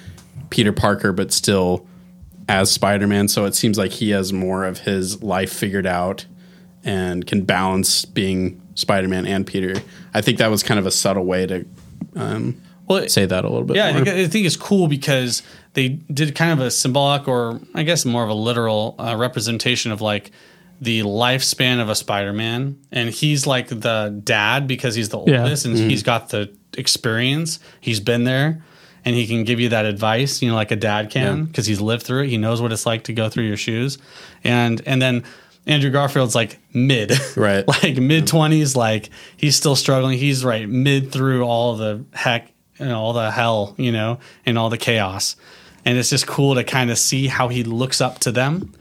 [0.50, 1.86] Peter Parker, but still
[2.48, 3.28] as Spider Man.
[3.28, 6.26] So it seems like he has more of his life figured out
[6.84, 9.80] and can balance being Spider Man and Peter.
[10.14, 11.64] I think that was kind of a subtle way to
[12.16, 13.76] um, Well, say that a little bit.
[13.76, 14.04] Yeah, I more.
[14.04, 15.42] think, I think it's cool because
[15.74, 19.92] they did kind of a symbolic, or I guess more of a literal uh, representation
[19.92, 20.30] of like
[20.80, 25.42] the lifespan of a Spider-Man, and he's like the dad because he's the Yeah.
[25.42, 27.58] oldest, and he's got the experience.
[27.80, 28.62] He's been there,
[29.04, 31.80] and he can give you that advice, you know, like a dad can, because he's
[31.80, 32.28] lived through it.
[32.28, 33.98] He knows what it's like to go through your shoes,
[34.44, 35.24] and and then.
[35.64, 37.64] Andrew Garfield's like mid, Right.
[37.84, 40.18] like mid twenties, like he's still struggling.
[40.18, 42.51] He's right mid through all the heck
[42.82, 45.36] and all the hell, you know, and all the chaos.
[45.84, 48.72] And it's just cool to kind of see how he looks up to them.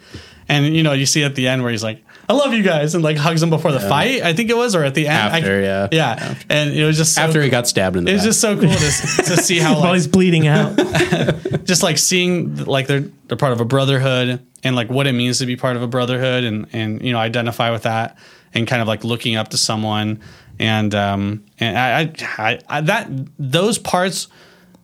[0.47, 2.93] And you know, you see at the end where he's like, "I love you guys,"
[2.93, 4.21] and like hugs them before the fight.
[4.21, 5.35] I think it was, or at the end.
[5.35, 5.87] After, I, yeah.
[5.91, 6.35] yeah.
[6.49, 8.27] And it was just so, After he got stabbed in the it was back.
[8.27, 10.75] just so cool to, to see how while he's bleeding out.
[11.63, 15.39] just like seeing like they're they're part of a brotherhood and like what it means
[15.39, 18.17] to be part of a brotherhood and and you know identify with that
[18.53, 20.19] and kind of like looking up to someone
[20.61, 24.27] and um and I I, I, that those parts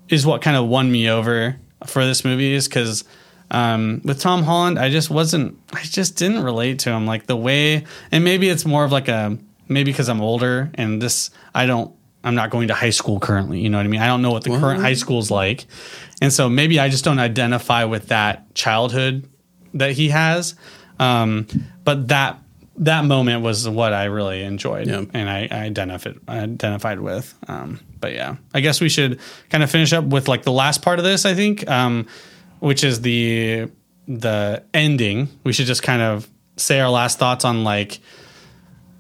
[0.09, 3.03] is what kind of won me over for this movie is because
[3.49, 7.37] um, with Tom Holland, I just wasn't, I just didn't relate to him like the
[7.37, 9.37] way, and maybe it's more of like a,
[9.69, 11.93] maybe because I'm older and this, I don't,
[12.23, 13.61] I'm not going to high school currently.
[13.61, 14.01] You know what I mean?
[14.01, 15.65] I don't know what the current high school's like.
[16.21, 19.29] And so maybe I just don't identify with that childhood
[19.75, 20.55] that he has.
[20.99, 21.47] Um,
[21.85, 22.39] but that,
[22.79, 25.03] that moment was what I really enjoyed Yeah.
[25.13, 27.33] and I, I identified identified with.
[27.47, 30.81] Um, but yeah, I guess we should kind of finish up with like the last
[30.81, 31.25] part of this.
[31.25, 32.05] I think, um,
[32.59, 33.69] which is the
[34.07, 35.27] the ending.
[35.43, 37.99] We should just kind of say our last thoughts on like.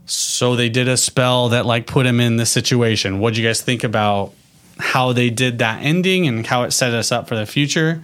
[0.09, 3.19] So they did a spell that like put him in this situation.
[3.19, 4.33] What do you guys think about
[4.79, 8.01] how they did that ending and how it set us up for the future?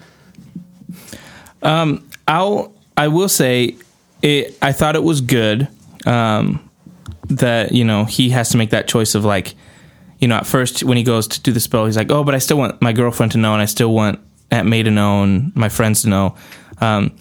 [1.62, 3.76] I'll I will say,
[4.24, 4.58] it.
[4.62, 5.68] I thought it was good
[6.08, 6.68] um,
[7.26, 9.54] that you know he has to make that choice of like,
[10.20, 12.34] you know, at first when he goes to do the spell, he's like, oh, but
[12.34, 14.20] I still want my girlfriend to know, and I still want
[14.50, 16.36] Aunt May to know, and my friends to know.
[16.82, 17.16] Um,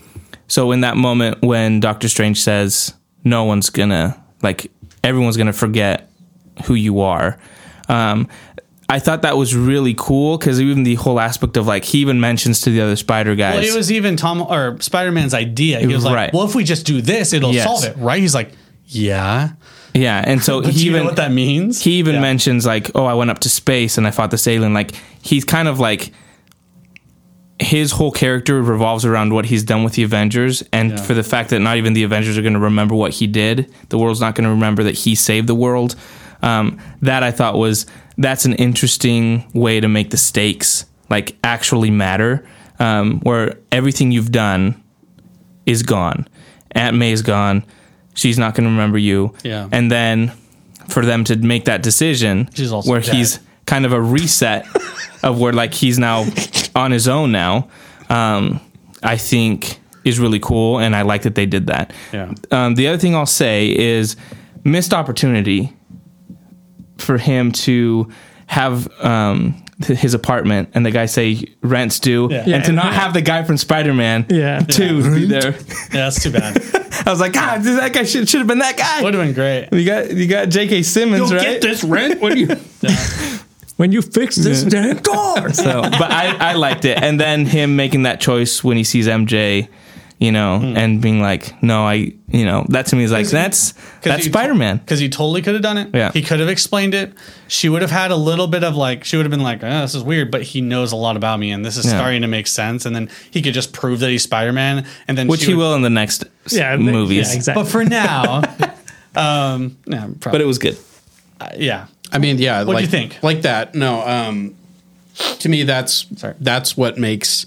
[0.49, 4.71] so in that moment when Doctor Strange says, no one's gonna like,
[5.05, 6.11] everyone's gonna forget
[6.65, 7.39] who you are.
[7.89, 8.29] Um,
[8.95, 12.21] I thought that was really cool because even the whole aspect of like he even
[12.21, 13.55] mentions to the other Spider guys.
[13.55, 15.81] Well, it was even Tom or Spider Man's idea.
[15.81, 16.33] He was like, Right.
[16.33, 17.65] "Well, if we just do this, it'll Yes.
[17.65, 18.53] solve it, right?" He's like,
[18.87, 19.51] "Yeah."
[19.95, 21.83] yeah, and so he even what that means?
[21.83, 22.21] he even Yeah.
[22.23, 24.73] mentions like, oh, I went up to space and I fought this alien.
[24.75, 24.93] Like
[25.23, 26.13] he's kind of like
[27.59, 30.97] his whole character revolves around what he's done with the Avengers, and Yeah.
[30.97, 33.73] for the fact that not even the Avengers are going to remember what he did,
[33.91, 35.95] the world's not going to remember that he saved the world.
[36.43, 37.87] Um, that I thought was
[38.19, 42.47] that's an interesting way to make the stakes like actually matter,
[42.79, 44.83] um, where everything you've done
[45.67, 46.27] is gone.
[46.73, 47.65] Aunt May's gone.
[48.15, 49.35] She's not going to remember you.
[49.43, 49.69] Yeah.
[49.71, 50.33] And then
[50.89, 52.49] for them to make that decision
[52.85, 53.15] where dead.
[53.15, 54.67] he's kind of a reset
[55.23, 56.25] of where like he's now
[56.75, 57.69] on his own now,
[58.09, 58.61] um,
[59.03, 60.79] I think is really cool.
[60.79, 61.93] And I like that they did that.
[62.13, 62.33] Yeah.
[62.51, 64.17] Um, the other thing I'll say is
[64.65, 65.73] missed opportunity
[66.99, 68.11] for him to
[68.47, 72.45] have um, his apartment and the guy say rent's due Yeah.
[72.47, 72.77] and to Yeah.
[72.77, 74.61] not have the guy from Spider-Man Yeah.
[74.61, 75.53] to be there.
[75.53, 75.59] Yeah,
[75.91, 76.59] that's too bad.
[77.07, 79.03] I was like, God, that guy should, should have been that guy.
[79.03, 79.69] Would have been great.
[79.73, 80.83] You got you got J.K.
[80.85, 81.43] Simmons, right?
[81.43, 82.21] get this rent.
[82.21, 82.49] What do you?
[83.77, 85.53] When you fix this damn car.
[85.53, 89.09] So, but I, I liked it, and then him making that choice when he sees
[89.09, 89.67] MJ,
[90.23, 91.95] you know, and being like, no, I,
[92.29, 94.77] you know, that to me is like that's that's Spider Man.
[94.77, 95.91] Because he totally could have done it.
[95.93, 96.13] Yeah.
[96.13, 97.13] He could have explained it.
[97.49, 99.81] She would have had a little bit of like, she would have been like, oh,
[99.81, 101.99] this is weird, but he knows a lot about me and this is Yeah.
[101.99, 102.87] starting to make sense.
[102.87, 104.87] And then he could just prove that he's Spider Man.
[105.09, 107.29] And then Which she he would- will in the next s- Yeah, movies.
[107.31, 107.63] yeah, exactly.
[107.65, 108.43] But for now,
[109.17, 110.79] um, yeah, But it was good.
[111.57, 111.87] yeah.
[112.13, 112.59] I mean, yeah.
[112.61, 113.19] What'd like, you think?
[113.23, 113.75] Like that.
[113.75, 114.07] No.
[114.07, 114.55] Um,
[115.41, 116.35] to me, that's Sorry.
[116.41, 117.47] that's what makes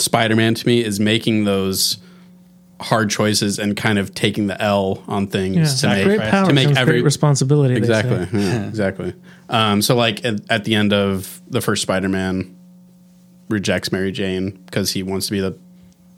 [0.00, 1.98] Spider-Man Spider-Man to me is making those
[2.80, 5.90] hard choices and kind of taking the L on things Yeah.
[5.90, 7.74] to make great power to make every great responsibility.
[7.78, 7.98] they say.
[8.00, 9.14] exactly yeah, exactly.
[9.50, 12.56] Um, so like at, at the end of the first Spider-Man,
[13.48, 15.56] rejects Mary Jane because he wants to be the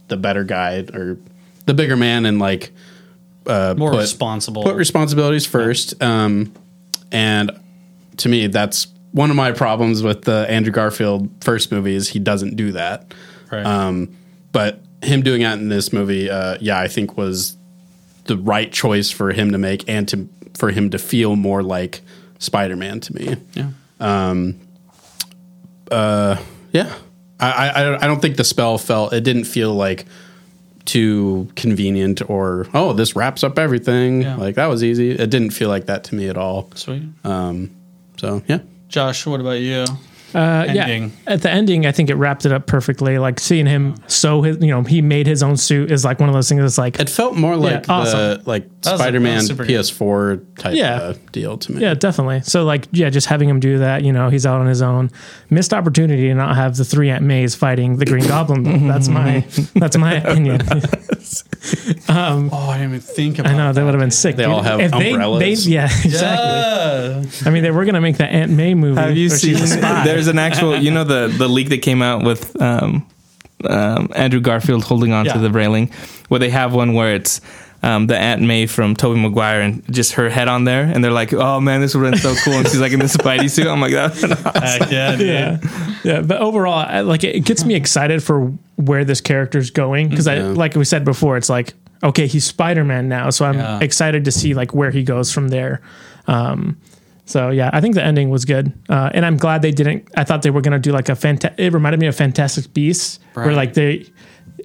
[0.09, 1.19] the better guy or
[1.67, 2.73] the bigger man and like
[3.47, 4.63] uh, More put- responsible.
[4.63, 6.01] put responsibilities first.
[6.03, 6.53] Um,
[7.11, 7.51] and
[8.19, 12.19] to me, that's one of my problems with the Andrew Garfield first movie is he
[12.19, 13.13] doesn't do that.
[13.53, 13.65] Right.
[13.67, 14.17] Um,
[14.53, 17.57] but him doing that in this movie, uh, yeah, I think was
[18.25, 22.01] the right choice for him to make and to for him to feel more like
[22.39, 23.37] Spider Man to me.
[23.55, 23.71] yeah.
[24.01, 24.59] Um,
[25.91, 26.37] uh,
[26.73, 26.93] Yeah,
[27.41, 30.07] I, I I don't think the spell felt it didn't feel like
[30.85, 34.37] too convenient or oh this wraps up everything Yeah.
[34.37, 35.11] like that was easy.
[35.13, 36.71] It didn't feel like that to me at all.
[36.75, 37.03] Sweet.
[37.25, 37.71] um
[38.17, 38.59] So yeah,
[38.89, 39.85] Josh, what about you?
[40.35, 41.03] Uh, Ending.
[41.27, 43.19] yeah, at the ending, I think it wrapped it up perfectly.
[43.19, 46.29] Like seeing him sew his, you know, he made his own suit is like one
[46.29, 48.19] of those things that's like, it felt more like awesome.
[48.19, 49.73] the like Spider Man was super good.
[49.81, 50.95] PS4 type Yeah.
[50.97, 51.83] uh, deal to me.
[51.83, 52.41] yeah, definitely.
[52.43, 55.11] So like, yeah, just having him do that, you know, he's out on his own.
[55.51, 58.63] Missed opportunity to not have the three Aunt Mays fighting the Green Goblin.
[58.63, 58.79] Though.
[58.93, 59.41] That's my
[59.75, 60.61] that's my opinion.
[62.09, 64.37] Oh, I didn't even think about I know that would have been sick.
[64.37, 64.53] They dude.
[64.53, 65.65] all have If they- umbrellas.
[65.65, 66.11] they- yeah, exactly.
[66.13, 67.23] Yeah.
[67.47, 69.01] I mean, they were gonna make the Aunt May movie.
[69.01, 69.55] Have you seen?
[69.57, 70.05] a spy.
[70.25, 73.07] There's an actual, you know, the the leak that came out with um,
[73.69, 75.33] um, Andrew Garfield holding on Yeah.
[75.35, 75.91] to the railing,
[76.29, 77.41] where they have one where it's.
[77.85, 81.11] Um, the Aunt May from Tobey Maguire and just her head on there, and they're
[81.11, 83.51] like, "Oh man, this would have been so cool." And she's like in the Spidey
[83.51, 83.67] suit.
[83.67, 84.15] I'm like, "That."
[84.79, 85.27] Heck yeah, dude.
[85.27, 85.59] yeah,
[86.05, 86.21] yeah.
[86.21, 90.39] But overall, I, like it gets me excited for where this character's going because I,
[90.39, 91.75] like we said before, it's like
[92.05, 93.81] okay, he's Spider Man now, so I'm Yeah.
[93.81, 95.81] excited to see like where he goes from there.
[96.29, 96.77] Um,
[97.25, 100.09] so yeah, I think the ending was good, uh, and I'm glad they didn't.
[100.17, 103.19] I thought they were gonna do like a fanta- It reminded me of Fantastic Beasts,
[103.35, 104.07] where like they.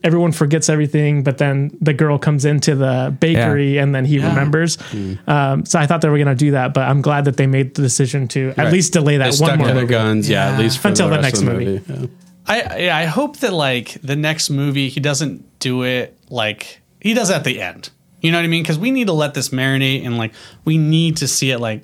[0.04, 4.78] Everyone forgets everything, but then the girl comes into the bakery and then he remembers.
[5.26, 7.48] Um, so I thought they were going to do that, but I'm glad that they
[7.48, 9.88] made the decision to at least delay They that stuck one more to movie.
[9.88, 10.50] guns, yeah.
[10.50, 10.54] Yeah.
[10.54, 11.84] at least for Until the, the rest of next the movie.
[11.90, 12.08] Yeah.
[12.46, 17.16] I yeah, I hope that like the next movie he doesn't do it like he
[17.16, 17.90] does at the end.
[18.22, 18.62] You know what I mean?
[18.62, 21.82] Because we need to let this marinate and like we need to see it like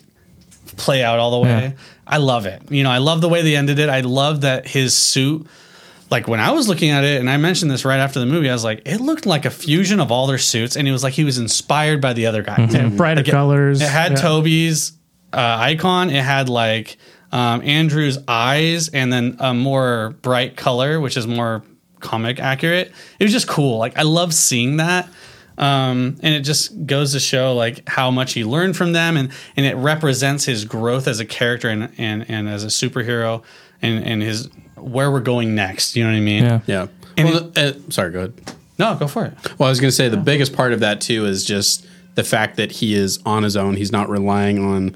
[0.77, 1.49] play out all the way.
[1.49, 1.71] Yeah.
[2.05, 2.61] I love it.
[2.71, 3.89] You know, I love the way they ended it.
[3.89, 5.47] I love that his suit.
[6.11, 8.49] Like when I was looking at it, and I mentioned this right after the movie,
[8.49, 11.01] I was like, it looked like a fusion of all their suits, and it was
[11.03, 12.73] like he was inspired by the other guys.
[12.73, 13.81] Yeah, brighter Like, it- colors.
[13.81, 14.17] It had yeah.
[14.17, 14.91] Tobey's
[15.31, 16.09] uh, icon.
[16.11, 16.97] It had like
[17.31, 21.63] um, Andrew's eyes, and then a more bright color, which is more
[21.99, 22.91] comic accurate.
[23.17, 23.77] It was just cool.
[23.79, 25.07] Like I love seeing that.
[25.57, 29.31] Um, and it just goes to show like how much he learned from them and,
[29.55, 33.43] and it represents his growth as a character and, and, and as a superhero
[33.81, 35.95] and, and his where we're going next.
[35.95, 36.43] You know what I mean?
[36.43, 36.59] Yeah.
[36.65, 36.87] Yeah.
[37.17, 38.33] And well, uh, sorry, go ahead.
[38.79, 39.33] No, go for it.
[39.59, 41.85] Well, I was going to say the biggest part of that too is just
[42.15, 43.75] the fact that he is on his own.
[43.75, 44.95] He's not relying on,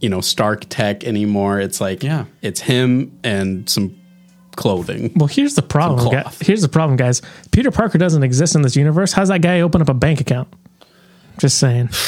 [0.00, 1.60] you know, Stark tech anymore.
[1.60, 2.24] It's like, Yeah.
[2.40, 3.94] it's him and some
[4.60, 5.10] clothing.
[5.16, 6.00] Well, here's the problem.
[6.00, 7.22] Some guy- Here's the problem, guys.
[7.50, 9.12] Peter Parker doesn't exist in this universe.
[9.12, 10.48] How's that guy open up a bank account?
[11.38, 11.88] Just saying.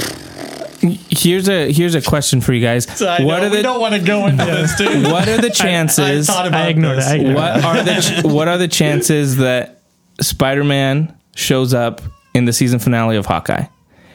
[1.11, 2.87] Here's a here's a question for you guys.
[3.01, 5.05] what are the don't want to go into this, dude.
[5.05, 6.29] what are the chances?
[6.29, 7.05] I ignored it.
[7.05, 7.35] I ignored it.
[7.37, 9.81] what are the what are the chances that
[10.21, 12.01] Spider-Man shows up
[12.35, 13.67] in the season finale of Hawkeye?
[13.67, 13.69] Oh,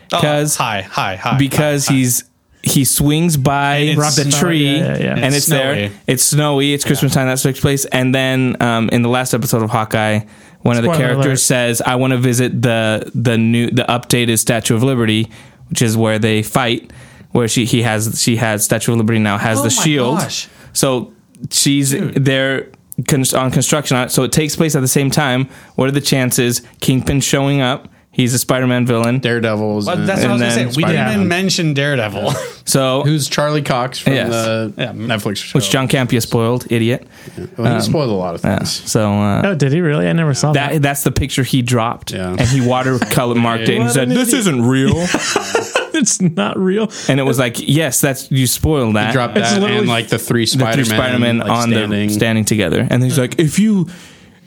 [0.09, 1.37] because high, high, high.
[1.37, 1.97] because high, high.
[1.99, 2.23] he's
[2.67, 4.31] he swings by the snowy.
[4.31, 5.15] tree Yeah, yeah, yeah.
[5.15, 5.75] and It's it's, snowy.
[5.75, 5.91] there.
[6.07, 6.73] It's snowy.
[6.73, 7.27] It's Christmas time.
[7.27, 7.85] That takes place.
[7.85, 10.21] And then um, in the last episode of Hawkeye,
[10.61, 11.39] one of the Spoiler characters alert.
[11.39, 15.29] says, "I want to visit the the new the updated Statue of Liberty,
[15.69, 16.91] which is where they fight.
[17.31, 20.17] Where she he has she has Statue of Liberty now has Oh the my shield.
[20.19, 20.47] gosh.
[20.73, 21.13] So
[21.51, 22.69] she's there."
[23.07, 25.47] con- On construction, on it, so it takes place at the same time.
[25.75, 27.87] What are the chances Kingpin showing up?
[28.17, 29.19] He's a Spider-Man villain.
[29.19, 29.85] Daredevil's.
[29.85, 30.77] But and- that's what I was And gonna then say.
[30.77, 32.33] We didn't even mention Daredevil.
[32.67, 34.29] So Who's Charlie Cox from Yes.
[34.29, 34.91] the Yeah.
[34.91, 35.57] Netflix show?
[35.57, 37.07] which John Campea spoiled, idiot.
[37.55, 38.57] Well, he spoiled a lot of Yeah.
[38.57, 38.71] things.
[38.91, 40.05] So uh, Oh, did he really?
[40.05, 40.73] I never saw that.
[40.73, 42.31] that that's the picture he dropped, Yeah.
[42.31, 44.95] and he watercolor marked it and What said, an "This idiot." isn't real."
[45.93, 46.91] it's not real.
[47.07, 49.87] and it was like, "Yes, that's you spoiled that." He dropped It's that literally and
[49.87, 52.07] like the three the Spider-Man, three Spider-Man like, on standing.
[52.09, 53.87] the standing together, and he's like, "If you."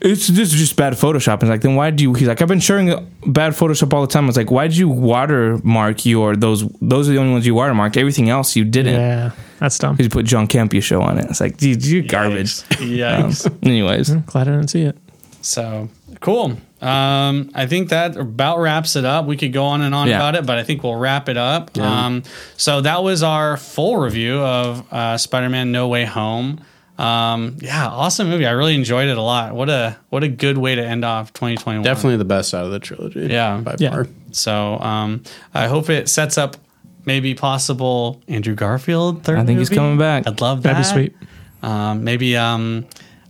[0.03, 1.41] It's this is just bad Photoshop.
[1.41, 2.13] And like, then why do you?
[2.15, 2.87] He's like, I've been showing
[3.27, 4.23] bad Photoshop all the time.
[4.23, 6.67] I was like, why did you watermark your those?
[6.81, 7.97] Those are the only ones you watermarked.
[7.97, 8.95] Everything else you didn't.
[8.95, 9.93] Yeah, that's dumb.
[9.95, 11.25] Because you put John Campea show on it.
[11.29, 12.47] It's like, dude, you're garbage.
[12.79, 13.47] Yikes.
[13.63, 14.97] Anyways, Glad I didn't see it.
[15.41, 16.57] So cool.
[16.81, 19.25] Um, I think that about wraps it up.
[19.27, 20.15] We could go on and on Yeah.
[20.17, 21.77] about it, but I think we'll wrap it up.
[21.77, 22.23] Um,
[22.57, 26.61] so that was our full review of uh, Spider-Man: No Way Home.
[27.01, 28.45] Um, yeah, awesome movie.
[28.45, 29.55] I really enjoyed it a lot.
[29.55, 31.83] What a what a good way to end off 2021.
[31.83, 33.21] Definitely the best out of the trilogy.
[33.27, 33.57] Yeah.
[33.57, 33.89] by Yeah.
[33.91, 34.07] far.
[34.31, 35.23] So um,
[35.53, 36.57] I hope it sets up
[37.05, 39.39] maybe possible Andrew Garfield third.
[39.39, 40.27] I think he's coming back.
[40.27, 40.73] I'd love that.
[40.73, 41.27] That'd be sweet.
[41.63, 42.85] Um, maybe um,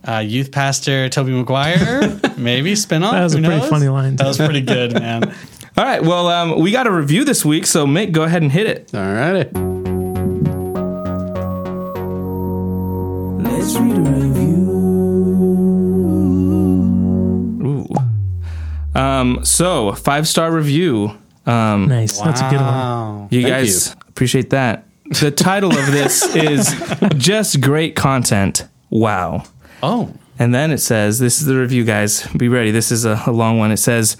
[0.06, 2.20] uh, youth pastor Tobey Maguire.
[2.36, 3.12] maybe spin off.
[3.12, 3.70] That was a Who pretty knows?
[3.70, 5.24] funny line, That was pretty good, man.
[5.78, 6.02] all right.
[6.02, 8.94] Well, um, we got a review this week, so Mick, go ahead and hit it.
[8.94, 9.81] All righty.
[13.62, 14.70] Let's read a review.
[17.64, 18.98] Ooh.
[18.98, 21.16] Um, so five star review.
[21.46, 22.18] Um, Nice.
[22.20, 23.28] That's a good one.
[23.30, 24.84] You Thank guys appreciate that.
[25.20, 26.74] The title of this is
[27.16, 28.66] just great content.
[28.90, 29.44] Wow.
[29.80, 32.26] Oh, And then it says, this is the review, guys.
[32.36, 32.72] Be ready.
[32.72, 33.70] This is a, a long one.
[33.70, 34.16] It says,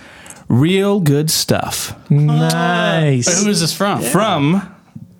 [0.48, 3.42] real good stuff Wait, Nice.
[3.42, 4.02] who is this from?
[4.02, 4.72] from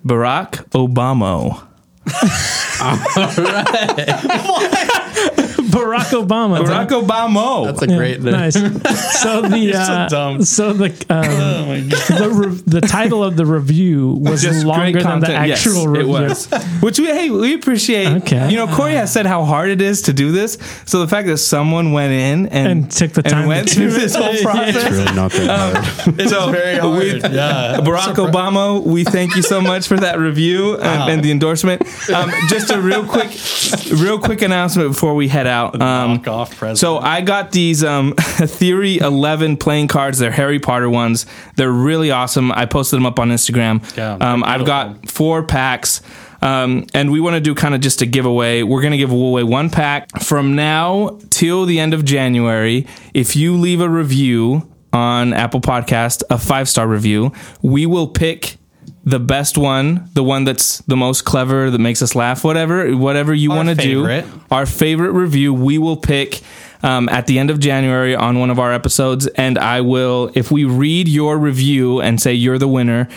[0.05, 1.67] Barack Obama.
[2.81, 4.43] All right.
[4.45, 4.79] What?
[5.73, 6.63] Barack Obama.
[6.63, 7.65] Barack Obama.
[7.65, 8.21] That's a Yeah, great.
[8.21, 8.53] nice.
[8.53, 8.61] So
[9.41, 10.43] the so uh, dumb.
[10.43, 12.19] so the um, Oh my god.
[12.19, 15.47] the re- the title of the review was Just longer than the content.
[15.47, 16.15] Yes, actual review.
[16.17, 16.47] It was.
[16.81, 18.07] Which we hey we appreciate.
[18.23, 18.49] Okay.
[18.49, 20.57] You know, Corey has said how hard it is to do this.
[20.85, 23.75] So the fact that someone went in and, And took the time and went to
[23.75, 24.01] do through it.
[24.01, 24.43] this whole Yeah.
[24.43, 24.75] process.
[24.75, 25.47] It's really not that
[26.05, 26.19] hard.
[26.19, 27.33] It's So, very we- hard.
[27.33, 27.77] yeah.
[27.81, 31.81] Barack Obama, we thank you so much for that review and, and the endorsement.
[32.09, 33.31] Um, just a real quick,
[33.91, 35.62] real quick announcement before we head out.
[35.71, 36.77] Um, off president.
[36.79, 40.19] so I got these um, Theory 11 playing cards.
[40.19, 41.25] They're Harry Potter ones.
[41.55, 42.51] They're really awesome.
[42.51, 43.81] I posted them up on Instagram.
[43.95, 46.01] Yeah, um, I've got four packs.
[46.41, 48.63] Um, and we want to do kind of just a giveaway.
[48.63, 52.85] We're going to give away one pack from now till the end of January.
[53.13, 57.31] If you leave a review on Apple Podcast, a five star review,
[57.61, 58.57] we will pick
[59.05, 63.33] the best one, the one that's the most clever, that makes us laugh, whatever, whatever
[63.33, 64.03] you want to do.
[64.49, 66.41] Our favorite review, we will pick
[66.83, 70.51] um, at the end of January on one of our episodes, and I will, if
[70.51, 73.07] we read your review and say you're the winner,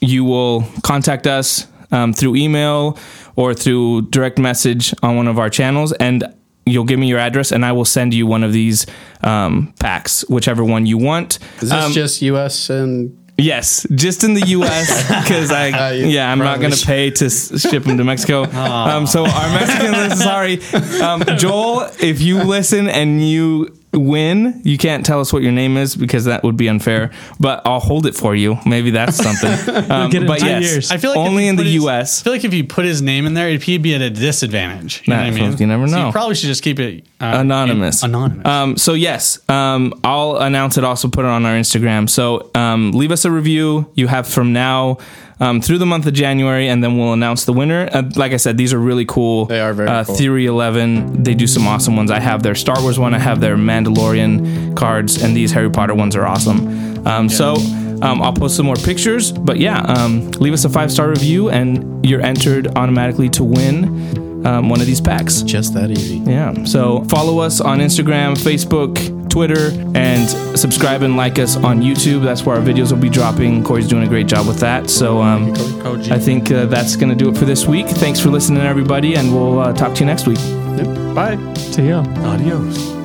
[0.00, 2.98] you will contact us um, through email
[3.36, 6.24] or through direct message on one of our channels, and
[6.66, 8.86] you'll give me your address, and I will send you one of these
[9.22, 11.38] um, packs, whichever one you want.
[11.60, 12.70] Is this Um, just U.S.
[12.70, 15.02] and Yes, just in the U.S.
[15.08, 18.44] because I Uh, yeah I'm not going to pay to s- ship them to Mexico.
[18.54, 20.60] Um, so our Mexican listeners, sorry,
[21.02, 25.76] um, Joel, if you listen and you win, you can't tell us what your name
[25.76, 27.10] is because that would be unfair.
[27.40, 28.58] But I'll hold it for you.
[28.66, 29.74] Maybe that's something.
[29.94, 30.90] Um, get it but 10 yes, years.
[30.90, 32.20] I feel like only in the his- U.S.
[32.20, 35.02] I feel like if you put his name in there, he'd be at a disadvantage.
[35.06, 35.56] You know what I mean?
[35.58, 36.06] you never So know.
[36.06, 38.02] you probably should just keep it uh, anonymous.
[38.02, 38.46] Anonymous.
[38.46, 40.84] Um, so yes, um, I'll announce it.
[40.84, 42.08] Also put it on our Instagram.
[42.08, 43.90] So um, leave us a review.
[43.94, 44.98] You have from now
[45.40, 47.88] um, through the month of January, and then we'll announce the winner.
[47.92, 49.46] Uh, like I said, these are really cool.
[49.46, 50.14] They are very uh, cool.
[50.14, 51.22] Theory Eleven.
[51.22, 52.10] They do some awesome ones.
[52.10, 53.14] I have their Star Wars one.
[53.14, 57.06] I have their Mandalorian cards, and these Harry Potter ones are awesome.
[57.06, 57.56] Um, So.
[58.02, 61.48] Um, I'll post some more pictures, but yeah, um, leave us a five star review,
[61.48, 65.40] and you're entered automatically to win um, one of these packs.
[65.42, 66.16] Just that easy.
[66.18, 66.64] Yeah.
[66.64, 72.22] So follow us on Instagram, Facebook, Twitter, and subscribe and like us on YouTube.
[72.22, 73.64] That's where our videos will be dropping.
[73.64, 74.88] Corey's doing a great job with that.
[74.88, 75.52] So um,
[75.82, 76.12] Code G.
[76.12, 77.88] I think uh, that's going to do it for this week.
[77.88, 80.38] Thanks for listening, everybody, and we'll uh, talk to you next week.
[80.38, 81.16] Yep.
[81.16, 81.54] Bye.
[81.56, 82.04] See ya.
[82.18, 83.03] Adios.